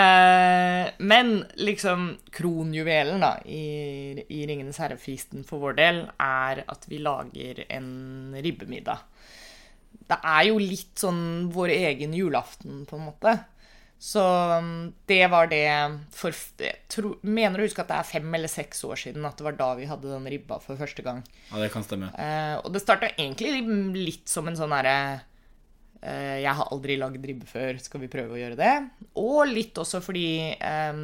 eh, 0.00 0.88
men 1.04 1.34
liksom 1.60 2.08
kronjuvelen 2.34 3.20
da, 3.22 3.34
i, 3.44 4.24
i 4.24 4.40
Ringenes 4.48 4.80
herre-feasten 4.80 5.44
for 5.46 5.62
vår 5.66 5.78
del 5.82 6.02
er 6.16 6.64
at 6.64 6.88
vi 6.90 7.02
lager 7.04 7.64
en 7.68 8.34
ribbemiddag. 8.40 9.04
Det 10.10 10.18
er 10.26 10.48
jo 10.48 10.58
litt 10.58 10.98
sånn 10.98 11.50
vår 11.54 11.76
egen 11.76 12.16
julaften, 12.16 12.82
på 12.88 12.96
en 12.98 13.08
måte. 13.12 13.36
Så 14.00 14.22
um, 14.56 14.92
det 15.06 15.26
var 15.28 15.50
det 15.50 15.66
for 16.16 16.32
Jeg 16.56 16.78
tror, 16.88 17.18
mener 17.20 17.60
å 17.60 17.66
huske 17.66 17.82
at 17.82 17.90
det 17.90 17.98
er 18.00 18.08
fem 18.08 18.36
eller 18.36 18.48
seks 18.48 18.80
år 18.88 18.96
siden 18.96 19.26
at 19.28 19.36
det 19.36 19.44
var 19.44 19.58
da 19.58 19.74
vi 19.76 19.88
hadde 19.90 20.08
den 20.08 20.28
ribba 20.32 20.56
for 20.64 20.80
første 20.80 21.04
gang. 21.04 21.20
Ja, 21.50 21.60
det 21.60 21.68
kan 21.74 21.84
stemme. 21.84 22.08
Eh, 22.16 22.54
og 22.62 22.72
det 22.72 22.80
starta 22.80 23.10
egentlig 23.12 23.60
litt 23.98 24.30
som 24.32 24.48
en 24.48 24.56
sånn 24.56 24.72
herre 24.72 24.94
eh, 26.00 26.40
Jeg 26.40 26.56
har 26.56 26.72
aldri 26.72 26.96
lagd 26.96 27.28
ribbe 27.28 27.48
før, 27.50 27.76
skal 27.84 28.00
vi 28.06 28.08
prøve 28.12 28.38
å 28.38 28.40
gjøre 28.40 28.56
det? 28.56 28.72
Og 29.20 29.42
litt 29.52 29.76
også 29.76 30.00
fordi 30.00 30.30
eh, 30.56 31.02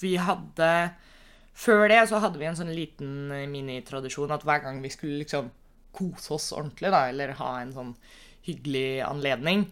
vi 0.00 0.12
hadde 0.20 0.72
Før 1.56 1.86
det 1.88 2.02
så 2.10 2.20
hadde 2.20 2.40
vi 2.40 2.50
en 2.50 2.58
sånn 2.58 2.74
liten 2.76 3.32
minitradisjon 3.48 4.36
at 4.36 4.44
hver 4.44 4.60
gang 4.66 4.84
vi 4.84 4.92
skulle 4.92 5.22
liksom 5.22 5.48
kose 5.96 6.36
oss 6.36 6.52
ordentlig, 6.52 6.92
da, 6.92 7.06
eller 7.08 7.32
ha 7.40 7.54
en 7.62 7.72
sånn 7.74 7.94
hyggelig 8.44 9.00
anledning, 9.04 9.64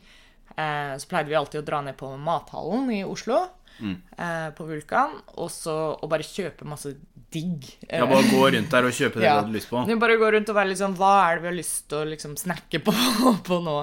eh, 0.57 0.97
så 0.99 1.11
pleide 1.11 1.29
vi 1.33 1.39
alltid 1.39 1.61
å 1.63 1.67
dra 1.69 1.81
ned 1.85 1.97
på 2.01 2.11
mathallen 2.17 2.91
i 2.95 3.05
Oslo. 3.05 3.45
Eh, 3.79 4.49
på 4.59 4.65
Vulkan, 4.67 5.13
og 5.39 5.53
så 5.55 5.75
og 6.03 6.09
bare 6.11 6.25
kjøpe 6.27 6.67
masse 6.67 6.97
digg. 7.31 7.63
eh, 7.87 8.01
Ja, 8.01 8.07
bare 8.11 8.27
gå 8.27 8.49
rundt 8.51 8.73
der 8.73 8.89
og 8.89 8.91
kjøpe 8.97 9.21
det 9.21 9.27
ja. 9.29 9.37
du 9.37 9.45
hadde 9.45 9.55
lyst 9.55 9.71
på. 9.71 9.85
Bare 10.03 10.17
gå 10.19 10.31
rundt 10.35 10.49
og 10.51 10.57
være 10.57 10.75
sånn 10.81 10.97
Hva 10.99 11.11
er 11.29 11.37
det 11.37 11.45
vi 11.45 11.51
har 11.53 11.57
lyst 11.61 11.85
til 11.93 12.01
å 12.01 12.09
liksom 12.09 12.35
snakke 12.41 12.81
på, 12.83 12.95
på 13.47 13.59
nå? 13.63 13.77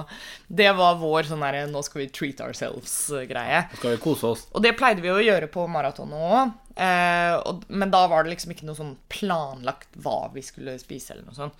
Det 0.52 0.68
var 0.76 0.98
vår 1.00 1.30
sånn 1.30 1.40
derre 1.46 1.62
Nå 1.70 1.80
skal 1.86 2.02
vi 2.02 2.10
treat 2.12 2.42
ourselves-greie. 2.44 3.62
Skal 3.78 3.94
vi 3.96 4.02
kose 4.04 4.26
oss. 4.34 4.44
Og 4.52 4.60
det 4.66 4.74
pleide 4.76 5.00
vi 5.04 5.14
å 5.14 5.22
gjøre 5.22 5.48
på 5.48 5.64
maratonet 5.70 6.28
òg. 6.28 6.52
Eh, 6.76 7.52
men 7.72 7.94
da 7.94 8.02
var 8.12 8.26
det 8.26 8.34
liksom 8.34 8.52
ikke 8.52 8.66
noe 8.68 8.76
sånn 8.76 8.96
planlagt 9.08 9.96
hva 10.04 10.26
vi 10.34 10.42
skulle 10.44 10.76
spise, 10.82 11.14
eller 11.14 11.24
noe 11.30 11.38
sånt. 11.38 11.56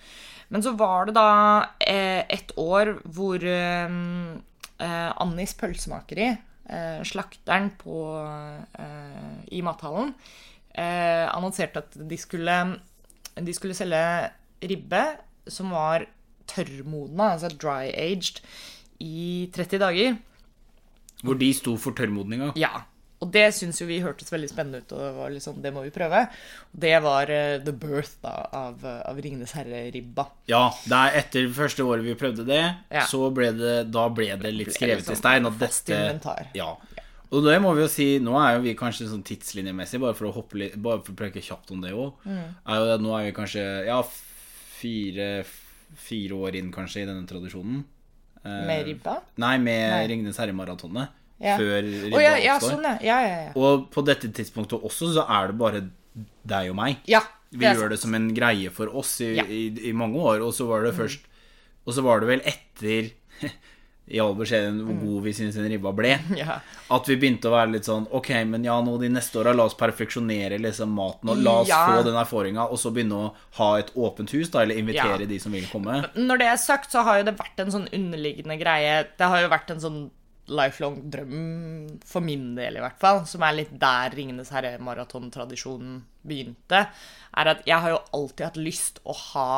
Men 0.53 0.61
så 0.63 0.75
var 0.77 1.09
det 1.09 1.17
da 1.17 1.25
eh, 1.81 2.21
et 2.37 2.53
år 2.61 2.99
hvor 3.17 3.41
eh, 3.41 3.89
eh, 4.79 5.11
Annis 5.23 5.53
pølsemakeri, 5.57 6.27
eh, 6.69 6.99
slakteren 7.07 7.71
på, 7.79 8.01
eh, 8.79 9.39
i 9.51 9.61
mathallen, 9.65 10.13
eh, 10.75 11.25
annonserte 11.31 11.83
at 11.83 11.97
de 11.97 12.17
skulle, 12.17 12.57
de 13.35 13.53
skulle 13.53 13.77
selge 13.77 14.31
ribbe 14.61 15.03
som 15.47 15.71
var 15.71 16.07
tørrmodna, 16.47 17.33
altså 17.35 17.51
dry 17.53 17.91
aged, 17.93 18.41
i 18.99 19.49
30 19.53 19.79
dager. 19.79 20.17
Hvor 21.23 21.37
de 21.37 21.49
sto 21.53 21.75
for 21.77 21.91
tørrmodninga. 21.97 22.51
Ja. 22.57 22.83
Og 23.19 23.31
det 23.33 23.47
syns 23.57 23.79
jo 23.81 23.87
vi 23.89 23.95
hørtes 24.03 24.29
veldig 24.29 24.47
spennende 24.51 24.83
ut, 24.83 24.91
og 24.93 24.99
det 25.01 25.13
var 25.17 25.31
liksom, 25.33 25.55
det 25.63 25.71
må 25.73 25.81
vi 25.81 25.89
prøve. 25.95 26.19
Det 26.71 26.91
var 27.01 27.31
uh, 27.33 27.57
the 27.65 27.73
birth 27.73 28.19
da, 28.21 28.35
av, 28.53 28.83
av 28.85 29.17
Ringenes 29.23 29.55
herre-ribba. 29.57 30.27
Ja, 30.51 30.67
det 30.85 30.99
er 30.99 31.17
etter 31.23 31.47
første 31.57 31.81
året 31.87 32.05
vi 32.05 32.13
prøvde 32.19 32.45
det, 32.45 32.61
Ja. 32.93 33.07
så 33.09 33.31
ble 33.33 33.49
det, 33.57 33.73
da 33.89 34.05
ble 34.13 34.29
det 34.37 34.53
litt 34.53 34.69
skrevet 34.75 35.09
i 35.09 35.17
stein 35.17 35.49
at 35.49 35.57
dette 35.57 35.97
inventar. 35.97 36.51
Ja. 36.53 36.75
Og 37.33 37.41
det 37.43 37.57
må 37.59 37.73
vi 37.75 37.81
jo 37.83 37.89
si, 37.91 38.05
nå 38.23 38.37
er 38.39 38.53
jo 38.55 38.61
vi 38.63 38.75
kanskje 38.77 39.09
sånn 39.09 39.25
tidslinjemessig, 39.27 39.99
bare 39.99 40.15
for 40.15 40.29
å 40.29 40.35
hoppe 40.37 40.61
litt 40.61 40.77
Bare 40.79 41.01
for 41.03 41.11
å 41.11 41.17
preke 41.19 41.41
kjapt 41.43 41.73
om 41.75 41.81
det 41.83 41.91
òg, 41.97 42.13
Mm. 42.23 42.53
nå 43.03 43.17
er 43.17 43.25
vi 43.25 43.33
kanskje 43.35 43.65
ja, 43.89 43.97
fire, 44.77 45.43
fire 46.05 46.37
år 46.37 46.55
inn 46.61 46.71
kanskje 46.71 47.01
i 47.01 47.07
denne 47.09 47.25
tradisjonen. 47.27 47.83
Eh, 48.43 48.61
Med 48.69 48.85
ribba? 48.85 49.17
Nei, 49.41 49.57
med. 49.57 50.05
Ringenes 50.09 50.37
herre-maratonet. 50.37 51.09
Ja. 51.39 51.57
Før 51.59 51.81
ribba 51.85 52.21
ja, 52.23 52.35
ja, 52.41 52.55
oppstår. 52.57 52.71
sånn, 52.79 53.03
ja. 53.05 53.17
Ja. 53.21 53.51
Og 53.55 53.89
på 53.93 54.01
dette 54.07 54.29
tidspunktet 54.33 54.81
også 54.81 55.11
så 55.13 55.25
er 55.29 55.51
det 55.51 55.57
bare 55.59 55.83
deg 56.47 56.71
og 56.71 56.75
meg. 56.79 56.97
ja 57.05 57.21
Vi 57.51 57.65
gjør 57.65 57.83
sant. 57.85 57.89
det 57.93 57.99
som 58.01 58.15
en 58.17 58.33
greie 58.33 58.69
for 58.73 58.89
oss 58.97 59.19
i. 59.21 59.35
Mm. 59.37 59.49
i, 59.51 59.89
i 59.89 59.93
mange 59.93 60.17
år, 60.19 60.41
og 60.41 60.53
så 60.57 60.65
var 60.67 60.81
det 60.83 60.95
først 60.97 61.19
Og 61.85 61.93
så 61.93 62.01
var 62.03 62.19
det 62.19 62.27
vel 62.27 62.41
etter 62.43 63.11
i 64.07 64.19
all 64.23 64.33
beskjeden 64.39 64.77
hvor 64.87 64.95
god 65.01 65.23
vi 65.25 65.31
syns 65.35 65.57
en 65.59 65.67
ribba 65.67 65.91
ble, 65.95 66.13
Mm. 66.29 66.37
Ja. 66.41 66.57
at 66.95 67.07
vi 67.11 67.17
begynte 67.19 67.49
å 67.49 67.53
være 67.53 67.73
litt 67.75 67.83
sånn 67.85 68.05
Ok, 68.15 68.29
men 68.47 68.63
ja, 68.63 68.77
nå 68.81 68.93
de 69.01 69.09
neste 69.11 69.35
åra, 69.41 69.51
la 69.53 69.65
oss 69.67 69.75
perfeksjonere 69.75 70.57
liksom 70.63 70.89
maten, 70.95 71.29
og 71.33 71.37
la 71.43 71.57
oss 71.61 71.67
Ja. 71.69 71.81
få 71.91 72.03
den 72.07 72.15
erfaringa, 72.15 72.65
og 72.71 72.79
så 72.79 72.89
begynne 72.95 73.19
å 73.19 73.33
ha 73.59 73.69
et 73.77 73.91
åpent 73.95 74.31
hus, 74.31 74.49
da, 74.49 74.61
eller 74.63 74.79
invitere 74.79 75.19
Ja. 75.21 75.25
de 75.27 75.39
som 75.43 75.51
vil 75.51 75.67
komme. 75.67 76.01
Når 76.15 76.37
det 76.39 76.47
er 76.47 76.55
sagt, 76.57 76.91
så 76.95 77.03
har 77.03 77.19
jo 77.19 77.25
det 77.29 77.37
vært 77.37 77.59
en 77.59 77.71
sånn 77.75 77.89
underliggende 77.93 78.57
greie 78.59 79.03
Det 79.17 79.27
har 79.27 79.41
jo 79.43 79.49
vært 79.49 79.69
en 79.75 79.79
sånn 79.83 79.99
lifelong 80.47 80.99
drøm, 81.11 81.99
for 82.07 82.23
min 82.23 82.53
del 82.57 82.77
i 82.79 82.83
hvert 82.83 82.99
fall, 83.01 83.23
som 83.27 83.43
er 83.43 83.57
litt 83.57 83.73
der 83.79 84.13
Ringenes 84.15 84.51
herre-maratontradisjonen 84.55 86.01
begynte, 86.27 86.85
er 87.37 87.51
at 87.53 87.65
jeg 87.67 87.83
har 87.83 87.95
jo 87.95 88.03
alltid 88.15 88.45
hatt 88.49 88.61
lyst 88.61 89.01
å 89.05 89.15
ha 89.31 89.49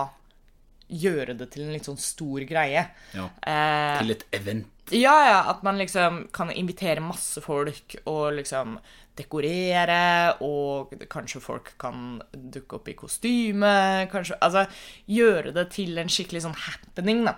Gjøre 0.89 1.35
det 1.37 1.51
til 1.53 1.67
en 1.67 1.73
litt 1.75 1.85
sånn 1.85 1.99
stor 2.01 2.41
greie. 2.49 2.81
Ja. 3.13 3.27
Eh, 3.45 3.99
Til 3.99 4.09
et 4.15 4.23
event. 4.33 4.71
Ja, 4.89 5.11
ja, 5.27 5.35
at 5.51 5.59
man 5.61 5.77
liksom 5.77 6.23
kan 6.33 6.49
invitere 6.49 6.97
masse 7.05 7.43
folk 7.45 7.93
og 8.09 8.33
liksom 8.39 8.79
dekorere, 9.19 10.33
og 10.41 10.95
kanskje 11.13 11.43
folk 11.45 11.75
kan 11.77 12.23
dukke 12.33 12.79
opp 12.79 12.89
i 12.89 12.95
kostyme. 12.97 14.07
Kanskje, 14.09 14.39
altså 14.41 14.65
gjøre 15.05 15.53
det 15.53 15.67
til 15.75 15.93
en 16.01 16.09
skikkelig 16.09 16.41
sånn 16.47 16.57
happening, 16.57 17.21
da. 17.27 17.35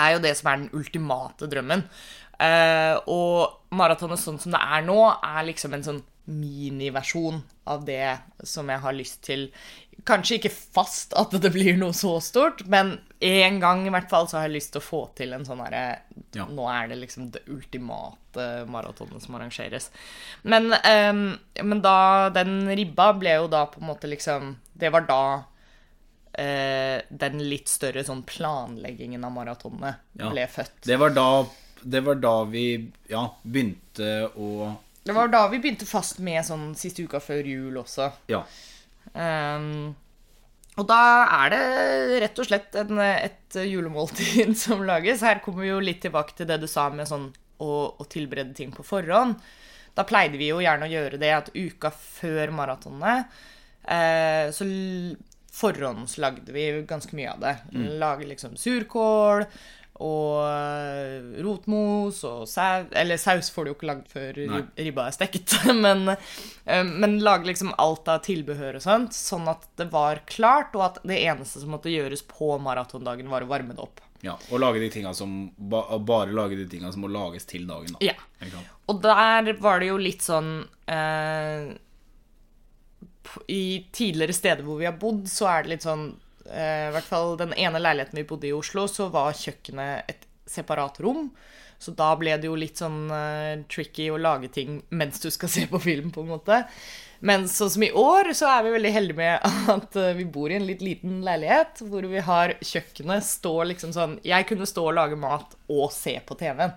Er 0.00 0.16
jo 0.16 0.22
det 0.24 0.34
som 0.40 0.50
er 0.50 0.56
den 0.64 0.72
ultimate 0.74 1.46
drømmen. 1.54 1.86
Eh, 2.40 2.96
og 3.12 3.74
maratonet 3.76 4.20
sånn 4.22 4.40
som 4.40 4.54
det 4.54 4.60
er 4.60 4.86
nå, 4.86 4.98
er 5.20 5.46
liksom 5.50 5.76
en 5.76 5.86
sånn 5.86 6.02
miniversjon 6.30 7.40
av 7.70 7.84
det 7.84 8.18
som 8.46 8.68
jeg 8.70 8.82
har 8.84 8.96
lyst 8.96 9.20
til. 9.26 9.48
Kanskje 10.08 10.38
ikke 10.38 10.52
fast 10.54 11.12
at 11.18 11.34
det 11.42 11.50
blir 11.52 11.76
noe 11.76 11.92
så 11.96 12.14
stort, 12.24 12.62
men 12.70 12.94
en 13.20 13.58
gang 13.60 13.82
i 13.84 13.92
hvert 13.92 14.08
fall 14.08 14.28
så 14.30 14.38
har 14.38 14.46
jeg 14.48 14.56
lyst 14.56 14.72
til 14.72 14.80
å 14.80 14.86
få 14.86 15.00
til 15.18 15.34
en 15.36 15.44
sånn 15.44 15.60
herre 15.64 15.84
Ja. 16.32 16.44
Nå 16.46 16.62
er 16.70 16.86
det 16.88 17.00
liksom 17.00 17.32
det 17.34 17.40
ultimate 17.50 18.44
maratonet 18.70 19.20
som 19.24 19.34
arrangeres. 19.34 19.90
Men, 20.46 20.70
um, 20.72 21.24
men 21.58 21.80
da 21.82 22.30
Den 22.30 22.68
ribba 22.70 23.08
ble 23.18 23.34
jo 23.40 23.48
da 23.50 23.64
på 23.66 23.80
en 23.80 23.88
måte 23.88 24.06
liksom 24.06 24.52
Det 24.78 24.92
var 24.94 25.08
da 25.08 25.22
uh, 26.38 26.98
den 27.10 27.42
litt 27.50 27.68
større 27.68 28.04
sånn 28.06 28.22
planleggingen 28.22 29.24
av 29.26 29.34
maratonet 29.34 29.94
Ja. 30.14 30.30
ble 30.30 30.46
født. 30.46 30.86
Det 30.86 30.96
var 31.02 31.10
da, 31.18 31.26
det 31.82 32.02
var 32.06 32.20
da 32.20 32.36
vi 32.50 32.64
ja, 33.10 33.24
begynte 33.42 34.30
å 34.36 34.74
Det 35.04 35.16
var 35.16 35.30
da 35.32 35.46
vi 35.52 35.60
begynte 35.62 35.88
fast 35.88 36.20
med 36.24 36.44
sånn 36.46 36.70
siste 36.78 37.04
uka 37.06 37.20
før 37.24 37.46
jul 37.48 37.80
også. 37.80 38.10
Ja. 38.30 38.44
Um, 39.14 39.94
og 40.78 40.86
da 40.88 41.00
er 41.40 41.52
det 41.52 41.62
rett 42.24 42.40
og 42.40 42.46
slett 42.46 42.76
en, 42.78 43.00
et 43.00 43.56
julemåltid 43.58 44.54
som 44.64 44.84
lages. 44.86 45.24
Her 45.26 45.42
kommer 45.44 45.66
vi 45.66 45.72
jo 45.72 45.80
litt 45.84 46.02
tilbake 46.04 46.36
til 46.36 46.48
det 46.50 46.60
du 46.62 46.68
sa 46.70 46.88
med 46.94 47.08
sånn 47.10 47.30
å, 47.60 47.70
å 47.96 48.08
tilberede 48.08 48.54
ting 48.56 48.72
på 48.74 48.86
forhånd. 48.86 49.40
Da 49.96 50.06
pleide 50.08 50.38
vi 50.40 50.52
jo 50.52 50.60
gjerne 50.62 50.86
å 50.86 50.92
gjøre 50.92 51.18
det 51.20 51.32
at 51.34 51.50
uka 51.56 51.90
før 51.90 52.52
maratonet 52.54 53.26
eh, 53.90 54.52
så 54.54 54.64
forhåndslagde 55.50 56.54
vi 56.54 56.68
ganske 56.88 57.16
mye 57.18 57.32
av 57.34 57.42
det. 57.42 57.54
Lage 58.00 58.28
liksom 58.28 58.54
surkål 58.56 59.44
og 60.00 60.40
eh, 60.48 61.42
rotmos 61.44 62.22
og 62.24 62.46
saus 62.48 62.88
Eller 62.96 63.20
saus 63.20 63.50
får 63.52 63.64
du 63.66 63.70
jo 63.70 63.74
ikke 63.76 63.88
lagd 63.90 64.06
før 64.08 64.38
Nei. 64.48 64.60
ribba 64.80 65.06
er 65.10 65.16
stekt, 65.16 65.54
men, 65.84 66.08
eh, 66.14 66.84
men 66.88 67.18
lage 67.24 67.50
liksom 67.50 67.74
alt 67.76 68.08
av 68.08 68.22
tilbehør 68.24 68.78
og 68.80 68.84
sånt, 68.84 69.16
sånn 69.16 69.48
at 69.52 69.66
det 69.80 69.90
var 69.92 70.22
klart, 70.30 70.72
og 70.78 70.86
at 70.86 71.02
det 71.04 71.20
eneste 71.22 71.60
som 71.62 71.74
måtte 71.76 71.92
gjøres 71.92 72.24
på 72.30 72.54
maratondagen, 72.64 73.28
var 73.32 73.44
å 73.44 73.50
varme 73.50 73.76
det 73.76 73.84
opp. 73.84 74.00
ja. 74.24 74.34
Og 74.50 74.60
lage 74.60 74.80
de 74.82 74.88
tinga 74.92 75.12
som 75.16 75.36
Bare 75.56 76.32
lage 76.32 76.56
de 76.58 76.66
tinga 76.68 76.90
som 76.92 77.04
må 77.04 77.08
lages 77.12 77.46
til 77.48 77.66
dagen, 77.68 77.94
da. 77.96 78.10
Ja. 78.10 78.64
Og 78.88 79.00
der 79.04 79.52
var 79.60 79.80
det 79.80 79.92
jo 79.92 80.00
litt 80.00 80.24
sånn 80.24 80.50
eh, 80.90 81.70
I 83.48 83.62
tidligere 83.92 84.34
steder 84.36 84.66
hvor 84.66 84.80
vi 84.80 84.88
har 84.88 84.96
bodd, 85.00 85.26
så 85.30 85.48
er 85.52 85.64
det 85.64 85.74
litt 85.76 85.86
sånn 85.86 86.08
I 86.50 86.90
hvert 86.94 87.06
fall 87.06 87.36
den 87.40 87.54
ene 87.54 87.80
leiligheten 87.82 88.18
vi 88.18 88.26
bodde 88.28 88.50
i 88.50 88.54
Oslo, 88.56 88.86
så 88.90 89.08
var 89.12 89.36
kjøkkenet 89.38 90.10
et 90.10 90.26
separat 90.50 90.98
rom. 91.00 91.28
Så 91.80 91.94
da 91.96 92.10
ble 92.20 92.34
det 92.36 92.48
jo 92.50 92.56
litt 92.60 92.80
sånn 92.80 93.06
eh, 93.14 93.62
tricky 93.72 94.10
å 94.12 94.18
lage 94.20 94.50
ting 94.52 94.82
mens 94.92 95.22
du 95.22 95.30
skal 95.32 95.48
se 95.48 95.64
på 95.70 95.80
film, 95.80 96.10
på 96.12 96.24
en 96.24 96.34
måte. 96.34 96.58
Men 97.24 97.46
sånn 97.48 97.70
som 97.72 97.84
i 97.84 97.92
år, 97.96 98.32
så 98.36 98.50
er 98.52 98.66
vi 98.66 98.74
veldig 98.74 98.92
heldige 98.92 99.20
med 99.20 99.46
at 99.74 99.96
eh, 99.96 100.12
vi 100.18 100.26
bor 100.28 100.52
i 100.52 100.58
en 100.58 100.66
litt 100.68 100.84
liten 100.84 101.22
leilighet, 101.24 101.80
hvor 101.88 102.04
vi 102.10 102.24
har 102.26 102.52
kjøkkenet 102.60 103.24
stå 103.24 103.54
liksom 103.72 103.94
sånn 103.96 104.18
Jeg 104.26 104.48
kunne 104.50 104.68
stå 104.68 104.84
og 104.90 104.98
lage 104.98 105.16
mat 105.20 105.56
og 105.72 105.88
se 105.94 106.18
på 106.20 106.36
TV-en. 106.40 106.76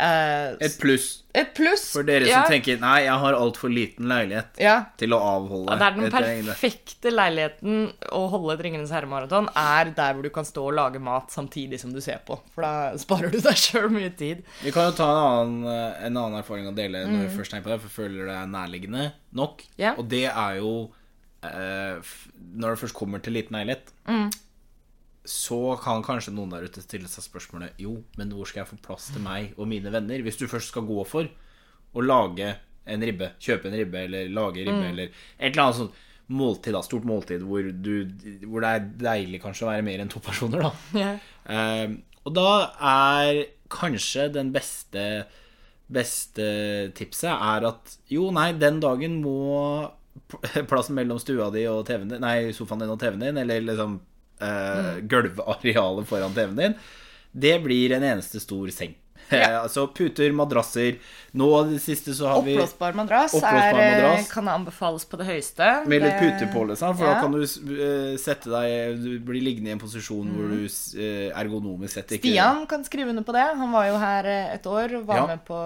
Eh, 0.00 0.52
Et 0.62 0.74
pluss 0.78 1.24
et 1.34 1.48
pluss. 1.54 1.82
for 1.92 2.02
dere 2.06 2.26
ja, 2.26 2.44
som 2.44 2.52
tenker 2.52 2.78
Nei, 2.80 3.00
jeg 3.04 3.14
har 3.18 3.34
altfor 3.34 3.70
liten 3.70 4.06
leilighet 4.10 4.58
ja. 4.62 4.76
til 4.96 5.10
å 5.14 5.18
avholde 5.18 5.74
Det 5.78 5.86
er 5.88 5.96
den 5.96 6.10
perfekte 6.46 7.10
leiligheten 7.10 7.80
å 8.14 8.20
holde 8.30 8.54
et 8.54 8.62
Ringenes 8.66 8.92
herre-maraton, 8.94 9.48
er 9.58 9.90
der 9.98 10.14
hvor 10.14 10.22
du 10.22 10.30
kan 10.34 10.46
stå 10.46 10.64
og 10.70 10.76
lage 10.78 11.02
mat 11.02 11.30
samtidig 11.34 11.80
som 11.82 11.92
du 11.92 12.00
ser 12.04 12.20
på. 12.26 12.38
For 12.54 12.62
da 12.62 12.72
sparer 12.98 13.30
du 13.34 13.40
deg 13.42 13.58
sjøl 13.58 13.90
mye 13.90 14.10
tid. 14.18 14.44
Vi 14.62 14.70
kan 14.74 14.86
jo 14.90 14.96
ta 14.98 15.08
en 15.10 15.22
annen, 15.24 15.92
en 16.06 16.16
annen 16.22 16.38
erfaring 16.44 16.70
å 16.70 16.74
dele 16.78 17.02
når 17.04 17.18
Mm. 17.18 17.24
vi 17.28 17.36
først 17.38 17.50
tenker 17.54 17.66
på 17.68 17.74
det, 17.74 17.80
for 17.86 18.02
føler 18.02 18.26
det 18.30 18.36
er 18.38 18.46
nærliggende 18.54 19.12
nok. 19.34 19.62
Ja. 19.78 19.94
Og 19.98 20.06
det 20.08 20.24
er 20.30 20.58
jo 20.62 20.72
eh, 21.42 21.98
f- 22.02 22.28
Når 22.58 22.74
det 22.74 22.80
først 22.86 22.94
kommer 22.98 23.18
til 23.22 23.32
liten 23.34 23.54
leilighet, 23.58 23.90
Mm. 24.08 24.30
Så 25.28 25.58
kan 25.82 26.00
kanskje 26.06 26.32
noen 26.32 26.54
der 26.54 26.64
ute 26.64 26.80
stille 26.80 27.08
seg 27.10 27.26
spørsmålet 27.26 27.76
Jo, 27.82 27.98
men 28.16 28.30
hvor 28.32 28.48
skal 28.48 28.62
jeg 28.62 28.70
få 28.70 28.78
plass 28.86 29.10
til 29.12 29.20
meg 29.24 29.52
og 29.60 29.68
mine 29.68 29.92
venner? 29.92 30.22
Hvis 30.24 30.38
du 30.40 30.46
først 30.48 30.72
skal 30.72 30.86
gå 30.88 31.02
for 31.08 31.28
å 31.94 32.04
lage 32.04 32.54
en 32.88 33.04
ribbe, 33.04 33.34
kjøpe 33.44 33.68
en 33.68 33.76
ribbe, 33.76 34.04
eller 34.08 34.30
lage 34.32 34.62
ribbe, 34.64 34.78
Mm. 34.80 34.90
eller 34.94 35.10
et 35.12 35.50
eller 35.52 35.62
annet 35.66 35.76
sånt 35.82 35.98
måltid, 36.28 36.72
da, 36.76 36.80
stort 36.84 37.04
måltid, 37.08 37.42
hvor, 37.44 37.64
du, 37.72 38.08
hvor 38.48 38.64
det 38.64 38.70
er 38.72 38.86
deilig 39.04 39.40
kanskje 39.42 39.64
å 39.66 39.70
være 39.70 39.84
mer 39.84 40.00
enn 40.04 40.08
to 40.12 40.20
personer, 40.24 40.64
da. 40.64 40.72
Yeah. 40.96 41.18
Eh, 41.48 41.94
og 42.24 42.34
da 42.36 42.48
er 42.80 43.42
kanskje 43.72 44.30
den 44.32 44.52
beste 44.56 45.04
Beste 45.88 46.44
tipset 46.92 47.30
er 47.32 47.64
at 47.64 47.94
jo, 48.12 48.26
nei, 48.36 48.50
den 48.60 48.76
dagen 48.82 49.22
må 49.24 49.88
plassen 50.68 50.98
mellom 50.98 51.16
stua 51.22 51.46
di 51.54 51.62
og 51.70 51.86
TV-en 51.88 52.10
din 52.12 52.20
Nei, 52.20 52.50
sofaen 52.52 52.82
din 52.82 52.92
og 52.92 52.98
TV-en 53.00 53.22
din, 53.24 53.38
eller 53.40 53.64
liksom 53.64 53.94
eh, 54.40 55.00
gulvarealet 55.02 56.06
foran 56.08 56.34
TV-en 56.34 56.56
din, 56.56 56.74
det 57.32 57.58
blir 57.62 57.92
en 57.96 58.02
eneste 58.14 58.40
stor 58.40 58.68
seng. 58.74 58.94
Ja. 59.28 59.58
altså 59.60 59.82
puter, 59.92 60.30
madrasser 60.32 60.94
Nå 61.36 61.48
av 61.58 61.66
det 61.68 61.82
siste 61.84 62.14
så 62.16 62.30
har 62.30 62.38
vi 62.46 62.54
Oppblåsbar 62.54 62.94
madrass 62.96 63.34
Oppblåsbar 63.36 63.58
er, 63.76 63.80
eh, 63.82 63.96
madrass. 63.98 64.30
kan 64.32 64.48
anbefales 64.48 65.04
på 65.04 65.18
det 65.20 65.26
høyeste. 65.28 65.66
med 65.90 66.00
litt 66.00 66.16
puter 66.22 66.48
på, 66.54 66.62
liksom, 66.70 66.96
for 66.96 67.04
Ja. 67.04 67.12
da 67.12 67.20
kan 67.20 67.32
du 67.34 67.42
eh, 67.42 68.14
sette 68.16 68.48
deg 68.48 69.02
Du 69.02 69.18
blir 69.28 69.42
liggende 69.44 69.68
i 69.68 69.74
en 69.76 69.82
posisjon 69.82 70.30
hvor 70.32 70.48
du 70.48 70.64
ergonomisk 71.36 71.92
sett 71.98 72.14
ikke 72.16 72.30
Stian 72.30 72.64
kan 72.70 72.84
skrive 72.88 73.10
under 73.12 73.26
på 73.26 73.34
det. 73.36 73.44
Han 73.58 73.70
var 73.74 73.90
jo 73.90 73.98
her 74.00 74.24
et 74.54 74.64
år 74.70 74.96
og 74.96 75.04
var 75.10 75.16
Ja. 75.20 75.26
med 75.26 75.44
på, 75.44 75.60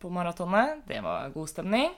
på 0.00 0.08
maratonet. 0.14 0.80
Det 0.88 1.02
var 1.04 1.28
god 1.34 1.48
stemning. 1.50 1.90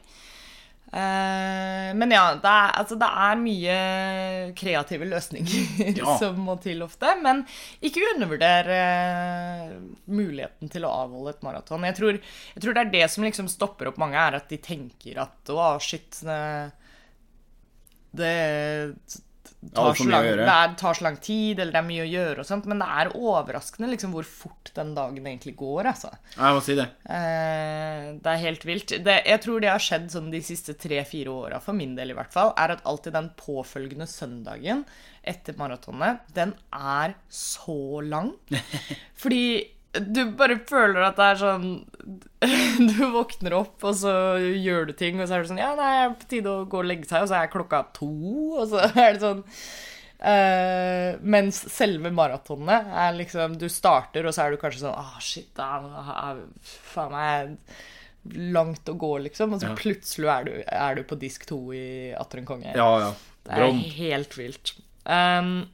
Eh, 0.90 1.90
men 1.94 2.10
ja, 2.10 2.24
det 2.42 2.50
er, 2.50 2.72
altså, 2.80 2.96
det 2.98 3.08
er 3.24 3.38
mye 3.38 3.74
kreative 4.58 5.06
løsninger 5.06 5.94
Ja. 6.00 6.16
som 6.18 6.40
må 6.42 6.56
til 6.62 6.82
ofte. 6.82 7.12
Men 7.22 7.44
ikke 7.86 8.02
undervurder 8.16 8.70
eh, 8.74 9.76
muligheten 10.10 10.72
til 10.72 10.86
å 10.88 10.92
avholde 11.04 11.36
et 11.36 11.46
maraton. 11.46 11.86
Jeg 11.86 11.98
tror, 12.00 12.20
jeg 12.56 12.64
tror 12.64 12.76
det 12.76 12.84
er 12.86 12.92
det 12.96 13.06
som 13.14 13.26
liksom 13.28 13.50
stopper 13.52 13.92
opp 13.92 14.00
mange, 14.02 14.18
er 14.18 14.40
at 14.40 14.50
de 14.50 14.58
tenker 14.62 15.22
at 15.22 15.54
å, 15.54 15.72
shit 15.82 16.20
det, 16.26 16.40
det 18.18 18.34
tar 19.60 19.94
så, 19.94 20.06
lang, 20.08 20.24
det 20.24 20.46
er, 20.48 20.70
tar 20.80 20.96
så 20.96 21.04
lang 21.04 21.16
tid, 21.20 21.58
eller 21.60 21.74
det 21.74 21.80
er 21.82 21.86
mye 21.86 22.04
å 22.06 22.08
gjøre 22.08 22.42
og 22.42 22.48
sånt. 22.48 22.68
Men 22.70 22.80
det 22.80 22.88
er 23.02 23.10
overraskende 23.18 23.90
liksom 23.92 24.14
hvor 24.16 24.28
fort 24.28 24.70
den 24.76 24.94
dagen 24.96 25.20
egentlig 25.20 25.52
går, 25.60 25.90
altså. 25.92 26.12
Jeg 26.32 26.56
må 26.56 26.62
si 26.64 26.76
det. 26.78 26.86
Eh, 27.04 28.06
det 28.16 28.32
er 28.32 28.42
helt 28.46 28.64
vilt. 28.68 28.94
Det, 29.04 29.18
jeg 29.28 29.42
tror 29.44 29.60
det 29.60 29.72
har 29.72 29.84
skjedd 29.84 30.08
sånn 30.14 30.30
de 30.32 30.40
siste 30.44 30.76
tre-fire 30.80 31.34
åra, 31.34 31.60
for 31.60 31.76
min 31.76 31.92
del 31.98 32.14
i 32.14 32.16
hvert 32.16 32.32
fall, 32.32 32.54
er 32.56 32.76
at 32.76 32.86
alltid 32.88 33.16
den 33.18 33.28
påfølgende 33.40 34.08
søndagen 34.08 34.86
etter 35.20 35.58
maratonet, 35.60 36.24
den 36.32 36.54
er 36.72 37.18
så 37.28 38.00
lang. 38.00 38.32
Fordi 39.22 39.44
du 39.98 40.20
bare 40.38 40.56
føler 40.68 41.02
at 41.02 41.16
det 41.18 41.28
er 41.32 41.38
sånn 41.40 41.68
Du 42.92 43.00
våkner 43.14 43.56
opp, 43.58 43.76
og 43.82 43.94
så 43.98 44.12
gjør 44.38 44.86
du 44.90 44.92
ting, 44.96 45.18
og 45.20 45.26
så 45.26 45.36
er 45.36 45.42
det 45.44 45.50
sånn 45.50 45.62
Ja, 45.62 45.72
nei, 45.78 45.90
det 45.96 46.02
er 46.04 46.18
på 46.20 46.28
tide 46.30 46.52
å 46.52 46.66
gå 46.70 46.82
og 46.82 46.86
legge 46.90 47.08
seg, 47.10 47.24
og 47.24 47.30
så 47.32 47.40
er 47.40 47.50
klokka 47.52 47.80
to, 47.96 48.10
og 48.60 48.66
så 48.70 48.84
er 48.94 49.16
det 49.16 49.22
sånn 49.24 49.44
Uh, 50.20 51.14
mens 51.24 51.62
selve 51.72 52.10
maratonet 52.12 52.90
er 52.92 53.14
liksom 53.16 53.54
Du 53.56 53.62
starter, 53.72 54.26
og 54.28 54.34
så 54.36 54.42
er 54.44 54.52
du 54.52 54.58
kanskje 54.60 54.82
sånn 54.82 54.98
ah, 55.00 55.14
shit, 55.24 55.46
da, 55.56 55.78
faen 56.92 57.14
meg 57.14 57.54
langt 58.52 58.84
å 58.92 58.98
gå, 59.00 59.14
liksom. 59.24 59.54
Og 59.56 59.62
så 59.62 59.70
Ja. 59.70 59.76
plutselig 59.78 60.28
er 60.28 60.44
du, 60.44 60.52
er 60.68 60.98
du 60.98 61.02
på 61.08 61.16
disk 61.16 61.46
to 61.48 61.56
i 61.72 62.12
Atter 62.12 62.42
en 62.42 62.50
konge. 62.50 62.68
Ja, 62.76 62.90
ja. 63.00 63.14
Det 63.48 63.62
er 63.64 63.80
helt 63.96 64.36
vilt. 64.36 64.74
Um, 65.08 65.70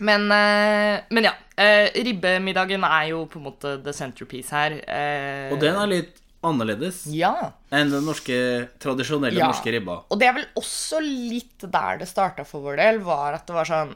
men, 0.00 0.26
eh, 0.32 1.00
men 1.10 1.24
ja. 1.28 1.32
eh, 1.56 1.90
ribbemiddagen 1.94 2.84
er 2.84 3.08
jo 3.12 3.26
på 3.26 3.38
en 3.40 3.46
måte 3.50 3.76
the 3.84 3.92
centerpiece 3.92 4.50
her. 4.50 4.72
eh, 4.88 5.52
Og 5.52 5.60
den 5.60 5.74
er 5.76 5.86
litt 5.86 6.20
annerledes 6.44 7.06
Ja. 7.08 7.52
enn 7.72 7.90
den 7.90 8.04
norske, 8.04 8.68
tradisjonelle 8.78 9.38
Ja. 9.38 9.46
norske 9.48 9.72
ribba. 9.72 10.02
Og 10.10 10.18
det 10.20 10.28
er 10.28 10.34
vel 10.34 10.46
også 10.56 11.00
litt 11.00 11.58
der 11.70 11.98
det 11.98 12.08
starta 12.08 12.44
for 12.44 12.60
vår 12.60 12.76
del, 12.76 12.98
var 13.00 13.34
at 13.34 13.46
det 13.46 13.54
var 13.54 13.64
sånn 13.64 13.94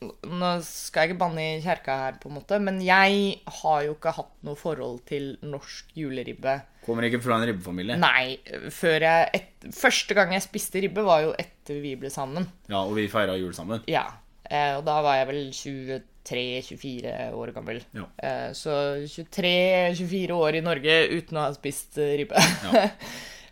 Nå 0.00 0.62
skal 0.62 1.02
jeg 1.02 1.10
ikke 1.10 1.18
banne 1.18 1.42
i 1.42 1.60
kjerka 1.60 1.94
her, 1.98 2.12
på 2.22 2.28
en 2.30 2.36
måte, 2.36 2.60
men 2.62 2.76
jeg 2.80 3.40
har 3.50 3.80
jo 3.82 3.96
ikke 3.96 4.12
hatt 4.14 4.30
noe 4.46 4.54
forhold 4.54 5.00
til 5.10 5.32
norsk 5.42 5.88
juleribbe. 5.98 6.52
Kommer 6.86 7.02
ikke 7.08 7.20
fra 7.20 7.34
en 7.40 7.48
ribbefamilie. 7.48 7.96
Nei, 7.98 8.38
før 8.70 9.02
et, 9.34 9.48
Første 9.74 10.14
gang 10.14 10.30
jeg 10.36 10.42
spiste 10.46 10.80
ribbe, 10.84 11.02
var 11.02 11.22
jo 11.22 11.32
etter 11.36 11.82
vi 11.82 11.96
ble 11.96 12.12
sammen. 12.14 12.46
Ja, 12.70 12.84
Og 12.84 12.94
vi 12.94 13.08
feira 13.10 13.34
jul 13.36 13.50
sammen. 13.52 13.82
Ja. 13.90 14.04
Eh, 14.48 14.74
og 14.78 14.84
da 14.86 14.98
var 15.04 15.18
jeg 15.18 15.28
vel 15.28 15.40
23-24 15.52 17.14
år 17.36 17.52
gammel. 17.56 17.82
Ja. 17.96 18.06
Eh, 18.16 18.50
så 18.56 18.74
23-24 19.04 20.36
år 20.36 20.58
i 20.58 20.64
Norge 20.64 21.00
uten 21.12 21.38
å 21.38 21.48
ha 21.48 21.56
spist 21.56 22.00
eh, 22.00 22.16
ribbe. 22.22 22.46
Ja. 22.68 22.88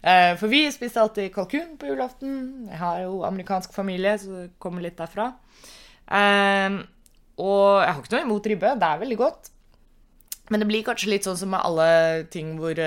Eh, 0.07 0.37
for 0.39 0.47
vi 0.47 0.61
spiste 0.71 1.01
alltid 1.03 1.33
kalkun 1.35 1.73
på 1.81 1.89
julaften. 1.89 2.35
Jeg 2.69 2.79
har 2.79 3.01
jo 3.03 3.25
amerikansk 3.27 3.73
familie, 3.75 4.13
så 4.23 4.29
det 4.37 4.45
kommer 4.63 4.85
litt 4.85 4.95
derfra. 5.01 5.25
Eh, 6.07 6.77
og 7.43 7.81
jeg 7.83 7.89
har 7.89 7.99
ikke 8.05 8.13
noe 8.13 8.27
imot 8.29 8.47
ribbe. 8.53 8.71
Det 8.79 8.87
er 8.87 9.01
veldig 9.01 9.17
godt. 9.19 9.51
Men 10.53 10.63
det 10.63 10.69
blir 10.69 10.85
kanskje 10.87 11.11
litt 11.11 11.27
sånn 11.27 11.41
som 11.41 11.51
med 11.51 11.65
alle 11.67 11.89
ting 12.31 12.53
hvor, 12.61 12.79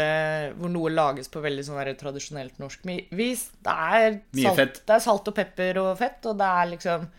hvor 0.62 0.72
noe 0.72 0.93
lages 0.93 1.28
på 1.34 1.43
veldig 1.43 1.65
sånn 1.67 1.91
tradisjonelt 2.00 2.62
norsk 2.63 2.88
vis. 2.88 3.50
Det 3.67 3.76
er, 3.76 4.22
salt, 4.45 4.80
det 4.88 4.95
er 4.95 5.04
salt 5.10 5.28
og 5.28 5.36
pepper 5.41 5.82
og 5.84 5.91
fett, 6.00 6.24
og 6.24 6.39
det 6.39 6.54
er 6.62 6.72
liksom 6.78 7.10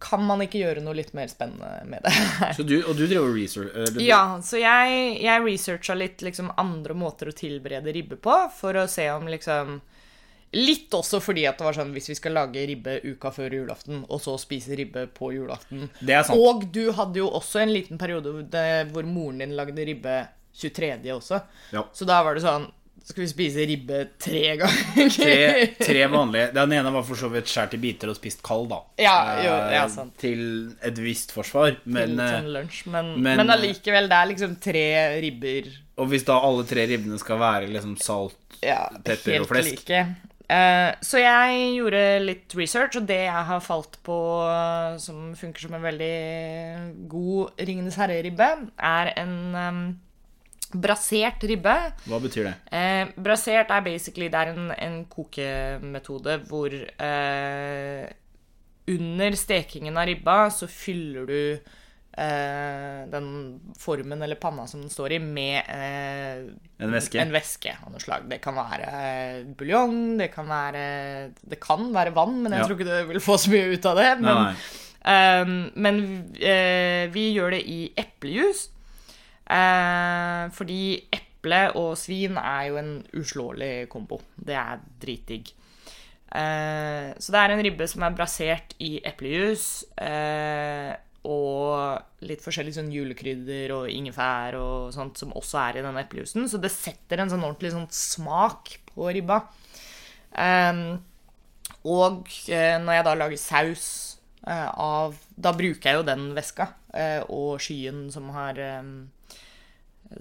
Kan 0.00 0.22
man 0.28 0.38
ikke 0.44 0.60
gjøre 0.60 0.82
noe 0.84 0.94
litt 0.94 1.10
mer 1.16 1.26
spennende 1.26 1.80
med 1.90 2.04
det? 2.06 2.12
Så 2.56 2.62
du, 2.62 2.76
og 2.86 2.94
du 2.96 3.04
driver 3.10 3.32
research 3.34 3.72
eller 3.74 3.90
du- 3.96 4.02
Ja, 4.04 4.20
så 4.46 4.60
jeg, 4.62 5.16
jeg 5.24 5.42
researcha 5.42 5.96
litt 5.98 6.22
liksom 6.22 6.52
andre 6.56 6.94
måter 6.94 7.32
å 7.32 7.34
tilberede 7.34 7.90
ribbe 7.96 8.16
på, 8.22 8.36
for 8.54 8.78
å 8.78 8.86
se 8.88 9.08
om 9.10 9.26
liksom 9.26 9.80
Litt 10.56 10.94
også 10.96 11.18
fordi 11.20 11.42
at 11.44 11.58
det 11.60 11.64
var 11.66 11.74
sånn 11.76 11.90
hvis 11.92 12.06
vi 12.08 12.14
skal 12.16 12.32
lage 12.32 12.62
ribbe 12.70 12.94
uka 13.04 13.28
før 13.36 13.52
julaften, 13.52 13.98
og 14.08 14.22
så 14.24 14.32
spise 14.40 14.72
ribbe 14.78 15.02
på 15.12 15.28
julaften. 15.34 15.90
Det 16.00 16.14
er 16.16 16.22
sant. 16.24 16.40
Og 16.40 16.64
du 16.72 16.86
hadde 16.96 17.20
jo 17.20 17.26
også 17.36 17.60
en 17.60 17.74
liten 17.74 18.00
periode 18.00 18.32
hvor 18.94 19.04
moren 19.04 19.42
din 19.44 19.52
lagde 19.58 19.84
ribbe 19.84 20.14
23. 20.56 21.04
også. 21.12 21.42
Ja. 21.76 21.82
Så 21.92 22.08
da 22.08 22.22
var 22.24 22.34
det 22.38 22.46
sånn 22.46 22.64
Skal 23.08 23.22
vi 23.24 23.28
spise 23.30 23.64
ribbe 23.64 24.02
tre 24.20 24.42
ganger? 24.60 25.08
Tre, 25.14 25.36
tre 25.80 26.02
vanlige 26.12 26.50
Den 26.52 26.74
ene 26.76 26.90
var 26.92 27.06
for 27.08 27.16
så 27.16 27.30
vidt 27.32 27.48
skåret 27.48 27.74
i 27.78 27.80
biter 27.80 28.10
og 28.12 28.18
spist 28.18 28.42
kald, 28.44 28.66
da. 28.68 28.82
Ja, 29.00 29.14
jo, 29.40 29.52
ja, 29.72 29.82
Eh, 29.86 29.88
sant. 29.94 30.12
Til 30.20 30.42
et 30.84 31.00
visst 31.00 31.32
forsvar. 31.32 31.78
Men, 31.88 32.16
Litt 32.18 32.36
eh, 32.36 32.50
lunsj, 32.58 32.82
men, 32.92 33.14
men- 33.24 33.40
men 33.40 33.52
allikevel, 33.56 34.10
det 34.12 34.18
er 34.18 34.30
liksom 34.34 34.56
tre 34.60 34.84
ribber 35.24 35.70
og 35.98 36.06
hvis 36.12 36.22
da 36.28 36.36
alle 36.46 36.62
tre 36.68 36.84
ribbene 36.86 37.16
skal 37.18 37.40
være 37.40 37.66
liksom 37.72 37.96
salt 37.98 38.36
ja, 38.62 38.84
Pepper 39.02 39.40
og 39.42 39.48
flesk. 39.50 39.80
like. 39.88 40.02
Eh, 40.48 40.90
så 41.04 41.18
jeg 41.20 41.64
gjorde 41.74 42.02
litt 42.22 42.54
research, 42.56 42.94
og 43.00 43.08
det 43.08 43.18
jeg 43.24 43.44
har 43.48 43.60
falt 43.64 43.98
på 44.06 44.18
som 45.02 45.32
funker 45.36 45.64
som 45.66 45.74
en 45.74 45.82
veldig 45.82 47.08
god 47.10 47.50
Ringenes 47.66 47.98
herre-ribbe, 47.98 48.46
er 48.78 49.10
en 49.20 49.34
brasert 50.74 51.44
ribbe. 51.48 51.74
Hva 52.06 52.18
betyr 52.20 52.44
det? 52.50 52.54
Eh, 52.74 53.08
brasert 53.16 53.70
er 53.72 53.80
basically 53.86 54.28
Det 54.28 54.40
er 54.40 54.52
en, 54.54 54.70
en 54.76 54.96
kokemetode 55.08 56.38
hvor 56.50 56.74
eh, 56.74 58.06
under 58.88 59.36
stekingen 59.36 59.96
av 60.00 60.06
ribba 60.08 60.36
så 60.52 60.68
fyller 60.68 61.26
du 61.28 61.40
eh, 62.18 63.00
den 63.12 63.28
formen 63.78 64.22
eller 64.24 64.38
panna 64.40 64.64
som 64.68 64.80
den 64.80 64.90
står 64.92 65.12
i, 65.16 65.18
med 65.20 65.68
eh, 65.68 66.46
En 66.84 66.92
væske? 66.94 67.20
en 67.20 67.32
væske 67.34 67.74
av 67.76 67.92
noe 67.92 68.00
slag. 68.02 68.24
Det 68.30 68.40
kan 68.44 68.56
være 68.56 68.88
eh, 68.88 69.42
buljong, 69.58 70.16
det 70.20 70.30
kan 70.34 70.48
være 70.48 70.84
Det 71.42 71.60
kan 71.64 71.88
være 71.94 72.14
vann, 72.16 72.40
men 72.42 72.52
jeg 72.56 72.60
Ja. 72.64 72.66
tror 72.68 72.78
ikke 72.80 72.88
du 72.88 73.12
vil 73.14 73.24
få 73.24 73.36
så 73.40 73.52
mye 73.52 73.72
ut 73.76 73.86
av 73.92 74.00
det. 74.00 74.08
Men, 74.20 74.28
Nei, 74.32 74.52
nei. 74.52 74.84
Ehm, 75.08 75.52
men 75.78 76.00
eh, 76.40 77.06
vi 77.14 77.28
gjør 77.36 77.54
det 77.56 77.62
i 77.70 77.80
eplejus. 77.96 78.66
Eh, 79.48 80.44
fordi 80.52 80.82
eple 81.14 81.62
og 81.80 81.94
svin 81.96 82.36
er 82.40 82.68
jo 82.68 82.78
en 82.80 82.92
uslåelig 83.16 83.88
kombo. 83.92 84.20
Det 84.36 84.56
er 84.58 84.84
dritdigg. 85.00 85.52
Eh, 86.28 87.10
så 87.16 87.32
det 87.32 87.40
er 87.40 87.54
en 87.54 87.64
ribbe 87.64 87.88
som 87.88 88.04
er 88.04 88.16
brasert 88.16 88.74
i 88.84 88.98
eplejus. 89.08 89.84
Eh, 89.96 90.92
og 91.28 92.24
litt 92.28 92.42
forskjellig 92.44 92.76
sånn 92.76 92.92
julekrydder 92.92 93.72
og 93.74 93.90
ingefær 93.92 94.56
og 94.60 94.92
sånt 94.94 95.18
som 95.20 95.34
også 95.36 95.58
er 95.64 95.80
i 95.80 95.84
denne 95.84 96.04
eplejusen. 96.04 96.46
Så 96.48 96.60
det 96.62 96.72
setter 96.72 97.22
en 97.22 97.32
sånn 97.32 97.44
ordentlig 97.44 97.74
sånn 97.74 97.88
smak 97.92 98.76
på 98.92 99.10
ribba. 99.12 99.42
Ehm, 100.38 101.00
og 101.88 102.28
eh, 102.52 102.76
når 102.80 102.98
jeg 102.98 103.06
da 103.06 103.14
lager 103.16 103.40
saus 103.40 103.84
eh, 104.46 104.68
av 104.68 105.14
Da 105.40 105.54
bruker 105.56 105.88
jeg 105.88 105.96
jo 105.96 106.04
den 106.04 106.26
væska 106.36 106.66
eh, 106.92 107.22
og 107.32 107.62
skyen 107.64 108.08
som 108.12 108.28
har 108.34 108.58
eh, 108.60 108.90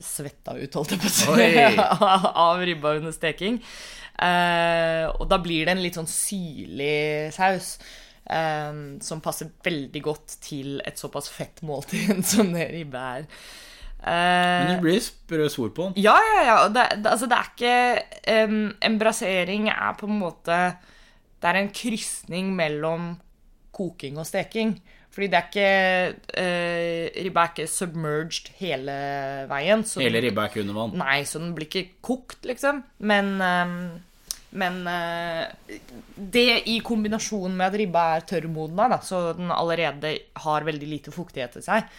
svetta 0.04 0.56
ut, 0.60 0.74
holdt 0.76 0.92
jeg 0.96 1.00
på 1.04 1.08
å 1.08 1.14
si, 1.14 1.76
av 2.48 2.60
ribba 2.68 2.96
under 3.00 3.14
steking. 3.16 3.60
Eh, 4.18 5.06
og 5.14 5.28
da 5.30 5.38
blir 5.44 5.68
det 5.68 5.76
en 5.76 5.84
litt 5.84 5.98
sånn 6.00 6.10
syrlig 6.10 7.32
saus. 7.36 7.78
eh, 8.28 8.74
som 9.06 9.22
passer 9.24 9.52
veldig 9.64 10.02
godt 10.04 10.38
til 10.44 10.82
et 10.86 10.98
såpass 11.00 11.30
fett 11.32 11.62
måltid 11.64 12.24
som 12.34 12.52
det 12.56 12.68
ribbe 12.74 12.98
er. 13.20 13.28
Eh, 13.98 14.66
Men 14.68 14.76
du 14.78 14.84
blir 14.84 15.00
sprø 15.02 15.48
svor 15.50 15.72
på 15.74 15.88
den. 15.88 16.04
ja, 16.04 16.18
ja, 16.36 16.42
ja. 16.52 16.58
Det, 16.70 16.84
det, 17.02 17.10
altså, 17.16 17.30
det 17.32 17.38
er 17.40 17.48
ikke 17.54 18.46
um, 18.46 18.60
En 18.86 18.98
brasering 19.02 19.70
er 19.74 19.96
på 19.98 20.06
en 20.06 20.20
måte 20.22 20.58
Det 21.42 21.50
er 21.50 21.58
en 21.64 21.72
krysning 21.74 22.52
mellom 22.56 23.16
koking 23.74 24.20
og 24.22 24.26
steking. 24.30 24.76
Fordi 25.18 25.32
det 25.34 25.38
er 25.40 25.48
ikke 25.50 25.70
eh, 26.38 27.24
Ribba 27.26 27.48
er 27.48 27.54
ikke 27.56 27.72
submerged 27.74 28.52
hele 28.60 28.98
veien. 29.50 29.82
Så 29.82 30.04
Hele 30.04 30.22
ribba 30.22 30.44
er 30.44 30.52
ikke 30.52 30.62
under 30.62 30.78
vann. 30.78 30.94
Nei, 31.02 31.24
så 31.26 31.42
den 31.42 31.56
blir 31.58 31.66
ikke 31.66 32.04
kokt, 32.06 32.46
liksom. 32.46 32.84
Men 33.10 33.32
eh, 33.42 33.74
men 34.58 34.80
eh, 34.88 35.74
det 36.16 36.64
i 36.72 36.78
kombinasjon 36.86 37.58
med 37.58 37.68
at 37.68 37.78
ribba 37.82 38.06
er 38.16 38.26
tørrmodna, 38.30 38.88
da, 38.94 39.02
så 39.04 39.34
den 39.38 39.52
allerede 39.52 40.14
har 40.46 40.68
veldig 40.68 40.88
lite 40.88 41.14
fuktighet 41.14 41.60
i 41.60 41.66
seg, 41.66 41.92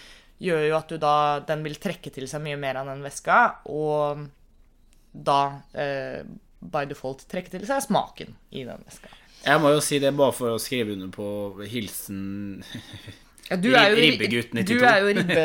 gjør 0.42 0.64
jo 0.70 0.78
at 0.78 0.94
du 0.94 0.98
da, 1.02 1.14
den 1.46 1.64
vil 1.66 1.78
trekke 1.82 2.12
til 2.14 2.28
seg 2.30 2.42
mye 2.44 2.58
mer 2.60 2.80
av 2.80 2.88
den 2.88 3.04
væska, 3.04 3.38
og 3.74 4.24
da 5.12 5.40
eh, 5.76 6.22
by 6.58 6.86
default 6.88 7.26
trekke 7.30 7.52
til 7.52 7.66
seg 7.68 7.84
smaken 7.84 8.34
i 8.54 8.64
den 8.66 8.86
væska. 8.86 9.12
Jeg 9.46 9.60
må 9.62 9.70
jo 9.72 9.80
si 9.84 9.98
det 10.02 10.10
bare 10.18 10.34
for 10.36 10.54
å 10.54 10.60
skrive 10.60 10.92
under 10.96 11.08
på 11.14 11.26
hilsen 11.70 12.62
Ja, 13.48 13.56
du 13.56 13.70
er 13.72 13.90
jo, 13.94 13.96
Ribbegutt 14.02 14.50
92. 14.52 14.66
Du 14.68 14.84
er 14.84 14.98
jo 15.00 15.12
ribbe, 15.16 15.44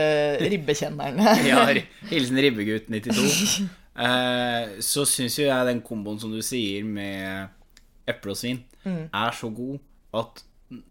ribbekjenneren. 0.52 1.22
Ja, 1.52 1.62
hilsen 2.10 2.40
Ribbegutt 2.44 2.90
92. 2.92 3.70
Eh, 3.94 4.74
så 4.84 5.06
syns 5.08 5.38
jo 5.40 5.46
jeg 5.46 5.68
den 5.70 5.80
komboen 5.86 6.20
som 6.20 6.34
du 6.34 6.42
sier 6.44 6.84
med 6.84 7.48
eple 8.10 8.34
og 8.36 8.40
svin, 8.42 8.64
Mm. 8.84 9.06
er 9.16 9.32
så 9.32 9.48
god 9.56 9.78
at 10.20 10.42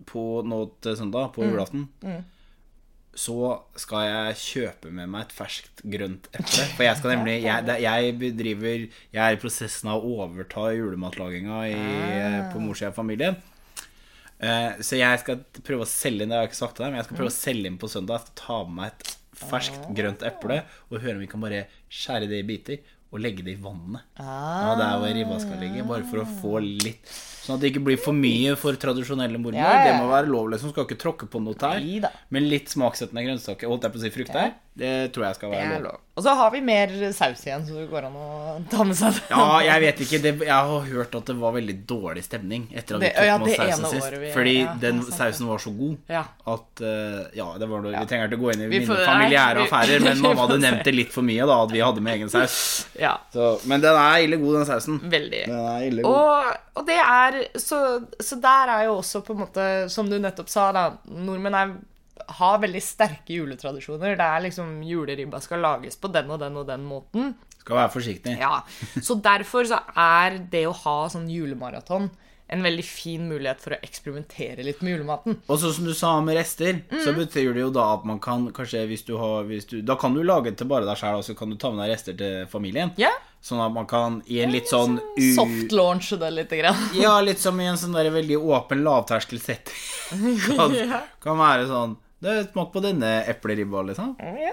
på 0.09 0.23
nå 0.49 0.59
til 0.81 0.95
søndag, 0.97 1.27
Mm. 1.29 1.33
på 1.35 1.45
julaften, 1.45 1.83
så 3.15 3.35
skal 3.77 4.07
jeg 4.09 4.37
kjøpe 4.41 4.91
med 4.95 5.11
meg 5.13 5.27
et 5.27 5.35
ferskt 5.37 5.83
grønt 5.85 6.29
eple. 6.33 6.65
For 6.79 6.85
jeg 6.87 6.97
skal 6.97 7.13
nemlig 7.13 7.35
Jeg, 7.45 7.83
jeg 7.85 8.15
bedriver 8.21 8.87
Jeg 9.13 9.21
er 9.21 9.37
i 9.37 9.41
prosessen 9.43 9.91
av 9.93 10.01
å 10.01 10.15
overta 10.25 10.71
julematlaginga 10.73 11.59
i, 11.69 11.75
Ah. 11.77 12.53
på 12.55 12.63
morssida 12.63 12.89
av 12.89 12.97
familien. 12.97 13.37
Eh, 14.43 14.81
så 14.83 14.97
jeg 14.99 15.21
skal 15.23 15.43
prøve 15.63 15.85
å 15.85 15.91
selge 15.91 16.25
inn 16.25 16.33
Det 16.33 16.39
har 16.39 16.47
jeg 16.47 16.51
ikke 16.55 16.61
sagt 16.65 16.77
til 16.79 16.85
deg, 16.87 16.93
men 16.95 16.99
jeg 17.03 17.07
skal 17.11 17.19
prøve 17.21 17.31
å 17.31 17.37
selge 17.37 17.69
inn 17.71 17.79
på 17.79 17.91
søndag. 17.93 18.17
Jeg 18.19 18.27
skal 18.27 18.41
ta 18.47 18.57
med 18.65 18.75
meg 18.81 18.89
et 18.97 19.13
ferskt 19.43 19.85
grønt 19.99 20.23
eple 20.27 20.57
og 20.91 20.99
høre 21.03 21.15
om 21.19 21.23
vi 21.23 21.31
kan 21.31 21.43
bare 21.45 21.65
skjære 21.93 22.29
det 22.31 22.41
i 22.43 22.49
biter 22.49 22.81
og 23.13 23.21
legge 23.21 23.45
det 23.45 23.59
i 23.59 23.61
vannet. 23.61 24.03
Ja, 24.19 24.73
der 24.79 24.97
hvor 25.03 25.13
ribba 25.13 25.39
skal 25.43 25.61
ligge, 25.61 25.85
bare 25.89 26.07
for 26.09 26.23
å 26.23 26.27
få 26.41 26.61
litt 26.65 27.13
Sånn 27.43 27.57
at 27.57 27.63
det 27.65 27.73
ikke 27.73 27.83
blir 27.89 27.99
for 27.99 28.15
mye 28.15 28.55
for 28.61 28.77
tradisjonelle 28.79 29.35
mormor. 29.41 29.59
Ja, 29.59 29.73
ja, 29.75 29.87
Det 29.89 29.95
må 29.99 30.07
være 30.13 30.29
lov, 30.31 30.51
liksom. 30.53 30.71
Skal 30.71 30.87
ikke 30.87 31.01
tråkke 31.03 31.27
på 31.27 31.41
noe 31.43 31.59
tær. 31.59 31.81
Men 32.31 32.47
litt 32.47 32.71
smaksettende 32.71 33.25
grønnsaker, 33.27 33.67
holdt 33.67 33.83
jeg 33.89 33.95
på 33.97 33.99
å 33.99 34.03
si 34.05 34.11
frukter, 34.15 34.53
det 34.75 35.13
tror 35.13 35.27
jeg 35.27 35.37
skal 35.37 35.51
være 35.53 35.83
lov. 35.85 35.99
Og 36.17 36.23
så 36.27 36.33
har 36.37 36.51
vi 36.53 36.61
mer 36.61 36.91
saus 37.17 37.41
igjen, 37.47 37.63
så 37.65 37.73
det 37.77 37.87
går 37.89 38.05
an 38.05 38.17
å 38.21 38.25
ta 38.69 38.85
med 38.85 38.97
seg. 38.97 39.17
Ja, 39.31 39.45
jeg 39.65 39.81
vet 39.81 40.01
ikke. 40.05 40.19
Det, 40.21 40.33
jeg 40.45 40.53
har 40.69 40.83
hørt 40.91 41.15
at 41.17 41.29
det 41.31 41.37
var 41.41 41.55
veldig 41.57 41.77
dårlig 41.89 42.23
stemning 42.27 42.67
etter 42.77 42.99
at 42.99 43.05
vi 43.05 43.11
tok 43.17 43.45
med 43.47 43.55
sausen 43.57 43.87
sist. 43.95 44.17
vi- 44.21 44.33
Fordi 44.35 44.55
ja, 44.63 44.75
den 44.81 45.01
sausen 45.09 45.49
var 45.49 45.63
så 45.65 45.73
god 45.77 45.97
Ja. 46.13 46.23
at 46.53 46.83
eh, 46.85 47.21
Ja, 47.37 47.47
det 47.61 47.69
var 47.69 47.81
vi 47.87 47.93
trenger 48.11 48.29
ikke 48.29 48.41
gå 48.45 48.53
inn 48.53 48.61
i 48.65 48.69
Vi 48.69 48.81
mine 48.85 48.97
familiære 49.07 49.65
affærer, 49.67 50.01
men 50.05 50.21
man 50.21 50.23
mamma 50.37 50.47
hadde 50.47 50.59
nevnt 50.67 50.85
det 50.85 50.95
litt 50.95 51.13
for 51.13 51.23
mye, 51.23 51.47
da, 51.49 51.57
at 51.65 51.73
vi 51.73 51.81
hadde 51.81 52.01
med 52.05 52.15
egen 52.19 52.29
saus. 52.33 52.59
ja. 53.01 53.15
Så, 53.33 53.49
men 53.69 53.81
den 53.81 53.97
er 53.97 54.19
ille 54.27 54.37
god, 54.41 54.59
den 54.61 54.67
sausen. 54.69 55.01
Veldig. 55.05 55.47
Den 55.49 55.65
er 55.77 55.87
ille 55.89 56.03
god. 56.03 56.13
Og, 56.13 56.57
og 56.77 56.87
det 56.93 57.01
er 57.01 57.41
så, 57.57 57.81
så 58.21 58.37
der 58.41 58.69
er 58.77 58.85
jo 58.91 58.99
også 59.01 59.25
på 59.25 59.33
en 59.33 59.45
måte, 59.47 59.71
som 59.89 60.09
du 60.13 60.19
nettopp 60.21 60.49
sa, 60.53 60.69
da 60.77 60.91
Nordmenn 61.09 61.55
er, 61.57 61.73
har 62.29 62.59
veldig 62.63 62.83
sterke 62.83 63.35
juletradisjoner. 63.39 64.17
Det 64.17 64.27
er 64.27 64.45
liksom 64.49 64.83
juleribba 64.87 65.41
skal 65.41 65.61
lages 65.65 65.97
på 65.97 66.11
den 66.13 66.31
og 66.31 66.41
den 66.41 66.57
og 66.57 66.67
den 66.69 66.85
måten. 66.89 67.35
Skal 67.63 67.77
være 67.79 67.93
forsiktig. 67.95 68.39
Ja, 68.41 68.63
Så 69.01 69.15
derfor 69.23 69.65
så 69.71 69.79
er 69.97 70.39
det 70.51 70.67
å 70.67 70.75
ha 70.75 71.09
sånn 71.09 71.29
julemaraton 71.31 72.11
en 72.53 72.61
veldig 72.67 72.83
fin 72.85 73.23
mulighet 73.31 73.63
for 73.65 73.73
å 73.73 73.79
eksperimentere 73.81 74.61
litt 74.67 74.83
med 74.85 74.93
julematen. 74.99 75.39
Og 75.49 75.57
så 75.63 75.71
som 75.73 75.87
du 75.89 75.95
sa 75.97 76.21
med 76.21 76.37
rester, 76.37 76.83
Mm. 76.91 76.99
så 77.05 77.15
betyr 77.17 77.55
det 77.55 77.63
jo 77.63 77.71
da 77.73 77.95
at 77.95 78.05
man 78.05 78.19
kan 78.21 78.51
kanskje 78.53 78.83
hvis 78.91 79.07
du 79.07 79.17
har 79.17 79.45
hvis 79.49 79.65
du, 79.71 79.81
Da 79.81 79.95
kan 79.97 80.13
du 80.13 80.21
lage 80.23 80.53
til 80.55 80.67
bare 80.69 80.85
deg 80.85 80.99
sjæl, 81.01 81.17
og 81.17 81.25
så 81.25 81.35
kan 81.39 81.49
du 81.49 81.57
ta 81.57 81.71
med 81.71 81.87
deg 81.87 81.95
rester 81.95 82.13
til 82.19 82.47
familien. 82.47 82.93
Ja, 82.99 83.11
Sånn 83.43 83.59
at 83.65 83.73
man 83.75 83.87
kan 83.91 84.21
i 84.31 84.39
en 84.41 84.53
litt 84.53 84.69
sånn 84.71 85.01
u... 85.19 85.35
Soft 85.35 85.73
launch 85.73 86.11
det 86.19 86.29
litt. 86.31 86.51
Grann. 86.51 86.77
Ja, 86.95 87.17
litt 87.21 87.41
som 87.43 87.59
i 87.59 87.65
en 87.67 87.75
sånn 87.77 87.93
der 87.97 88.11
veldig 88.15 88.37
åpen 88.39 88.85
lavterskel 88.85 89.41
setting. 89.41 89.75
Kan, 90.47 90.77
kan 91.25 91.39
være 91.41 91.67
sånn 91.67 91.97
Smak 92.23 92.73
på 92.75 92.83
denne 92.85 93.13
epleribba, 93.31 93.83
liksom. 93.91 94.17
Ja. 94.19 94.53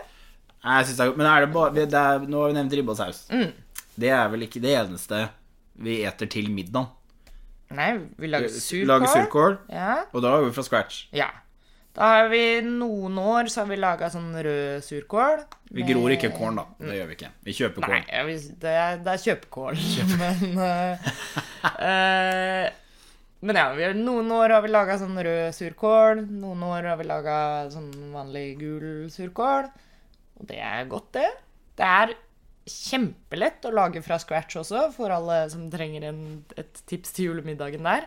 Nei, 0.60 0.78
Jeg 0.80 0.86
synes 0.90 0.98
det 0.98 1.04
er 1.04 1.12
godt. 1.12 1.18
Men 1.22 1.28
er 1.32 1.46
det 1.46 1.52
bare 1.54 1.74
det 1.76 1.94
er, 1.94 2.24
Nå 2.28 2.42
har 2.42 2.52
vi 2.52 2.58
nevnt 2.60 2.74
ribba 2.80 2.92
og 2.96 2.98
saus. 3.00 3.26
Mm. 3.32 3.52
Det 4.00 4.10
er 4.16 4.32
vel 4.32 4.48
ikke 4.48 4.62
det 4.64 4.74
eneste 4.76 5.26
vi 5.80 6.02
eter 6.08 6.28
til 6.32 6.50
middag. 6.52 6.90
Nei, 7.76 7.92
vi 8.18 8.28
lager 8.32 8.50
surkål. 8.50 8.88
Lager 8.90 9.12
surkål, 9.14 9.58
Ja. 9.70 10.02
og 10.12 10.24
da 10.26 10.34
er 10.36 10.48
vi 10.48 10.52
fra 10.56 10.64
scratch. 10.66 11.06
ja. 11.14 11.30
Da 12.00 12.06
har 12.06 12.28
vi 12.30 12.62
noen 12.64 13.18
år 13.18 13.50
så 13.52 13.64
har 13.64 13.68
vi 13.68 13.76
laga 13.76 14.08
sånn 14.14 14.30
rød 14.32 14.84
surkål. 14.86 15.42
Vi 15.74 15.84
gror 15.84 16.14
ikke 16.14 16.30
korn, 16.32 16.56
da. 16.62 16.64
Det 16.80 16.96
gjør 16.96 17.08
vi 17.10 17.16
ikke. 17.18 17.30
Vi 17.44 17.56
kjøper 17.58 17.82
korn. 17.88 18.06
Nei, 18.08 18.36
det 18.62 18.76
er, 18.84 19.00
det 19.04 19.16
er 19.16 19.24
kjøpekål. 19.26 19.82
Men 20.22 20.62
uh, 20.62 21.10
eh, 21.84 22.70
Men 23.40 23.56
ja, 23.56 23.68
vi 23.72 23.86
har, 23.88 23.94
noen 23.96 24.32
år 24.36 24.52
har 24.52 24.64
vi 24.66 24.72
laga 24.72 24.98
sånn 25.00 25.16
rød 25.16 25.54
surkål. 25.56 26.26
Noen 26.42 26.64
år 26.68 26.90
har 26.92 26.98
vi 27.00 27.08
laga 27.08 27.38
sånn 27.72 27.92
vanlig 28.12 28.58
gul 28.60 29.08
surkål. 29.14 29.70
Og 30.40 30.50
det 30.50 30.60
er 30.64 30.90
godt, 30.92 31.14
det. 31.16 31.30
Det 31.80 31.88
er 31.88 32.16
kjempelett 32.70 33.66
å 33.66 33.74
lage 33.74 34.02
fra 34.06 34.20
scratch 34.22 34.60
også, 34.62 34.90
for 34.96 35.14
alle 35.14 35.42
som 35.52 35.70
trenger 35.72 36.10
en, 36.12 36.22
et 36.60 36.84
tips 36.90 37.16
til 37.16 37.32
julemiddagen 37.32 37.88
der. 37.88 38.06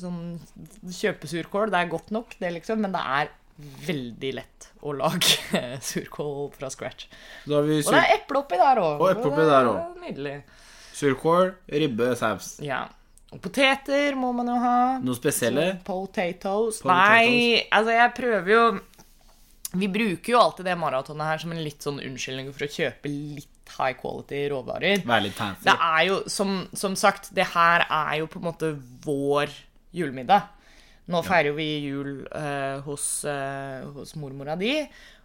Sånn 0.00 0.38
kjøpesurkål, 0.86 1.72
det 1.74 1.82
er 1.82 1.90
godt 1.92 2.14
nok, 2.14 2.38
det, 2.40 2.54
liksom, 2.54 2.80
men 2.86 2.94
det 2.94 3.02
er 3.18 3.32
veldig 3.86 4.30
lett 4.38 4.70
å 4.86 4.94
lage 4.96 5.60
surkål 5.90 6.48
fra 6.54 6.70
scratch. 6.72 7.10
Da 7.44 7.58
har 7.58 7.68
vi 7.68 7.82
Og 7.82 7.92
det 7.92 8.00
er 8.00 8.16
eple 8.16 8.40
oppi 8.40 8.58
der 8.62 8.80
òg. 8.80 9.02
Og 9.02 9.10
eple 9.10 9.28
oppi 9.28 9.46
der 9.50 9.70
òg. 9.74 10.00
Nydelig. 10.06 10.36
surkål, 10.96 11.54
ribbe, 11.82 12.12
saus. 12.18 12.54
Ja. 12.64 12.86
Poteter 13.40 14.16
må 14.18 14.32
man 14.36 14.50
jo 14.52 14.56
ha. 14.60 14.76
Noe 15.00 15.16
spesielle? 15.16 15.78
Potatoes. 15.86 16.82
Potatoes. 16.82 16.84
Nei, 16.84 17.62
altså 17.72 17.94
jeg 17.96 18.12
prøver 18.18 18.52
jo 18.52 18.64
Vi 19.80 19.88
bruker 19.88 20.34
jo 20.34 20.40
alltid 20.42 20.68
det 20.68 20.76
maratonet 20.76 21.30
her 21.30 21.40
som 21.40 21.54
en 21.54 21.62
litt 21.64 21.84
sånn 21.84 22.02
unnskyldning 22.04 22.50
for 22.52 22.66
å 22.66 22.72
kjøpe 22.74 23.08
litt 23.08 23.72
high 23.72 23.96
quality 23.96 24.42
råvarer. 24.52 25.04
Vær 25.08 25.22
litt 25.24 25.36
fancy. 25.38 25.64
Det 25.64 25.72
er 25.72 26.02
jo, 26.10 26.18
som, 26.28 26.58
som 26.76 26.96
sagt, 26.98 27.30
det 27.32 27.46
her 27.54 27.86
er 27.86 28.18
jo 28.20 28.28
på 28.28 28.42
en 28.42 28.50
måte 28.50 28.74
vår 29.06 29.54
julemiddag. 29.96 30.50
Nå 31.12 31.22
feirer 31.24 31.50
jo 31.50 31.56
vi 31.56 31.68
jul 31.86 32.10
eh, 32.36 32.84
hos, 32.84 33.06
eh, 33.28 33.80
hos 33.96 34.12
mormora 34.20 34.58
di, 34.60 34.76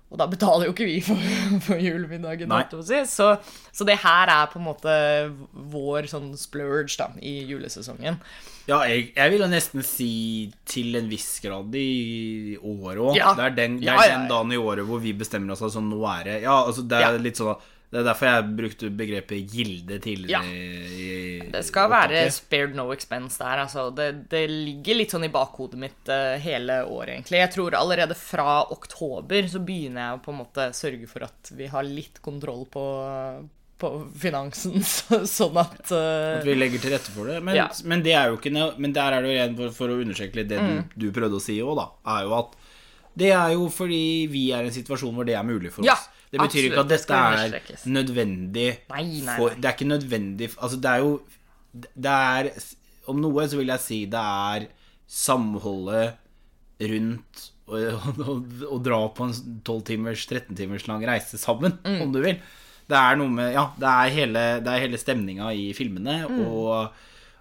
og 0.08 0.20
da 0.22 0.26
betaler 0.32 0.70
jo 0.70 0.72
ikke 0.76 0.86
vi 0.88 1.00
for, 1.04 1.20
for 1.68 1.82
julemiddagen. 1.84 2.52
Si. 2.88 3.00
Så, 3.12 3.32
så 3.76 3.88
det 3.88 3.98
her 4.04 4.32
er 4.32 4.46
på 4.54 4.60
en 4.62 4.68
måte 4.70 4.94
vår 5.74 6.08
sånn 6.12 6.30
splurge 6.40 6.96
da, 7.02 7.10
i 7.20 7.42
julesesongen. 7.50 8.20
Ja, 8.68 8.82
jeg, 8.88 9.10
jeg 9.16 9.32
vil 9.32 9.44
jo 9.46 9.48
nesten 9.52 9.84
si 9.88 10.12
til 10.68 10.96
en 11.00 11.08
viss 11.12 11.38
grad 11.44 11.76
i 11.80 12.58
året 12.60 13.00
òg. 13.04 13.16
Ja. 13.20 13.34
Det 13.36 13.46
er, 13.50 13.56
den, 13.62 13.78
det 13.80 13.88
Ja, 13.88 13.96
er 14.00 14.10
ja, 14.10 14.18
den 14.18 14.28
dagen 14.32 14.52
i 14.56 14.60
året 14.60 14.88
hvor 14.88 15.00
vi 15.04 15.14
bestemmer 15.16 15.56
oss 15.56 15.64
altså 15.64 15.84
nå 15.84 16.00
er 16.12 16.24
det 16.28 16.38
Ja, 16.44 16.58
altså 16.68 16.84
det 16.88 17.00
er 17.00 17.16
Ja. 17.16 17.22
litt 17.30 17.40
sånn 17.40 17.56
Det 17.90 18.02
er 18.02 18.04
derfor 18.04 18.28
jeg 18.28 18.48
brukte 18.58 18.90
begrepet 18.92 19.52
gilde 19.54 19.94
Ja. 19.96 20.00
tidligere. 20.04 20.44
i- 20.92 21.52
Det 21.52 21.64
skal 21.66 21.90
være 21.90 22.10
opptaket. 22.12 22.34
spared 22.34 22.76
no 22.76 22.92
expense 22.92 23.38
der. 23.40 23.62
Altså. 23.64 23.86
Det, 23.96 24.28
det 24.30 24.42
ligger 24.50 24.96
litt 25.00 25.10
sånn 25.12 25.24
i 25.24 25.30
bakhodet 25.32 25.80
mitt 25.80 26.10
uh, 26.12 26.36
hele 26.44 26.82
året, 26.84 27.14
egentlig. 27.16 27.40
Jeg 27.40 27.52
tror 27.54 27.72
allerede 27.80 28.14
fra 28.20 28.64
oktober 28.76 29.48
så 29.48 29.64
begynner 29.64 30.02
jeg 30.04 30.20
å 30.20 30.24
på 30.26 30.34
en 30.34 30.42
måte 30.44 30.66
sørge 30.76 31.08
for 31.08 31.24
at 31.24 31.52
vi 31.56 31.68
har 31.72 31.84
litt 31.88 32.20
kontroll 32.22 32.66
på, 32.70 32.84
på 33.80 33.92
finansen, 34.20 34.82
så, 34.96 35.22
sånn 35.24 35.58
at 35.62 35.92
uh, 35.96 36.40
At 36.42 36.46
vi 36.50 36.56
legger 36.60 36.82
til 36.84 36.92
rette 36.92 37.14
for 37.16 37.32
det. 37.32 37.40
Men, 37.42 37.56
Ja. 37.56 37.70
men 37.86 38.04
det 38.04 38.14
er 38.20 38.28
jo 38.34 38.38
ikke 38.42 38.52
Men 38.78 38.92
der 38.92 39.14
er 39.14 39.22
det 39.24 39.32
jo 39.32 39.38
igjen 39.38 39.56
for, 39.56 39.72
for 39.80 39.88
å 39.96 40.02
understreke 40.04 40.36
litt 40.42 40.50
det 40.52 40.60
Mm. 40.60 40.84
du, 40.98 41.08
du 41.08 41.12
prøvde 41.22 41.40
å 41.40 41.42
si 41.42 41.56
òg, 41.64 41.76
da. 41.80 41.88
Er 42.20 42.24
jo 42.28 42.36
at 42.42 42.52
det 43.18 43.32
er 43.32 43.54
jo 43.56 43.70
fordi 43.74 44.28
vi 44.30 44.52
er 44.52 44.64
i 44.68 44.68
en 44.68 44.76
situasjon 44.76 45.16
hvor 45.16 45.26
det 45.26 45.34
er 45.40 45.44
mulig 45.48 45.72
for 45.72 45.86
Ja, 45.88 45.94
oss. 45.96 46.10
Det 46.32 46.40
betyr 46.42 46.66
ikke 46.68 46.82
at 46.84 46.90
det 46.92 46.98
dette 47.00 47.18
er 47.18 47.88
nødvendig 47.88 48.68
Nei, 48.92 49.04
nei, 49.24 49.36
for. 49.40 49.54
Det 49.56 49.66
er 49.70 49.76
ikke 49.78 49.88
nødvendig 49.88 50.50
Altså, 50.58 50.78
det 50.84 50.90
er 50.92 50.98
jo 51.06 51.22
Det 52.04 52.12
er 52.12 52.50
Om 53.08 53.22
noe 53.24 53.46
så 53.48 53.58
vil 53.62 53.72
jeg 53.72 53.80
si 53.86 54.00
det 54.12 54.20
er 54.20 54.66
samholdet 55.08 56.18
rundt 56.92 57.46
å, 57.68 58.78
dra 58.86 59.00
på 59.16 59.26
en 59.28 59.34
12 59.66 59.82
timers, 59.88 60.26
13 60.30 60.56
timers 60.60 60.86
lang 60.88 61.04
reise 61.08 61.40
sammen, 61.40 61.78
Mm. 61.84 62.02
om 62.06 62.12
du 62.14 62.20
vil. 62.24 62.38
Det 62.88 62.96
er 63.00 63.16
noe 63.20 63.32
med 63.32 63.54
Ja, 63.56 63.66
det 63.80 63.88
er 63.92 64.14
hele, 64.16 64.44
det 64.64 64.72
er 64.74 64.84
hele 64.86 65.00
stemninga 65.00 65.50
i 65.56 65.72
filmene, 65.76 66.28
Mm. 66.30 66.46
og, 66.48 66.92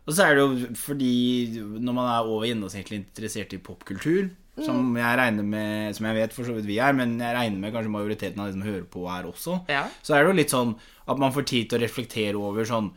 og 0.06 0.14
så 0.14 0.24
er 0.28 0.34
det 0.38 0.42
jo 0.46 0.74
fordi 0.78 1.60
når 1.82 1.92
man 1.94 2.06
er 2.14 2.26
over 2.30 2.46
gjennomsnittlig 2.46 3.02
interessert 3.02 3.52
i 3.54 3.58
popkultur, 3.58 4.30
som 4.64 4.78
Mm. 4.94 4.96
jeg 4.96 5.18
regner 5.18 5.44
med 5.44 5.96
Som 5.96 6.06
jeg 6.06 6.14
vet 6.16 6.32
for 6.32 6.44
så 6.44 6.54
vidt 6.56 6.66
vi 6.66 6.78
er, 6.78 6.92
men 6.96 7.18
jeg 7.20 7.34
regner 7.36 7.58
med 7.58 7.72
kanskje 7.74 7.92
majoriteten 7.92 8.40
av 8.40 8.46
de 8.46 8.52
som 8.52 8.62
hører 8.62 8.86
på, 8.88 9.04
er 9.04 9.26
også, 9.28 9.68
Ja. 9.68 9.86
så 10.02 10.14
er 10.14 10.24
det 10.24 10.30
jo 10.30 10.40
litt 10.40 10.50
sånn 10.54 10.76
at 11.06 11.18
man 11.18 11.32
får 11.32 11.44
tid 11.46 11.68
til 11.70 11.78
å 11.78 11.82
reflektere 11.82 12.34
over 12.40 12.64
sånn 12.64 12.92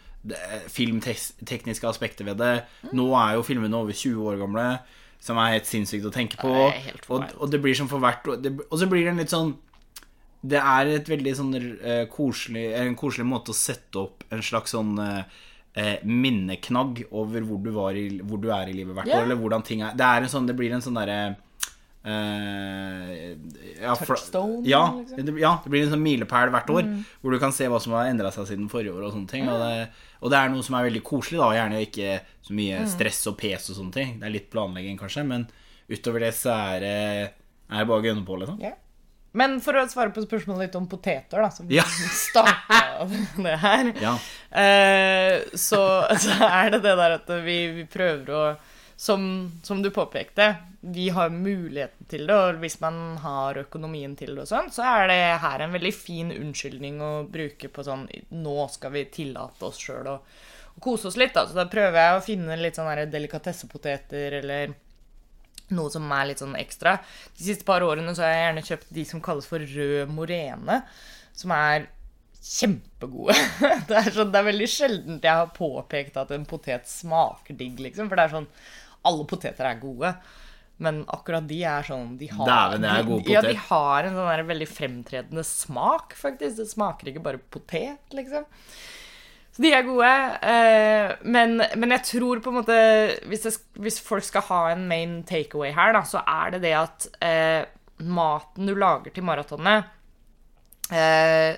filmtekniske 0.67 1.87
aspekter 1.87 2.25
ved 2.27 2.37
det. 2.41 2.65
Mm. 2.83 2.93
Nå 2.99 3.07
er 3.15 3.35
jo 3.37 3.45
filmene 3.47 3.77
over 3.77 3.95
20 3.95 4.25
år 4.27 4.39
gamle, 4.41 4.79
som 5.19 5.37
er 5.37 5.57
helt 5.57 5.67
sinnssykt 5.69 6.07
å 6.07 6.13
tenke 6.13 6.39
på. 6.39 6.51
Og, 7.09 7.23
og 7.39 7.51
det 7.51 7.61
blir 7.61 7.75
som 7.75 7.89
for 7.91 7.99
hvert 8.03 8.27
og, 8.27 8.41
det, 8.43 8.53
Og 8.69 8.79
så 8.79 8.87
blir 8.87 9.03
det 9.03 9.13
en 9.13 9.19
litt 9.19 9.33
sånn 9.33 9.57
Det 10.39 10.59
er 10.61 10.93
et 10.93 11.09
veldig 11.11 11.35
sånn 11.35 11.53
uh, 11.55 12.05
koselig, 12.07 12.69
en 12.79 12.95
koselig 12.95 13.27
måte 13.27 13.51
å 13.51 13.57
sette 13.57 13.99
opp 13.99 14.23
en 14.31 14.43
slags 14.45 14.71
sånn 14.71 14.93
uh, 14.95 15.23
minneknagg 16.03 17.05
over 17.11 17.43
hvor 17.43 17.59
du, 17.63 17.69
var 17.75 17.99
i, 17.99 18.07
hvor 18.23 18.39
du 18.39 18.47
er 18.51 18.71
i 18.71 18.77
livet 18.77 18.95
hvert 18.95 19.07
yeah. 19.07 19.19
år, 19.19 19.27
eller 19.27 19.39
hvordan 19.39 19.63
ting 19.67 19.83
er. 19.83 19.93
Det, 19.95 20.07
er 20.07 20.23
en 20.23 20.31
sånn, 20.31 20.47
det 20.47 20.55
blir 20.55 20.71
en 20.75 20.83
sånn 20.83 20.97
derre 20.97 21.35
ja, 23.81 23.95
fra- 23.95 24.05
Touchstone, 24.05 24.61
Ja, 24.67 24.93
liksom? 24.99 25.25
det, 25.25 25.39
ja, 25.41 25.51
det 25.63 25.69
blir 25.69 25.83
en 25.85 25.91
sånn 25.93 26.03
milepæl 26.03 26.51
hvert 26.53 26.69
år, 26.73 26.83
Mm. 26.83 27.03
hvor 27.21 27.31
du 27.31 27.39
kan 27.39 27.51
se 27.51 27.65
hva 27.67 27.79
som 27.81 27.93
har 27.93 28.05
endra 28.09 28.31
seg 28.31 28.47
siden 28.47 28.69
forrige 28.69 28.93
år. 28.93 29.03
Og 29.07 29.13
sånne 29.13 29.27
ting 29.27 29.47
og 29.49 29.59
det, 29.59 29.89
og 30.21 30.29
det 30.31 30.37
er 30.39 30.49
noe 30.49 30.63
som 30.63 30.75
er 30.75 30.89
veldig 30.89 31.03
koselig, 31.03 31.39
da. 31.39 31.49
Gjerne 31.55 31.85
ikke 31.85 32.21
så 32.43 32.51
mye 32.53 32.79
Mm. 32.81 32.87
stress 32.87 33.27
og 33.27 33.37
pes 33.37 33.69
og 33.69 33.75
sånne 33.77 33.93
ting. 33.93 34.19
Det 34.19 34.25
er 34.27 34.31
litt 34.31 34.49
planlegging, 34.51 34.97
kanskje, 34.99 35.25
men 35.25 35.47
utover 35.89 36.19
det 36.19 36.33
så 36.33 36.51
er 36.75 36.79
det, 36.79 37.33
er 37.71 37.85
bare 37.85 38.01
å 38.01 38.03
gønne 38.03 38.25
på, 38.25 38.39
liksom. 38.39 38.59
yeah. 38.61 38.73
Men 39.31 39.59
for 39.61 39.73
å 39.73 39.85
svare 39.87 40.11
på 40.11 40.25
spørsmålet 40.25 40.57
litt 40.59 40.75
om 40.75 40.87
poteter, 40.87 41.37
da, 41.39 41.49
som 41.49 41.67
Ja. 41.69 41.83
starta 41.83 43.07
det 43.37 43.59
her, 43.59 43.93
Ja. 44.01 44.17
eh, 44.51 45.41
så, 45.53 46.07
så 46.17 46.41
er 46.49 46.71
det 46.71 46.81
det 46.81 46.95
der 46.97 47.11
at 47.13 47.27
vi, 47.45 47.71
vi 47.71 47.83
prøver 47.85 48.25
å 48.27 48.57
som, 48.99 49.51
som 49.63 49.81
du 49.81 49.91
påpekte, 49.95 50.55
vi 50.81 51.09
har 51.09 51.29
muligheten 51.29 52.07
til 52.11 52.25
det, 52.27 52.35
og 52.35 52.57
hvis 52.59 52.81
man 52.81 53.15
har 53.23 53.55
økonomien 53.61 54.11
til 54.19 54.33
det 54.35 54.43
og 54.43 54.49
sånn, 54.49 54.67
så 54.75 54.83
er 54.83 55.05
det 55.07 55.19
her 55.39 55.63
en 55.63 55.71
veldig 55.71 55.91
fin 55.95 56.33
unnskyldning 56.35 56.97
å 56.99 57.11
bruke 57.31 57.69
på 57.71 57.85
sånn 57.87 58.03
Nå 58.35 58.55
skal 58.73 58.91
vi 58.97 59.05
tillate 59.07 59.69
oss 59.69 59.79
sjøl 59.79 60.09
å, 60.11 60.17
kose 60.83 61.07
oss 61.07 61.17
litt, 61.19 61.31
da. 61.35 61.45
Så 61.47 61.55
da 61.55 61.65
prøver 61.71 61.95
jeg 61.99 62.17
å 62.17 62.25
finne 62.25 62.57
litt 62.59 62.75
sånn 62.75 62.89
her 62.91 63.05
delikatessepoteter 63.11 64.35
eller 64.41 64.75
noe 65.75 65.91
som 65.93 66.11
er 66.15 66.27
litt 66.29 66.43
sånn 66.43 66.59
ekstra. 66.59 66.97
De 67.37 67.47
siste 67.47 67.67
par 67.67 67.85
årene 67.87 68.11
så 68.15 68.25
har 68.25 68.35
jeg 68.35 68.43
gjerne 68.45 68.65
kjøpt 68.67 68.91
de 68.99 69.07
som 69.07 69.23
kalles 69.23 69.47
for 69.47 69.63
rød 69.63 70.11
morene, 70.11 70.81
som 71.39 71.55
er 71.55 71.87
kjempegode. 72.39 73.35
Det 73.87 73.95
er, 73.99 74.11
sånn, 74.15 74.31
det 74.31 74.39
er 74.39 74.47
veldig 74.47 74.67
sjeldent 74.71 75.25
jeg 75.27 75.41
har 75.41 75.49
påpekt 75.55 76.19
at 76.19 76.31
en 76.31 76.47
potet 76.47 76.87
smaker 76.87 77.57
digg, 77.59 77.79
liksom. 77.83 78.07
For 78.07 78.19
det 78.19 78.27
er 78.27 78.35
sånn 78.37 78.47
Alle 79.07 79.25
poteter 79.29 79.67
er 79.69 79.81
gode. 79.81 80.13
Men 80.79 81.01
akkurat 81.11 81.43
de 81.47 81.57
er 81.67 81.83
sånn 81.83 82.13
de 82.19 82.29
har, 82.31 82.47
Dæven, 82.47 82.85
er 82.87 83.07
god 83.07 83.27
Ja, 83.27 83.41
de 83.43 83.57
har 83.67 84.07
en 84.07 84.15
sånn 84.15 84.47
veldig 84.47 84.67
fremtredende 84.71 85.43
smak, 85.43 86.15
faktisk. 86.15 86.61
Det 86.61 86.69
smaker 86.71 87.11
ikke 87.11 87.23
bare 87.25 87.41
potet, 87.51 87.99
liksom. 88.15 88.45
Så 89.51 89.63
de 89.65 89.73
er 89.75 89.83
gode. 89.83 90.11
eh, 90.53 91.17
men, 91.27 91.57
men 91.75 91.95
jeg 91.97 92.05
tror 92.13 92.39
på 92.39 92.53
en 92.53 92.59
måte 92.61 92.77
hvis, 93.27 93.43
det, 93.43 93.53
hvis 93.83 93.99
folk 93.99 94.23
skal 94.23 94.45
ha 94.47 94.61
en 94.71 94.87
main 94.87 95.19
takeaway 95.27 95.73
her, 95.75 95.91
da, 95.97 96.05
så 96.07 96.23
er 96.23 96.55
det 96.55 96.61
det 96.63 96.75
at 96.79 97.09
eh, 97.27 97.63
maten 98.07 98.69
du 98.69 98.77
lager 98.79 99.11
til 99.11 99.25
maratonet 99.27 99.89
eh, 100.95 101.57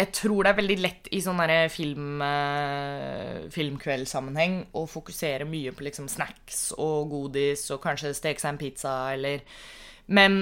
Jeg 0.00 0.12
tror 0.16 0.46
det 0.46 0.52
er 0.52 0.58
veldig 0.62 0.76
lett 0.80 1.08
i 1.12 1.20
sånn 1.20 1.40
film, 1.68 2.22
eh, 2.24 3.48
filmkveldssammenheng 3.52 4.54
å 4.72 4.86
fokusere 4.88 5.44
mye 5.44 5.74
på 5.76 5.84
liksom 5.84 6.08
snacks 6.08 6.70
og 6.78 7.10
godis 7.12 7.66
og 7.74 7.82
kanskje 7.84 8.14
steke 8.16 8.40
seg 8.40 8.54
en 8.54 8.60
pizza 8.62 8.94
eller 9.12 9.44
Men 10.08 10.40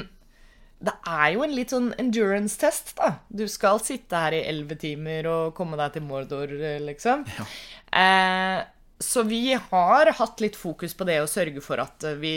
det 0.78 0.94
er 1.10 1.32
jo 1.34 1.42
en 1.42 1.54
litt 1.56 1.72
sånn 1.74 1.90
endurance-test, 1.98 2.94
da. 3.00 3.16
Du 3.28 3.48
skal 3.50 3.80
sitte 3.82 4.14
her 4.14 4.36
i 4.36 4.44
elleve 4.46 4.76
timer 4.78 5.26
og 5.26 5.54
komme 5.58 5.78
deg 5.80 5.96
til 5.96 6.04
Mordor, 6.06 6.54
liksom. 6.84 7.24
Eh, 7.90 8.60
så 9.02 9.24
vi 9.26 9.56
har 9.56 10.12
hatt 10.20 10.40
litt 10.44 10.56
fokus 10.58 10.94
på 10.94 11.06
det 11.08 11.18
å 11.22 11.30
sørge 11.30 11.62
for 11.64 11.82
at 11.82 12.06
eh, 12.06 12.18
vi 12.20 12.34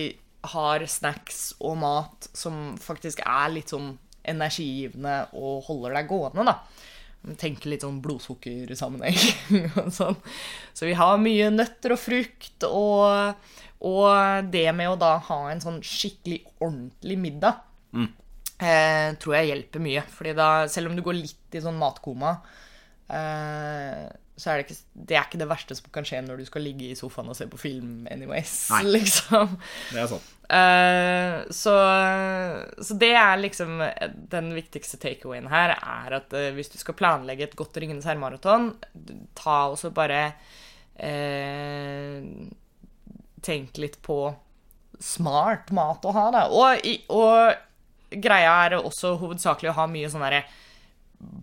har 0.55 0.81
snacks 0.89 1.51
og 1.61 1.77
mat 1.83 2.31
som 2.33 2.73
faktisk 2.81 3.21
er 3.21 3.53
litt 3.53 3.73
sånn 3.73 3.93
energigivende 4.25 5.27
og 5.37 5.67
holder 5.69 5.99
deg 5.99 6.09
gående, 6.09 6.45
da. 6.49 6.80
Tenke 7.37 7.69
litt 7.69 7.83
sånn 7.85 7.99
blodsukkersammenheng 8.01 9.17
og 9.83 9.91
sånn. 9.93 10.17
Så 10.73 10.87
vi 10.89 10.95
har 10.97 11.19
mye 11.21 11.51
nøtter 11.53 11.93
og 11.93 12.01
frukt, 12.01 12.65
og, 12.65 13.35
og 13.85 14.49
det 14.53 14.65
med 14.77 14.93
å 14.93 14.97
da 14.99 15.17
ha 15.29 15.43
en 15.51 15.61
sånn 15.61 15.81
skikkelig 15.85 16.41
ordentlig 16.59 17.19
middag 17.21 17.61
eh, 18.61 19.11
tror 19.21 19.37
jeg 19.37 19.51
hjelper 19.51 19.83
mye. 19.83 20.03
Fordi 20.15 20.33
da, 20.37 20.49
selv 20.71 20.91
om 20.91 20.97
du 20.97 21.03
går 21.05 21.17
litt 21.19 21.57
i 21.57 21.63
sånn 21.63 21.79
matkoma, 21.81 22.35
eh, 23.09 24.05
så 24.41 24.49
er 24.49 24.59
det 24.59 24.65
ikke 24.65 24.77
det 25.09 25.15
er 25.15 25.25
ikke 25.27 25.39
det 25.41 25.47
verste 25.51 25.75
som 25.77 25.89
kan 25.93 26.05
skje 26.07 26.19
når 26.25 26.41
du 26.41 26.47
skal 26.47 26.63
ligge 26.65 26.87
i 26.89 26.97
sofaen 26.97 27.29
og 27.29 27.37
se 27.37 27.45
på 27.49 27.59
film 27.61 28.07
anyways, 28.09 28.55
Nei. 28.73 28.81
liksom. 28.97 29.57
Det 29.91 30.01
er 30.01 30.07
sånn. 30.09 30.29
Uh, 30.51 31.35
så, 31.53 31.73
så 32.83 32.97
det 32.99 33.11
er 33.15 33.37
liksom 33.39 33.83
den 34.33 34.49
viktigste 34.57 34.97
takeawayen 34.99 35.51
her, 35.51 35.75
er 35.77 36.17
at 36.17 36.33
uh, 36.33 36.49
hvis 36.57 36.73
du 36.73 36.79
skal 36.81 36.97
planlegge 36.97 37.45
et 37.45 37.57
godt 37.59 37.77
Ringenes 37.79 38.07
herre-maraton, 38.09 38.71
ta 39.37 39.59
også 39.71 39.93
bare 39.95 40.23
uh, 40.97 42.25
Tenk 43.41 43.77
litt 43.81 44.01
på 44.05 44.17
smart 45.01 45.71
mat 45.73 46.03
å 46.05 46.11
ha, 46.13 46.25
da. 46.33 46.41
Og, 46.53 46.89
og 47.09 48.17
greia 48.21 48.57
er 48.67 48.75
også 48.77 49.15
hovedsakelig 49.21 49.71
å 49.71 49.77
ha 49.79 49.87
mye 49.89 50.09
sånn 50.11 50.25
derre 50.25 50.43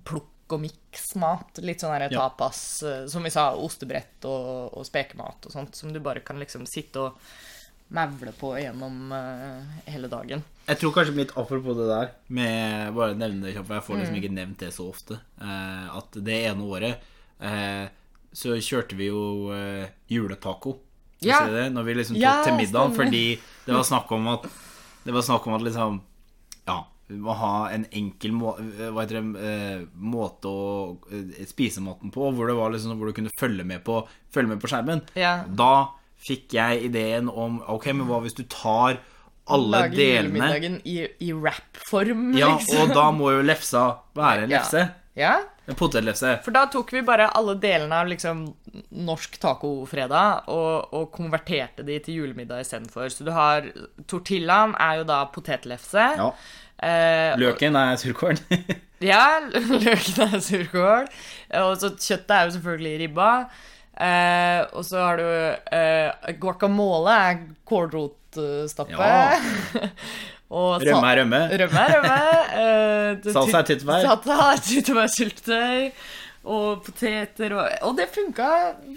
plukk 0.07 0.28
og 0.53 0.62
miks-mat. 0.62 1.61
Litt 1.64 1.82
sånn 1.84 1.94
Ja. 2.11 2.28
tapas, 2.28 2.82
eh, 2.82 3.07
som 3.07 3.22
vi 3.22 3.30
sa, 3.30 3.51
ostebrett 3.57 4.24
og, 4.24 4.74
og 4.78 4.86
spekemat 4.86 5.46
og 5.46 5.53
sånt, 5.53 5.74
som 5.74 5.92
du 5.92 6.01
bare 6.01 6.20
kan 6.20 6.38
liksom 6.38 6.66
sitte 6.66 7.01
og 7.09 7.18
mevle 7.88 8.32
på 8.36 8.51
gjennom 8.61 9.12
uh, 9.12 9.62
hele 9.88 10.11
dagen. 10.12 10.42
Jeg 10.66 10.76
tror 10.76 10.92
kanskje 10.92 11.14
litt 11.16 11.30
apropos 11.40 11.74
det 11.78 11.86
der, 11.88 12.11
med 12.28 12.92
bare 12.92 13.14
å 13.14 13.16
nevne 13.16 13.46
det 13.46 13.55
kjapt, 13.55 13.66
for 13.66 13.78
jeg 13.78 13.86
får 13.86 13.96
liksom 14.03 14.18
ikke 14.18 14.32
nevnt 14.34 14.59
det 14.61 14.72
så 14.76 14.88
ofte, 14.90 15.16
uh, 15.40 15.96
at 15.96 16.18
det 16.20 16.36
ene 16.51 16.66
året 16.68 17.01
uh, 17.40 17.88
så 18.36 18.59
kjørte 18.61 18.99
vi 18.99 19.09
jo 19.09 19.49
juletaco. 20.12 20.74
Ja. 21.24 21.40
Det? 21.49 21.64
Når 21.72 21.82
vi 21.82 21.94
liksom 21.94 22.18
tok 22.18 22.22
Ja, 22.22 22.44
til 22.44 22.59
middag, 22.61 22.92
stemmer. 22.92 22.96
fordi 23.01 23.40
det 23.64 23.74
var 23.74 23.82
snakk 23.88 24.12
om 24.12 24.28
at 24.28 24.44
Det 25.03 25.14
var 25.14 25.22
snakk 25.22 25.46
om 25.49 25.55
at 25.57 25.64
liksom 25.66 26.01
Ja, 26.68 26.84
vi 27.09 27.16
må 27.24 27.34
ha 27.40 27.52
en 27.72 27.86
enkel 27.96 28.32
må, 28.36 28.54
heter 28.78 29.18
det, 29.18 29.42
eh, 29.50 29.84
måte 29.96 30.50
å 30.50 30.96
eh, 31.12 31.44
spise 31.48 31.80
maten 31.84 32.12
på, 32.12 32.30
hvor 32.36 32.50
det 32.50 32.56
var 32.59 32.70
liksom 32.74 32.98
hvor 33.00 33.09
du 33.09 33.16
kunne 33.16 33.32
følge 33.40 33.64
med 33.64 33.82
på, 33.86 34.02
følge 34.34 34.48
med 34.54 34.61
på 34.61 34.68
skjermen. 34.68 35.00
Ja. 35.16 35.38
Da 35.48 35.70
fikk 36.28 36.52
jeg 36.59 36.82
ideen 36.90 37.28
om 37.30 37.61
Ok, 37.70 37.86
men 37.94 38.06
hva 38.09 38.18
hvis 38.24 38.34
du 38.36 38.42
tar 38.50 38.98
alle 39.48 39.78
Lager 39.86 39.96
delene 39.96 40.34
julemiddagen 40.36 40.80
i, 40.84 40.96
i 41.24 41.32
wrap-form, 41.32 42.34
Ja, 42.36 42.56
liksom. 42.59 42.82
og 42.90 42.94
da 42.98 43.06
må 43.16 43.30
jo 43.32 43.44
lefsa 43.48 43.84
være 44.18 44.44
en 44.44 44.50
Ja. 44.52 44.59
lefse. 44.61 44.88
Ja, 45.18 45.36
En 45.68 45.74
potetlefse. 45.74 46.36
For 46.44 46.54
da 46.54 46.66
tok 46.70 46.92
vi 46.94 47.00
bare 47.02 47.26
alle 47.36 47.54
delene 47.61 47.92
av 47.92 48.06
liksom 48.09 48.44
norsk 49.04 49.34
tacofredag 49.42 50.46
og, 50.48 50.94
og 50.94 51.11
konverterte 51.12 51.84
de 51.84 51.96
til 52.04 52.20
julemiddag 52.22 52.62
istedenfor. 52.62 53.11
Så 53.12 53.24
du 53.26 53.32
har 53.34 53.66
Tortillaen 54.09 54.76
er 54.80 55.00
jo 55.00 55.04
da 55.09 55.18
potetlefse. 55.34 56.06
Ja. 56.20 56.30
Eh, 56.79 57.33
Løken 57.41 57.74
er 57.79 57.97
surkål. 57.99 58.39
ja, 59.11 59.24
løken 59.51 60.22
er 60.29 60.39
surkål. 60.45 61.09
Og 61.62 61.72
så 61.81 61.91
kjøttet 61.97 62.35
er 62.37 62.45
jo 62.47 62.55
selvfølgelig 62.59 62.95
ribba. 63.03 63.31
Eh, 63.99 64.61
og 64.79 64.85
så 64.87 65.01
har 65.03 65.18
du 65.18 65.26
eh, 65.74 66.33
guacamole 66.39 67.16
er 67.31 67.41
kålrotstappe. 67.66 68.95
Ja. 68.95 69.91
og 70.55 70.85
Rømme 70.87 71.11
er 71.11 71.20
rømme. 71.24 71.41
Rømme 71.64 71.83
er 71.83 71.97
rømme. 71.97 72.20
eh, 72.62 73.33
Salsa 73.35 73.59
er 73.64 73.68
tyttebær. 73.72 74.07
Salsa 74.07 74.39
er 74.53 74.62
tyttebærsyltetøy. 74.68 75.91
Og 76.49 76.82
poteter 76.86 77.53
og 77.53 77.88
Og 77.90 77.96
det 77.99 78.07
funka 78.14 78.49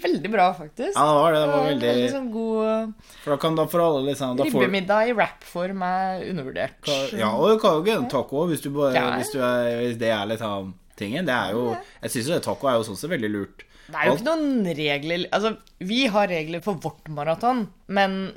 veldig 0.02 0.30
bra, 0.32 0.46
faktisk. 0.56 0.94
Ja, 0.96 1.04
det 1.04 1.16
var 1.20 1.34
det. 1.34 1.40
Det 1.42 1.50
var 1.52 1.66
veldig 1.68 1.88
veldig 1.90 2.12
sånn 2.14 2.30
god 2.32 2.92
For 3.24 3.34
da 3.34 3.38
kan 3.42 3.58
da 3.58 3.66
for 3.68 3.84
alle 3.84 4.04
liksom 4.08 4.38
da 4.38 4.46
får, 4.46 4.56
Ribbemiddag 4.62 5.10
i 5.10 5.16
wrap-form 5.18 5.82
er 5.88 6.22
undervurdert. 6.30 6.92
Ja, 7.18 7.32
og 7.36 7.50
du 7.52 7.58
kan 7.62 7.76
jo 7.76 7.82
ikke 7.84 7.98
en 8.00 8.08
taco 8.12 8.46
hvis, 8.50 8.62
du 8.64 8.70
bare, 8.74 8.94
Ja. 8.96 9.10
hvis, 9.18 9.32
du 9.34 9.42
er, 9.42 9.68
hvis 9.82 9.98
det 10.00 10.12
er 10.16 10.30
litt 10.32 10.44
av 10.48 10.70
tingen. 10.96 11.28
Det 11.28 11.34
er 11.34 11.52
jo 11.58 11.66
Jeg 12.02 12.10
syns 12.14 12.30
jo 12.30 12.38
det 12.38 12.46
taco 12.48 12.70
er 12.72 12.78
jo 12.80 12.88
sånn 12.88 13.00
sett 13.02 13.12
veldig 13.12 13.32
lurt. 13.34 13.66
Det 13.92 13.98
er 13.98 14.08
jo 14.08 14.14
ikke 14.16 14.28
noen 14.30 14.72
regler 14.78 15.26
Altså, 15.34 15.56
vi 15.82 16.06
har 16.06 16.28
regler 16.30 16.62
for 16.64 16.80
vårt 16.80 17.10
maraton, 17.12 17.66
men 17.88 18.32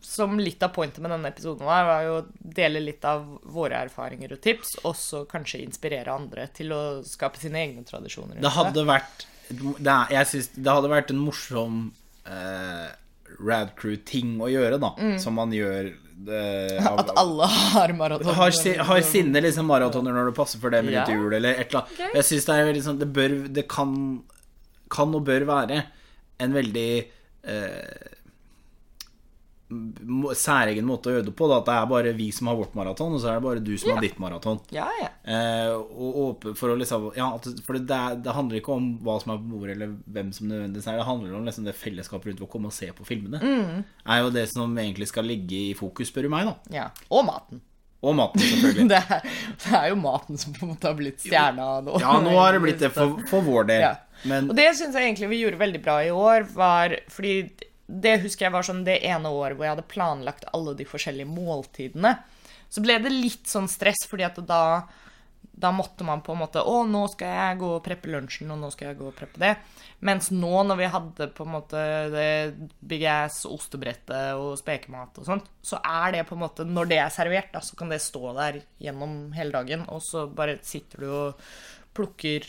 som 0.00 0.38
litt 0.38 0.62
av 0.62 0.70
pointet 0.76 1.02
med 1.02 1.10
denne 1.10 1.28
episoden 1.32 1.66
var, 1.66 1.84
var 1.88 2.02
jo 2.06 2.12
å 2.20 2.26
dele 2.54 2.80
litt 2.80 3.04
av 3.08 3.24
våre 3.50 3.80
erfaringer 3.88 4.32
og 4.36 4.40
tips, 4.44 4.76
og 4.86 4.94
så 4.96 5.24
kanskje 5.28 5.60
inspirere 5.64 6.12
andre 6.14 6.46
til 6.54 6.72
å 6.72 6.82
skape 7.06 7.40
sine 7.40 7.58
egne 7.64 7.84
tradisjoner. 7.88 8.38
Det 8.42 8.54
hadde 8.54 8.84
vært 8.88 9.26
det, 9.50 9.96
Jeg 10.12 10.26
syns 10.30 10.50
det 10.54 10.70
hadde 10.76 10.90
vært 10.92 11.10
en 11.14 11.22
morsom 11.24 11.78
eh, 12.28 12.88
Rad 13.44 13.74
Crew-ting 13.78 14.36
å 14.44 14.48
gjøre, 14.52 14.78
da. 14.80 14.92
Som 15.20 15.36
man 15.40 15.52
gjør 15.54 15.90
det, 16.28 16.44
av, 16.82 16.98
Mm. 16.98 17.02
At 17.04 17.12
alle 17.20 17.46
har 17.46 17.92
maraton. 17.94 18.34
har, 18.34 18.54
har 18.90 19.00
sine 19.06 19.40
liksom 19.44 19.68
maratoner 19.70 20.12
når 20.16 20.30
det 20.30 20.36
passer 20.38 20.58
for 20.62 20.74
dem 20.74 20.88
rundt 20.90 20.96
Ja. 20.98 21.06
jul, 21.14 21.32
eller 21.32 21.54
et 21.54 21.68
eller 21.70 21.84
annet. 21.84 21.92
Okay. 21.94 22.10
Jeg 22.16 22.24
synes 22.30 22.48
det 22.48 22.56
er 22.58 22.80
sånn 22.86 22.98
Det 22.98 23.08
bør 23.14 23.36
Det 23.54 23.68
kan 23.70 23.92
Kan 24.90 25.14
og 25.14 25.24
bør 25.28 25.44
være 25.46 25.82
en 26.40 26.52
veldig 26.54 26.90
eh, 27.44 28.17
særegen 29.68 30.86
måte 30.88 31.10
å 31.10 31.14
gjøre 31.16 31.26
det 31.28 31.34
på. 31.36 31.48
Da, 31.50 31.58
at 31.60 31.68
det 31.68 31.74
er 31.76 31.90
bare 31.90 32.12
vi 32.16 32.28
som 32.32 32.48
har 32.50 32.56
vårt 32.58 32.74
maraton, 32.78 33.14
og 33.16 33.20
så 33.22 33.30
er 33.32 33.38
det 33.38 33.44
bare 33.44 33.62
du 33.64 33.72
som 33.80 33.92
har 33.94 34.02
ditt 34.04 34.18
maraton. 34.22 34.60
Ja, 34.74 34.88
ja. 35.00 35.10
Eh, 35.28 35.74
og 35.74 36.18
og 36.22 36.48
for 36.58 36.74
liksom 36.78 37.10
Ja, 37.18 37.30
for 37.66 37.78
det, 37.78 38.00
det 38.24 38.34
handler 38.34 38.60
ikke 38.60 38.76
om 38.76 38.90
hva 39.04 39.18
som 39.22 39.34
er 39.34 39.40
på 39.42 39.52
bordet, 39.52 39.76
eller 39.76 39.94
hvem 40.08 40.32
som 40.32 40.48
nødvendigvis 40.50 40.88
er 40.88 40.98
det. 41.00 41.06
handler 41.08 41.36
om 41.38 41.46
liksom 41.48 41.68
det 41.68 41.76
fellesskapet 41.78 42.32
rundt 42.32 42.44
å 42.44 42.50
komme 42.50 42.72
og 42.72 42.76
se 42.76 42.90
på 42.96 43.06
filmene. 43.08 43.40
Mm. 43.42 43.84
Er 44.08 44.22
jo 44.24 44.34
det 44.34 44.48
som 44.52 44.76
egentlig 44.78 45.10
skal 45.12 45.28
ligge 45.28 45.64
i 45.70 45.74
fokus, 45.78 46.08
spør 46.12 46.28
du 46.28 46.32
meg, 46.32 46.48
da. 46.48 46.78
ja. 46.82 46.90
Og 47.12 47.26
maten. 47.28 47.62
Og 47.98 48.14
maten, 48.14 48.38
selvfølgelig. 48.38 48.88
Det 48.92 48.98
er, 48.98 49.24
det 49.64 49.72
er 49.74 49.86
jo 49.90 49.96
maten 49.98 50.38
som 50.38 50.52
på 50.54 50.62
en 50.64 50.70
måte 50.70 50.86
har 50.86 50.94
blitt 50.94 51.18
stjerna 51.18 51.80
nå. 51.82 51.96
Ja, 51.98 52.12
nå 52.22 52.36
har 52.36 52.54
det 52.54 52.60
blitt 52.62 52.78
det 52.84 52.92
for, 52.96 53.16
for 53.26 53.42
vår 53.42 53.66
del. 53.72 53.82
Ja. 53.88 53.96
Men 54.28 54.50
Og 54.50 54.56
det 54.58 54.68
syns 54.78 54.94
jeg 54.94 55.08
egentlig 55.08 55.32
vi 55.32 55.40
gjorde 55.42 55.58
veldig 55.60 55.80
bra 55.82 55.96
i 56.06 56.12
år, 56.14 56.46
var 56.54 56.94
fordi 57.10 57.34
det 57.88 58.18
husker 58.20 58.46
jeg 58.46 58.52
var 58.52 58.66
sånn 58.66 58.84
det 58.84 59.00
ene 59.08 59.32
året 59.32 59.56
hvor 59.56 59.64
jeg 59.64 59.72
hadde 59.72 59.90
planlagt 59.90 60.48
alle 60.52 60.74
de 60.76 60.84
forskjellige 60.88 61.30
måltidene. 61.30 62.18
Så 62.68 62.84
ble 62.84 62.98
det 63.00 63.12
litt 63.14 63.48
sånn 63.48 63.68
stress, 63.70 64.04
fordi 64.10 64.26
at 64.26 64.36
da, 64.44 64.82
da 65.40 65.70
måtte 65.72 66.04
man 66.04 66.20
på 66.20 66.34
en 66.34 66.42
måte 66.42 66.60
Å, 66.60 66.82
nå 66.84 67.06
skal 67.08 67.32
jeg 67.32 67.60
gå 67.62 67.70
og 67.78 67.84
preppe 67.86 68.12
lunsjen, 68.12 68.52
og 68.52 68.60
nå 68.60 68.68
skal 68.74 68.90
jeg 68.90 68.98
gå 69.00 69.08
og 69.08 69.16
preppe 69.16 69.40
det. 69.40 69.54
Mens 70.04 70.28
nå, 70.34 70.52
når 70.68 70.82
vi 70.82 70.90
hadde 70.92 71.30
på 71.32 71.48
en 71.48 71.54
måte 71.56 71.86
det 72.12 72.28
big 72.92 73.06
ass 73.08 73.40
ostebrettet 73.48 74.36
og 74.36 74.60
spekemat 74.60 75.22
og 75.22 75.30
sånt, 75.32 75.48
så 75.64 75.80
er 75.80 76.18
det 76.18 76.28
på 76.28 76.36
en 76.36 76.44
måte 76.44 76.68
Når 76.68 76.92
det 76.92 77.00
er 77.06 77.14
servert, 77.14 77.50
da, 77.56 77.64
så 77.64 77.78
kan 77.80 77.88
det 77.88 78.04
stå 78.04 78.36
der 78.36 78.60
gjennom 78.84 79.32
hele 79.38 79.56
dagen, 79.56 79.88
og 79.88 80.04
så 80.04 80.28
bare 80.28 80.60
sitter 80.60 81.06
du 81.06 81.08
og 81.08 81.50
plukker 81.96 82.44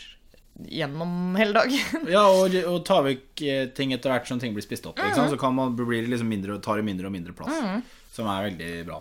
gjennom 0.68 1.36
hele 1.40 1.56
dagen. 1.56 2.08
Ja, 2.16 2.26
og, 2.28 2.56
og 2.68 2.82
ta 2.88 3.00
vekk 3.06 3.46
eh, 3.46 3.68
ting 3.76 3.94
etter 3.96 4.14
hvert 4.14 4.28
som 4.30 4.42
ting 4.42 4.56
blir 4.56 4.66
spist 4.66 4.88
opp. 4.90 5.00
Mm. 5.00 5.30
Så 5.32 5.40
kan 5.40 5.56
man, 5.56 5.78
blir 5.78 6.04
det 6.04 6.12
liksom 6.12 6.30
mindre, 6.32 6.60
tar 6.64 6.82
det 6.82 6.88
mindre 6.88 7.10
og 7.10 7.16
mindre 7.16 7.36
plass. 7.38 7.86
Som 8.16 8.28
er 8.32 8.50
veldig 8.50 8.74
bra. 8.90 9.00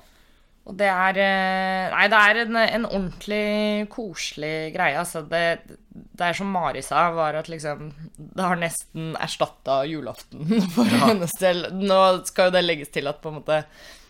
Og 0.69 0.77
det 0.77 0.89
er 0.93 1.19
eh, 1.23 1.95
Nei, 1.95 2.07
det 2.13 2.19
er 2.21 2.41
en, 2.43 2.57
en 2.61 2.89
ordentlig 2.89 3.89
koselig 3.93 4.71
greie. 4.75 4.99
Altså, 5.01 5.23
det, 5.25 5.79
det 5.89 6.27
er 6.27 6.37
som 6.37 6.51
Mari 6.53 6.83
sa, 6.85 7.07
var 7.17 7.39
at 7.41 7.49
liksom 7.49 7.89
Det 8.17 8.45
har 8.45 8.61
nesten 8.61 9.15
erstatta 9.17 9.81
julaften 9.89 10.45
for 10.77 10.99
hennes 11.07 11.33
del. 11.41 11.71
Nå 11.73 12.01
skal 12.29 12.51
jo 12.51 12.59
det 12.59 12.67
legges 12.67 12.93
til 12.95 13.09
at 13.09 13.23
på 13.23 13.33
en 13.33 13.41
måte 13.41 13.63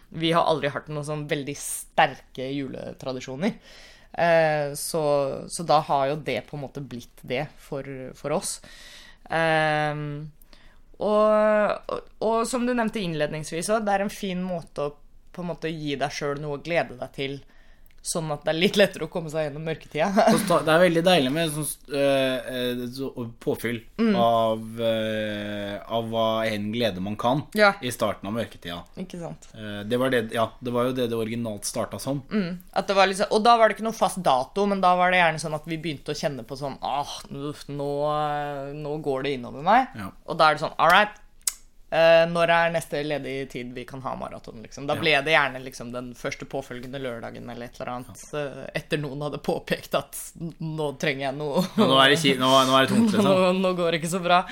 vi 0.08 0.30
har 0.32 0.46
aldri 0.48 0.70
hatt 0.72 0.86
noen 0.88 1.04
sånn 1.04 1.26
veldig 1.28 1.54
sterke 1.60 2.46
juletradisjoner. 2.48 3.58
Eh, 4.12 4.72
så, 4.78 5.02
så 5.48 5.66
da 5.68 5.80
har 5.88 6.08
jo 6.12 6.22
det 6.24 6.40
på 6.48 6.56
en 6.56 6.64
måte 6.64 6.82
blitt 6.82 7.22
det 7.22 7.46
for, 7.62 7.86
for 8.18 8.36
oss. 8.38 8.58
Eh, 9.30 9.94
og, 10.98 11.92
og, 11.94 12.08
og 12.26 12.38
som 12.50 12.64
du 12.66 12.72
nevnte 12.74 13.02
innledningsvis 13.02 13.68
det 13.70 13.92
er 13.94 14.02
en 14.02 14.10
fin 14.10 14.40
måte 14.42 14.88
å 14.88 14.96
på 15.38 15.44
en 15.44 15.52
måte 15.52 15.70
gi 15.70 15.94
deg 15.94 16.10
sjøl 16.10 16.40
noe 16.42 16.58
å 16.58 16.62
glede 16.64 16.96
deg 16.98 17.12
til, 17.14 17.34
sånn 18.08 18.30
at 18.32 18.42
det 18.46 18.52
er 18.54 18.58
litt 18.58 18.76
lettere 18.80 19.04
å 19.06 19.10
komme 19.12 19.28
seg 19.32 19.46
gjennom 19.48 19.66
mørketida. 19.68 20.08
Det 20.64 20.72
er 20.72 20.80
veldig 20.82 21.02
deilig 21.06 21.32
med 21.34 21.52
sånn 21.52 21.68
øh, 21.98 23.28
påfyll 23.44 23.80
Mm. 23.98 24.14
av, 24.16 24.60
uh, 24.80 25.74
av 25.92 26.06
hva 26.12 26.26
en 26.48 26.68
glede 26.72 27.00
man 27.02 27.16
kan 27.20 27.42
Ja. 27.58 27.72
i 27.82 27.90
starten 27.92 28.28
av 28.30 28.32
mørketida. 28.36 28.78
Ikke 28.96 29.18
sant? 29.20 29.48
Uh, 29.54 29.82
Det 29.84 29.98
var, 30.00 30.10
det, 30.14 30.32
ja, 30.32 30.48
det 30.62 30.72
var 30.72 30.88
jo 30.88 30.92
det 30.96 31.08
det 31.10 31.18
originalt 31.18 31.64
starta 31.68 31.98
som. 32.00 32.22
Var 32.30 33.06
liksom, 33.10 33.26
og 33.30 33.42
da 33.44 33.56
var 33.58 33.68
det 33.68 33.76
ikke 33.76 33.86
noe 33.88 33.96
fast 33.96 34.22
dato, 34.24 34.66
men 34.66 34.80
da 34.80 34.94
var 34.96 35.10
det 35.12 35.18
gjerne 35.20 35.42
sånn 35.42 35.54
at 35.58 35.66
vi 35.68 35.76
begynte 35.78 36.14
å 36.14 36.18
kjenne 36.18 36.44
på 36.46 36.56
sånn 36.58 36.78
ah, 36.82 37.10
nå, 37.30 37.90
nå 38.74 38.92
går 39.04 39.22
det 39.26 39.34
innover 39.38 39.62
meg. 39.66 39.88
Ja. 39.98 40.10
Og 40.26 40.38
da 40.38 40.48
er 40.50 40.54
det 40.58 40.62
sånn 40.64 40.74
All 40.78 40.90
right. 40.90 41.10
Eh, 41.90 42.24
når 42.28 42.50
er 42.54 42.72
neste 42.74 43.00
ledige 43.06 43.46
tid 43.54 43.70
vi 43.74 43.84
kan 43.88 44.00
ha 44.04 44.14
maraton? 44.16 44.62
Liksom? 44.62 44.86
Da 44.86 44.94
Ja. 44.94 45.00
ble 45.00 45.14
det 45.24 45.32
gjerne 45.36 45.62
liksom 45.64 45.92
den 45.92 46.10
første 46.14 46.44
påfølgende 46.46 47.00
lørdagen 47.00 47.48
eller 47.50 47.66
et 47.66 47.80
eller 47.80 47.92
annet. 47.94 48.24
eh, 48.34 48.66
etter 48.74 48.98
noen 49.02 49.22
hadde 49.22 49.38
påpekt 49.38 49.94
at 49.94 50.16
nå 50.60 50.90
trenger 50.98 51.28
jeg 51.30 51.38
noe 51.38 51.64
nå 51.76 51.96
er 52.02 52.14
det, 52.14 52.36
nå, 52.38 52.50
nå 52.68 52.76
er 52.76 52.86
det 52.86 52.92
tungt, 52.94 53.12
liksom. 53.16 53.60
nå 53.64 53.72
går 53.78 53.90
det 53.92 54.00
ikke 54.02 54.14
så 54.18 54.22
bra. 54.24 54.42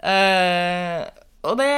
Uh, 0.00 1.04
og 1.44 1.58
det 1.60 1.70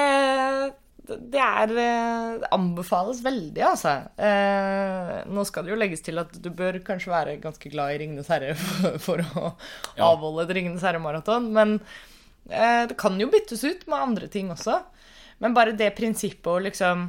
det 1.02 1.40
er 1.42 1.66
Det 1.66 2.46
anbefales 2.54 3.18
veldig, 3.24 3.60
altså. 3.66 3.90
Eh, 4.22 5.24
nå 5.34 5.42
skal 5.44 5.66
det 5.66 5.72
jo 5.74 5.78
legges 5.80 6.00
til 6.06 6.20
at 6.22 6.30
du 6.40 6.46
bør 6.54 6.78
kanskje 6.86 7.10
være 7.10 7.34
ganske 7.42 7.72
glad 7.72 7.90
i 7.90 7.98
Ringenes 8.04 8.30
herre 8.30 8.52
for, 8.54 8.94
for 9.08 9.24
å 9.24 9.42
Ja. 9.98 10.06
avholde 10.12 10.46
et 10.46 10.54
Ringenes 10.56 10.84
herre-maraton, 10.86 11.50
men 11.52 11.74
Det 12.42 12.96
kan 12.98 13.20
jo 13.20 13.28
byttes 13.30 13.62
ut 13.64 13.86
med 13.86 13.98
andre 13.98 14.28
ting 14.28 14.50
også. 14.52 14.80
Men 15.42 15.54
bare 15.54 15.74
det 15.78 15.92
prinsippet 15.96 16.50
å 16.50 16.62
liksom 16.62 17.08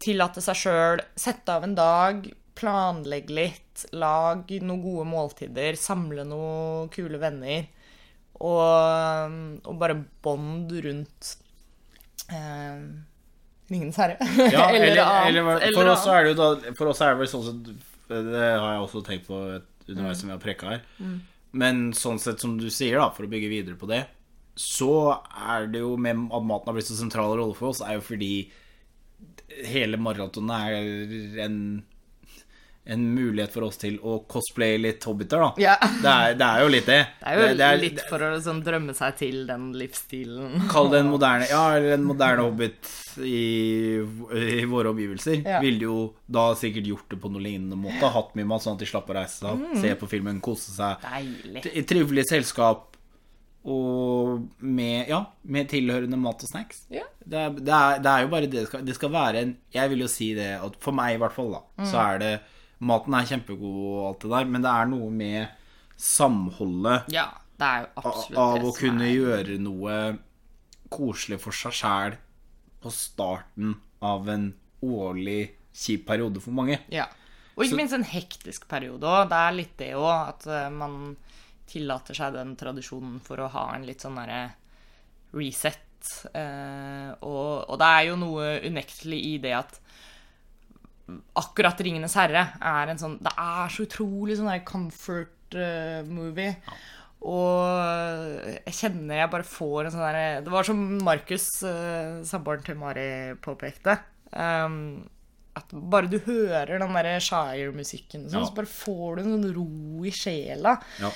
tillate 0.00 0.42
seg 0.44 0.56
sjøl, 0.56 1.02
sette 1.18 1.52
av 1.52 1.64
en 1.66 1.76
dag, 1.76 2.24
planlegge 2.56 3.36
litt, 3.36 3.84
lag 3.96 4.48
noen 4.60 4.82
gode 4.82 5.06
måltider, 5.08 5.76
samle 5.80 6.24
noen 6.28 6.90
kule 6.92 7.20
venner, 7.20 7.68
og, 8.40 9.36
og 9.68 9.80
bare 9.80 9.98
bånd 10.24 10.72
rundt 10.84 11.34
eh, 12.32 12.84
Ringenes 13.70 13.98
herre. 14.00 14.16
Ja, 14.50 14.68
eller, 14.74 15.00
annet, 15.04 15.28
eller, 15.30 15.74
for 15.76 15.90
oss 15.92 16.06
er 16.10 16.24
det 16.24 16.32
jo 16.32 16.38
da 16.38 16.72
For 16.74 16.90
oss 16.90 17.02
er 17.04 17.12
det 17.12 17.20
vel 17.20 17.28
sånn 17.30 17.44
sett 17.46 17.68
Det 18.10 18.40
har 18.40 18.72
jeg 18.72 18.80
også 18.82 19.02
tenkt 19.06 19.28
på 19.28 19.36
underveis 19.44 20.22
som 20.22 20.30
vi 20.30 20.34
har 20.34 20.40
prekka 20.42 20.72
her. 20.72 20.80
Mm. 20.98 21.18
Men 21.60 21.84
sånn 21.94 22.18
sett 22.22 22.42
som 22.42 22.56
du 22.58 22.66
sier, 22.72 22.98
da, 22.98 23.10
for 23.14 23.26
å 23.26 23.30
bygge 23.30 23.50
videre 23.52 23.78
på 23.78 23.88
det, 23.90 24.04
så 24.60 24.90
er 25.50 25.68
det 25.72 25.80
jo 25.84 25.94
med 25.96 26.26
at 26.28 26.44
maten 26.44 26.68
har 26.70 26.76
blitt 26.76 26.90
så 26.90 26.98
sentral 27.00 27.32
rolle 27.40 27.56
for 27.56 27.72
oss, 27.72 27.80
er 27.80 27.96
jo 27.98 28.04
fordi 28.12 28.32
hele 29.66 29.96
maratonet 30.00 30.66
er 30.70 31.46
en 31.46 31.62
en 32.90 33.02
mulighet 33.14 33.52
for 33.52 33.66
oss 33.68 33.76
til 33.78 33.98
å 34.02 34.14
cosplaye 34.26 34.78
litt 34.80 35.04
hobbiter, 35.06 35.38
da. 35.38 35.50
Ja. 35.62 35.74
Det, 36.00 36.10
er, 36.10 36.32
det 36.40 36.46
er 36.46 36.62
jo 36.64 36.70
litt 36.72 36.86
det. 36.88 36.96
Det 37.20 37.28
er 37.28 37.36
jo 37.36 37.50
det 37.60 37.66
er- 37.66 37.78
litt 37.78 38.00
for 38.08 38.24
å 38.24 38.30
sånn 38.42 38.62
drømme 38.66 38.94
seg 38.96 39.18
til 39.20 39.36
den 39.46 39.66
livsstilen. 39.78 40.64
Kall 40.72 40.88
det 40.90 41.02
en 41.04 41.10
moderne 41.12 41.46
Ja, 41.52 41.60
eller 41.76 41.92
en 41.98 42.06
moderne 42.08 42.46
hobbit 42.48 42.88
i, 43.20 44.00
i 44.00 44.64
våre 44.72 44.90
omgivelser. 44.90 45.44
Ja. 45.44 45.60
Ville 45.62 45.86
jo 45.86 45.98
da 46.26 46.48
sikkert 46.58 46.88
gjort 46.88 47.12
det 47.12 47.20
på 47.22 47.30
noe 47.30 47.44
lignende 47.44 47.78
måte. 47.78 48.10
Hatt 48.16 48.34
med 48.34 48.48
mat 48.50 48.64
sånn 48.64 48.74
at 48.80 48.82
de 48.82 48.88
slapp 48.90 49.12
å 49.12 49.18
reise 49.20 49.38
seg 49.44 49.60
Mm. 49.60 49.76
se 49.84 49.94
på 50.00 50.08
filmen, 50.10 50.40
kose 50.42 50.72
seg. 50.74 51.04
Deilig. 51.04 51.66
I 51.76 51.82
trivelig 51.86 52.26
selskap 52.32 52.89
og 53.64 54.46
med, 54.64 55.08
ja, 55.10 55.18
med 55.44 55.68
tilhørende 55.68 56.16
mat 56.16 56.42
og 56.42 56.48
snacks. 56.48 56.86
Ja. 56.90 57.02
Det 57.20 57.38
er, 57.38 57.50
det, 57.50 57.68
er, 57.76 57.98
det 58.00 58.06
er 58.14 58.22
jo 58.24 58.28
bare 58.32 58.46
det 58.50 58.66
skal, 58.68 58.84
det 58.86 58.94
skal 58.96 59.10
være 59.12 59.42
en 59.42 59.56
Jeg 59.74 59.90
vil 59.90 60.00
jo 60.00 60.08
si 60.08 60.30
det 60.34 60.46
at 60.64 60.76
for 60.80 60.92
meg 60.96 61.14
i 61.14 61.18
hvert 61.20 61.32
fall, 61.36 61.50
da, 61.52 61.60
Mm. 61.78 61.86
så 61.90 61.98
er 62.14 62.18
det 62.18 62.32
Maten 62.80 63.12
er 63.14 63.26
kjempegod 63.28 63.76
og 63.76 64.06
alt 64.08 64.20
det 64.24 64.30
der, 64.32 64.44
men 64.48 64.62
det 64.64 64.70
er 64.72 64.86
noe 64.88 65.10
med 65.12 65.48
samholdet 66.00 67.10
Ja, 67.12 67.26
det 67.60 67.66
er 67.68 67.82
jo 67.84 67.86
av 68.00 68.38
av 68.40 68.64
å 68.64 68.72
kunne 68.76 69.08
gjøre 69.12 69.58
noe 69.60 69.96
koselig 70.90 71.38
for 71.42 71.52
seg 71.54 71.76
sjæl 71.76 72.16
på 72.80 72.90
starten 72.94 73.74
av 74.02 74.28
en 74.32 74.46
årlig 74.82 75.50
kjip 75.76 76.06
periode 76.08 76.40
for 76.40 76.56
mange. 76.56 76.78
Ja. 76.90 77.04
Og 77.56 77.64
ikke 77.66 77.74
Så- 77.74 77.76
minst 77.76 77.92
en 77.94 78.04
hektisk 78.04 78.66
periode 78.68 79.04
òg. 79.04 79.28
Det 79.28 79.36
er 79.36 79.52
litt 79.52 79.76
det 79.76 79.92
òg, 79.94 80.28
at 80.28 80.46
eh, 80.46 80.70
man 80.70 81.16
tillater 81.70 82.16
seg 82.18 82.34
den 82.34 82.56
tradisjonen 82.58 83.20
for 83.24 83.40
å 83.40 83.50
ha 83.54 83.68
en 83.76 83.86
litt 83.88 84.02
sånn 84.04 84.18
derre 84.20 84.42
reset. 85.38 85.86
Eh, 86.34 87.10
og, 87.20 87.70
og 87.70 87.78
det 87.80 87.88
er 87.94 88.06
jo 88.08 88.18
noe 88.20 88.52
unektelig 88.66 89.20
i 89.34 89.34
det 89.42 89.54
at 89.58 89.80
akkurat 91.38 91.80
'Ringenes 91.80 92.14
herre' 92.18 92.46
er 92.60 92.90
en 92.92 93.00
sånn 93.00 93.18
Det 93.22 93.32
er 93.34 93.72
så 93.72 93.82
utrolig 93.86 94.36
sånn 94.38 94.50
der 94.50 94.64
comfort 94.66 95.56
uh, 95.58 96.06
movie. 96.06 96.54
Og 97.20 98.46
jeg 98.64 98.76
kjenner 98.78 99.18
jeg 99.20 99.32
bare 99.32 99.44
får 99.44 99.88
en 99.88 99.94
sånn 99.94 100.04
derre 100.06 100.26
Det 100.44 100.52
var 100.54 100.68
som 100.68 100.84
Markus, 101.04 101.48
uh, 101.66 102.22
samboeren 102.24 102.64
til 102.64 102.78
Mari, 102.80 103.08
påpekte. 103.44 103.98
Um, 104.32 105.02
at 105.58 105.72
bare 105.72 106.08
du 106.08 106.20
hører 106.22 106.78
den 106.78 106.94
derre 106.94 107.18
Shire-musikken, 107.20 108.28
sånn, 108.30 108.40
Ja. 108.40 108.46
så 108.46 108.54
bare 108.54 108.70
får 108.70 109.16
du 109.16 109.22
en 109.22 109.32
sånn 109.34 109.54
ro 109.56 110.04
i 110.06 110.14
sjela. 110.14 110.78
Ja. 111.02 111.10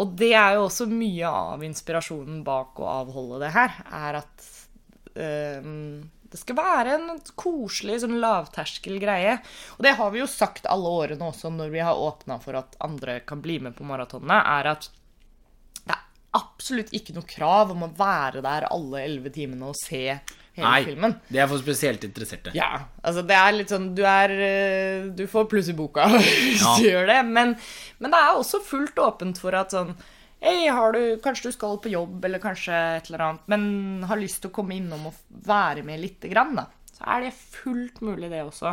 Og 0.00 0.14
det 0.16 0.32
er 0.32 0.56
jo 0.56 0.66
også 0.68 0.86
mye 0.88 1.28
av 1.28 1.62
inspirasjonen 1.66 2.40
bak 2.46 2.80
å 2.80 2.88
avholde 2.88 3.42
det 3.42 3.52
her, 3.52 3.74
er 3.92 4.18
at 4.22 4.46
ehm, 5.20 6.00
det 6.32 6.40
skal 6.40 6.56
være 6.56 6.94
en 6.96 7.20
koselig, 7.36 7.98
sånn 8.00 8.16
lavterskel 8.22 8.96
greie. 9.02 9.36
Og 9.76 9.84
det 9.84 9.92
har 9.98 10.14
vi 10.14 10.22
jo 10.22 10.28
sagt 10.30 10.68
alle 10.70 10.88
årene 11.02 11.28
også 11.28 11.52
når 11.52 11.74
vi 11.74 11.82
har 11.84 12.00
åpna 12.00 12.38
for 12.40 12.56
at 12.62 12.78
andre 12.80 13.18
kan 13.28 13.42
bli 13.44 13.58
med 13.66 13.76
på 13.76 13.84
maratonene, 13.88 14.40
er 14.40 14.70
at 14.72 14.88
det 15.82 15.92
er 15.92 16.06
absolutt 16.40 16.94
ikke 16.96 17.18
noe 17.18 17.28
krav 17.28 17.74
om 17.74 17.84
å 17.84 17.92
være 17.98 18.40
der 18.44 18.70
alle 18.72 19.04
elleve 19.04 19.34
timene 19.34 19.74
og 19.74 19.76
se 19.76 20.06
hele 20.56 20.66
Nei, 20.68 20.82
filmen. 20.84 21.14
det 21.32 21.40
er 21.40 21.46
for 21.48 21.62
spesielt 21.62 22.02
interesserte. 22.04 22.52
Ja, 22.56 22.84
altså 23.02 23.22
det 23.26 23.36
er 23.38 23.52
litt 23.56 23.70
sånn 23.72 23.86
Du 23.96 24.02
er 24.04 24.30
eh, 24.36 25.06
Du 25.16 25.22
får 25.30 25.46
pluss 25.48 25.70
i 25.72 25.76
boka 25.78 26.04
hvis 26.12 26.60
Ja. 26.60 26.74
du 26.76 26.84
gjør 26.90 27.06
det, 27.08 27.20
men, 27.30 27.54
men 27.98 28.12
det 28.12 28.18
er 28.20 28.36
også 28.40 28.60
fullt 28.66 29.00
åpent 29.00 29.40
for 29.40 29.56
at 29.56 29.72
sånn 29.72 29.94
Hei, 30.42 30.66
har 30.74 30.90
du, 30.96 31.00
kanskje 31.22 31.52
du 31.52 31.54
skal 31.54 31.76
på 31.78 31.90
jobb, 31.92 32.24
eller 32.26 32.40
kanskje 32.42 32.74
et 32.98 33.06
eller 33.12 33.22
annet, 33.28 33.44
men 33.52 34.02
har 34.10 34.18
lyst 34.18 34.40
til 34.42 34.50
å 34.50 34.54
komme 34.56 34.74
innom 34.74 35.04
og 35.12 35.20
være 35.46 35.84
med 35.86 36.00
lite 36.02 36.26
grann, 36.32 36.56
da. 36.58 36.64
Så 36.96 37.04
er 37.14 37.22
det 37.22 37.30
fullt 37.38 38.00
mulig, 38.02 38.26
det 38.32 38.40
også. 38.42 38.72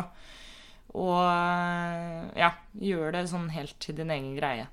Og 0.98 2.34
ja, 2.42 2.48
gjør 2.74 3.14
det 3.14 3.22
sånn 3.30 3.46
helt 3.54 3.76
til 3.86 3.94
din 4.00 4.10
egen 4.10 4.32
greie. 4.34 4.66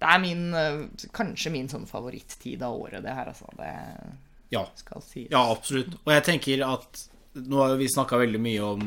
Det 0.00 0.08
er 0.12 0.20
min, 0.20 0.44
eh, 0.52 0.82
kanskje 1.16 1.54
min 1.56 1.72
sånn 1.72 1.88
favorittid 1.88 2.60
av 2.64 2.76
året, 2.76 3.00
det 3.04 3.16
her, 3.16 3.32
altså. 3.32 3.48
Det 3.56 3.72
Ja. 4.50 4.64
skal 4.74 5.02
sies. 5.06 5.30
Ja, 5.30 5.44
absolutt. 5.52 5.94
Og 6.04 6.12
jeg 6.14 6.26
tenker 6.26 6.64
at 6.66 7.04
nå 7.38 7.60
har 7.62 7.76
vi 7.78 7.86
snakka 7.90 8.18
veldig 8.18 8.40
mye 8.42 8.62
om 8.66 8.80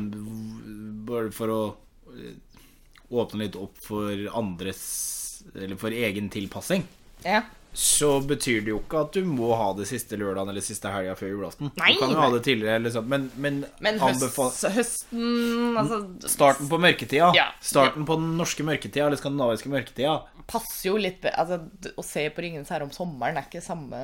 Bare 1.08 1.30
for 1.32 1.52
å 1.52 1.60
eh, 2.12 2.34
åpne 3.08 3.46
litt 3.46 3.56
opp 3.56 3.78
for 3.84 4.26
andres 4.36 4.82
Eller 5.54 5.80
for 5.80 5.94
egen 5.94 6.28
tilpassing. 6.32 6.84
Ja. 7.24 7.42
Så 7.74 8.20
betyr 8.22 8.60
det 8.62 8.70
jo 8.70 8.78
ikke 8.78 9.00
at 9.02 9.16
du 9.16 9.26
må 9.26 9.48
ha 9.58 9.72
det 9.74 9.88
siste 9.90 10.14
lørdagen 10.18 10.52
eller 10.52 10.62
siste 10.62 10.90
helga 10.94 11.16
før 11.18 11.32
julaften. 11.32 11.72
Nei, 11.80 11.90
du 11.96 12.04
kan 12.04 12.12
jo 12.14 12.20
ha 12.22 12.28
det 12.30 12.44
tidligere, 12.46 12.78
eller 12.78 12.94
sånn, 12.94 13.08
men, 13.10 13.26
men, 13.34 13.64
Men 13.82 13.98
høst, 13.98 14.66
høsten 14.76 15.80
altså, 15.80 15.98
Starten 16.30 16.70
på 16.70 16.78
mørketida. 16.78 17.32
Ja. 17.34 17.48
Starten 17.64 18.06
på 18.06 18.16
den 18.20 18.36
norske 18.38 18.66
mørketida, 18.66 19.08
eller 19.08 19.18
skandinaviske 19.18 19.72
mørketida. 19.72 20.20
passer 20.46 20.90
jo 20.90 20.98
litt 21.00 21.24
altså, 21.24 21.56
Å 21.96 22.02
se 22.04 22.26
på 22.28 22.42
'Ringenes 22.44 22.68
herre' 22.68 22.84
om 22.84 22.92
sommeren 22.92 23.38
er 23.40 23.46
ikke 23.48 23.62
samme 23.64 23.98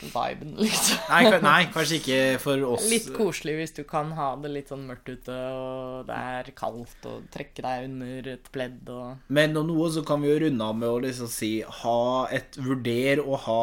viben, 0.00 0.54
liksom. 0.62 1.04
Nei, 1.10 1.40
nei, 1.44 1.60
kanskje 1.74 2.00
ikke 2.00 2.20
for 2.40 2.64
oss. 2.72 2.88
Litt 2.88 3.10
koselig 3.16 3.58
hvis 3.58 3.76
du 3.80 3.82
kan 3.88 4.14
ha 4.16 4.30
det 4.40 4.52
litt 4.54 4.72
sånn 4.72 4.86
mørkt 4.88 5.10
ute, 5.12 5.34
og 5.34 6.08
det 6.08 6.16
er 6.38 6.52
kaldt, 6.56 6.96
og 7.10 7.28
trekke 7.34 7.66
deg 7.66 7.88
under 7.90 8.32
et 8.36 8.50
pledd 8.54 8.88
og 8.94 9.28
Men 9.28 9.56
om 9.60 9.68
noe 9.68 9.90
så 9.92 10.04
kan 10.06 10.22
vi 10.24 10.32
jo 10.32 10.40
runde 10.46 10.64
av 10.64 10.78
med 10.78 10.88
å 10.88 11.02
liksom 11.04 11.28
si 11.28 11.52
ha 11.82 12.00
et 12.32 12.56
Vurder 12.94 13.22
å 13.26 13.36
ha 13.46 13.60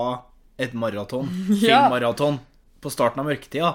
et 0.61 0.73
maraton, 0.77 1.29
filmmaraton, 1.61 2.39
på 2.81 2.91
starten 2.93 3.21
av 3.23 3.29
mørketida. 3.29 3.71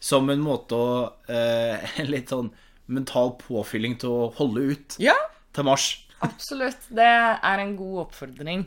Som 0.00 0.28
en 0.30 0.42
måte 0.44 0.76
å 0.78 0.90
eh, 1.26 1.82
En 2.02 2.10
litt 2.12 2.30
sånn 2.30 2.52
mental 2.88 3.32
påfylling 3.40 3.96
til 4.00 4.12
å 4.14 4.28
holde 4.38 4.62
ut 4.70 4.94
Ja, 5.02 5.16
til 5.52 5.66
mars. 5.66 5.88
absolutt. 6.24 6.86
Det 6.88 7.04
er 7.08 7.60
en 7.64 7.74
god 7.76 8.04
oppfordring. 8.06 8.62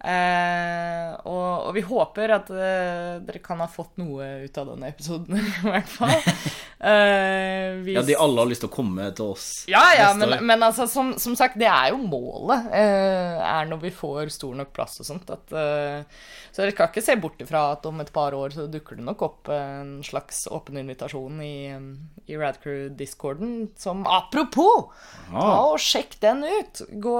Eh, 0.00 1.10
og, 1.28 1.68
og 1.68 1.74
vi 1.76 1.82
håper 1.84 2.32
at 2.38 2.48
eh, 2.50 3.18
dere 3.20 3.42
kan 3.44 3.60
ha 3.60 3.68
fått 3.68 3.98
noe 4.00 4.46
ut 4.46 4.58
av 4.62 4.70
denne 4.72 4.88
episoden, 4.88 5.36
i 5.60 5.68
hvert 5.68 5.92
fall. 5.92 6.16
Eh, 6.80 7.76
hvis- 7.84 7.94
Ja, 7.94 8.02
de 8.02 8.14
alle 8.16 8.40
har 8.40 8.48
lyst 8.48 8.62
til 8.64 8.70
å 8.70 8.72
komme 8.72 9.10
til 9.12 9.34
oss 9.34 9.66
Ja, 9.68 9.82
ja, 9.98 10.14
men, 10.16 10.46
men 10.46 10.62
altså, 10.64 10.86
som, 10.88 11.12
som 11.20 11.34
sagt, 11.36 11.58
det 11.60 11.68
er 11.68 11.90
jo 11.92 11.98
målet. 12.00 12.70
Uh, 12.72 13.36
er 13.36 13.68
når 13.68 13.82
vi 13.82 13.90
får 13.92 14.30
stor 14.32 14.54
nok 14.56 14.72
plass 14.72 14.96
og 15.02 15.08
sånt. 15.10 15.28
At, 15.28 15.52
uh, 15.52 16.00
så 16.50 16.62
dere 16.64 16.72
skal 16.72 16.88
ikke 16.88 17.04
se 17.04 17.16
bort 17.20 17.42
ifra 17.44 17.66
at 17.74 17.84
om 17.84 18.00
et 18.00 18.12
par 18.14 18.32
år 18.32 18.56
så 18.56 18.64
dukker 18.72 18.96
det 18.96 19.04
nok 19.04 19.26
opp 19.26 19.50
en 19.52 19.98
slags 20.06 20.46
åpen 20.48 20.80
invitasjon 20.80 21.36
i, 21.44 21.52
i 22.32 22.40
Radcrew-discorden 22.40 23.68
som 23.76 24.06
Apropos! 24.08 24.88
Ta 25.28 25.46
og 25.68 25.78
sjekk 25.84 26.16
den 26.24 26.42
ut! 26.48 26.80
Gå, 26.96 27.14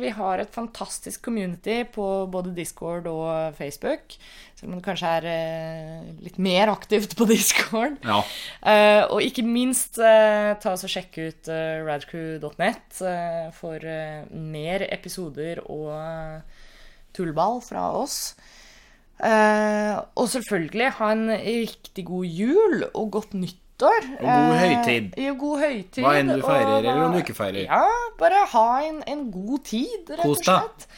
vi 0.00 0.16
har 0.16 0.40
et 0.40 0.56
fantastisk 0.56 1.28
community 1.28 1.82
på 1.84 2.08
både 2.32 2.56
Discord 2.56 3.06
og 3.12 3.54
Facebook. 3.60 4.16
Selv 4.56 4.70
om 4.72 4.78
det 4.78 4.86
kanskje 4.86 5.08
er 5.18 5.26
eh, 5.28 6.04
litt 6.24 6.38
mer 6.40 6.70
aktivt 6.72 7.12
på 7.18 7.26
Discord. 7.32 7.98
Ja. 8.08 8.22
Eh, 8.64 9.02
og 9.12 9.20
ikke 9.20 9.44
minst 9.44 9.98
eh, 10.00 10.54
ta 10.62 10.72
oss 10.72 10.86
og 10.88 10.92
sjekke 10.94 11.26
ut 11.28 11.50
radcrew.net 11.84 13.02
eh, 13.04 13.50
for 13.56 13.84
eh, 13.84 14.22
mer 14.32 14.86
episoder 14.88 15.60
og 15.66 15.90
eh, 15.92 16.64
tullball 17.16 17.60
fra 17.64 17.90
oss. 18.00 18.16
Eh, 19.20 19.92
og 20.16 20.26
selvfølgelig 20.32 20.88
ha 20.98 21.10
en 21.14 21.28
riktig 21.36 22.04
god 22.08 22.26
jul 22.28 22.82
og 22.94 23.10
godt 23.16 23.36
nyttår. 23.36 24.08
Og 24.18 24.24
god 24.24 24.54
Eh, 24.56 24.62
høytid. 24.64 25.10
Ja, 25.20 25.34
god 25.40 25.60
høytid. 25.66 26.00
Hva 26.04 26.14
enn 26.20 26.32
du 26.32 26.40
feirer, 26.44 26.72
og 26.78 26.80
eller 26.80 27.04
om 27.10 27.12
du 27.16 27.20
ikke 27.20 27.36
feirer. 27.36 27.62
Ja, 27.68 27.84
bare 28.20 28.42
ha 28.56 28.66
en, 28.88 29.02
en 29.08 29.26
god 29.32 29.64
tid, 29.68 30.12
rett 30.16 30.24
Kos 30.24 30.40
og 30.40 30.48
deg. 30.48 30.88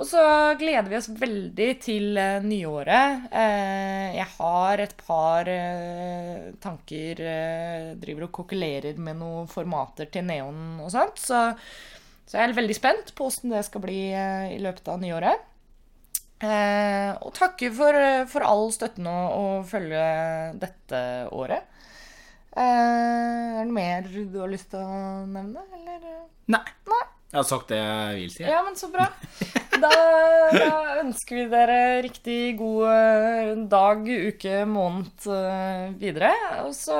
Og 0.00 0.06
så 0.08 0.20
gleder 0.56 0.88
vi 0.88 0.96
oss 0.96 1.10
veldig 1.12 1.68
til 1.84 2.16
eh, 2.16 2.40
nyåret. 2.40 3.26
Eh, 3.36 4.16
jeg 4.16 4.26
har 4.38 4.80
et 4.80 4.94
par 4.96 5.48
eh, 5.52 6.46
tanker 6.62 7.20
Driver 8.00 8.24
og 8.24 8.32
kokulerer 8.38 8.96
med 8.96 9.20
noen 9.20 9.50
formater 9.50 10.08
til 10.08 10.24
Neon 10.24 10.80
og 10.80 10.88
sånt. 10.94 11.20
Så, 11.20 11.42
så 12.24 12.38
jeg 12.38 12.48
er 12.48 12.56
veldig 12.56 12.78
spent 12.78 13.12
på 13.12 13.28
åssen 13.28 13.52
det 13.52 13.60
skal 13.68 13.84
bli 13.84 14.00
i 14.16 14.58
løpet 14.64 14.88
av 14.88 15.04
nyåret. 15.04 15.46
Og 16.40 17.34
takker 17.36 17.74
for, 17.76 17.96
for 18.32 18.46
all 18.48 18.70
støtten 18.72 19.04
og, 19.10 19.26
og 19.36 19.68
følge 19.68 20.00
dette 20.62 21.02
året. 21.36 21.68
Er 22.56 23.60
det 23.60 23.76
mer 23.76 24.08
du 24.08 24.40
har 24.40 24.48
lyst 24.48 24.72
til 24.72 24.80
å 24.80 25.26
nevne, 25.28 25.68
eller? 25.76 26.12
Nei. 26.56 26.64
Nei. 26.88 27.06
Jeg 27.30 27.38
har 27.38 27.46
sagt 27.46 27.68
det 27.70 27.76
jeg 27.78 28.14
vil 28.16 28.30
si. 28.34 28.42
Ja, 28.42 28.58
men 28.66 28.74
så 28.74 28.88
bra. 28.90 29.06
Da, 29.80 29.90
da 30.50 30.70
ønsker 30.98 31.36
vi 31.38 31.44
dere 31.52 32.02
riktig 32.02 32.56
god 32.58 32.88
eh, 32.90 33.52
dag, 33.70 34.02
uke, 34.02 34.64
måned 34.66 35.28
eh, 35.30 35.94
videre. 36.00 36.32
Og 36.66 36.74
så, 36.74 36.98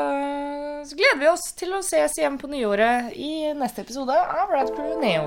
så 0.86 0.94
gleder 0.94 1.18
vi 1.18 1.28
oss 1.32 1.50
til 1.58 1.74
å 1.74 1.82
ses 1.82 2.14
igjen 2.20 2.38
på 2.38 2.46
nyåret 2.52 3.10
i 3.18 3.50
neste 3.58 3.82
episode 3.82 4.14
av 4.14 4.54
Radcrew 4.54 5.02
Neo. 5.02 5.26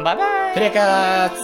Bye, 0.00 0.16
bye! 0.16 0.54
Prekes! 0.56 1.36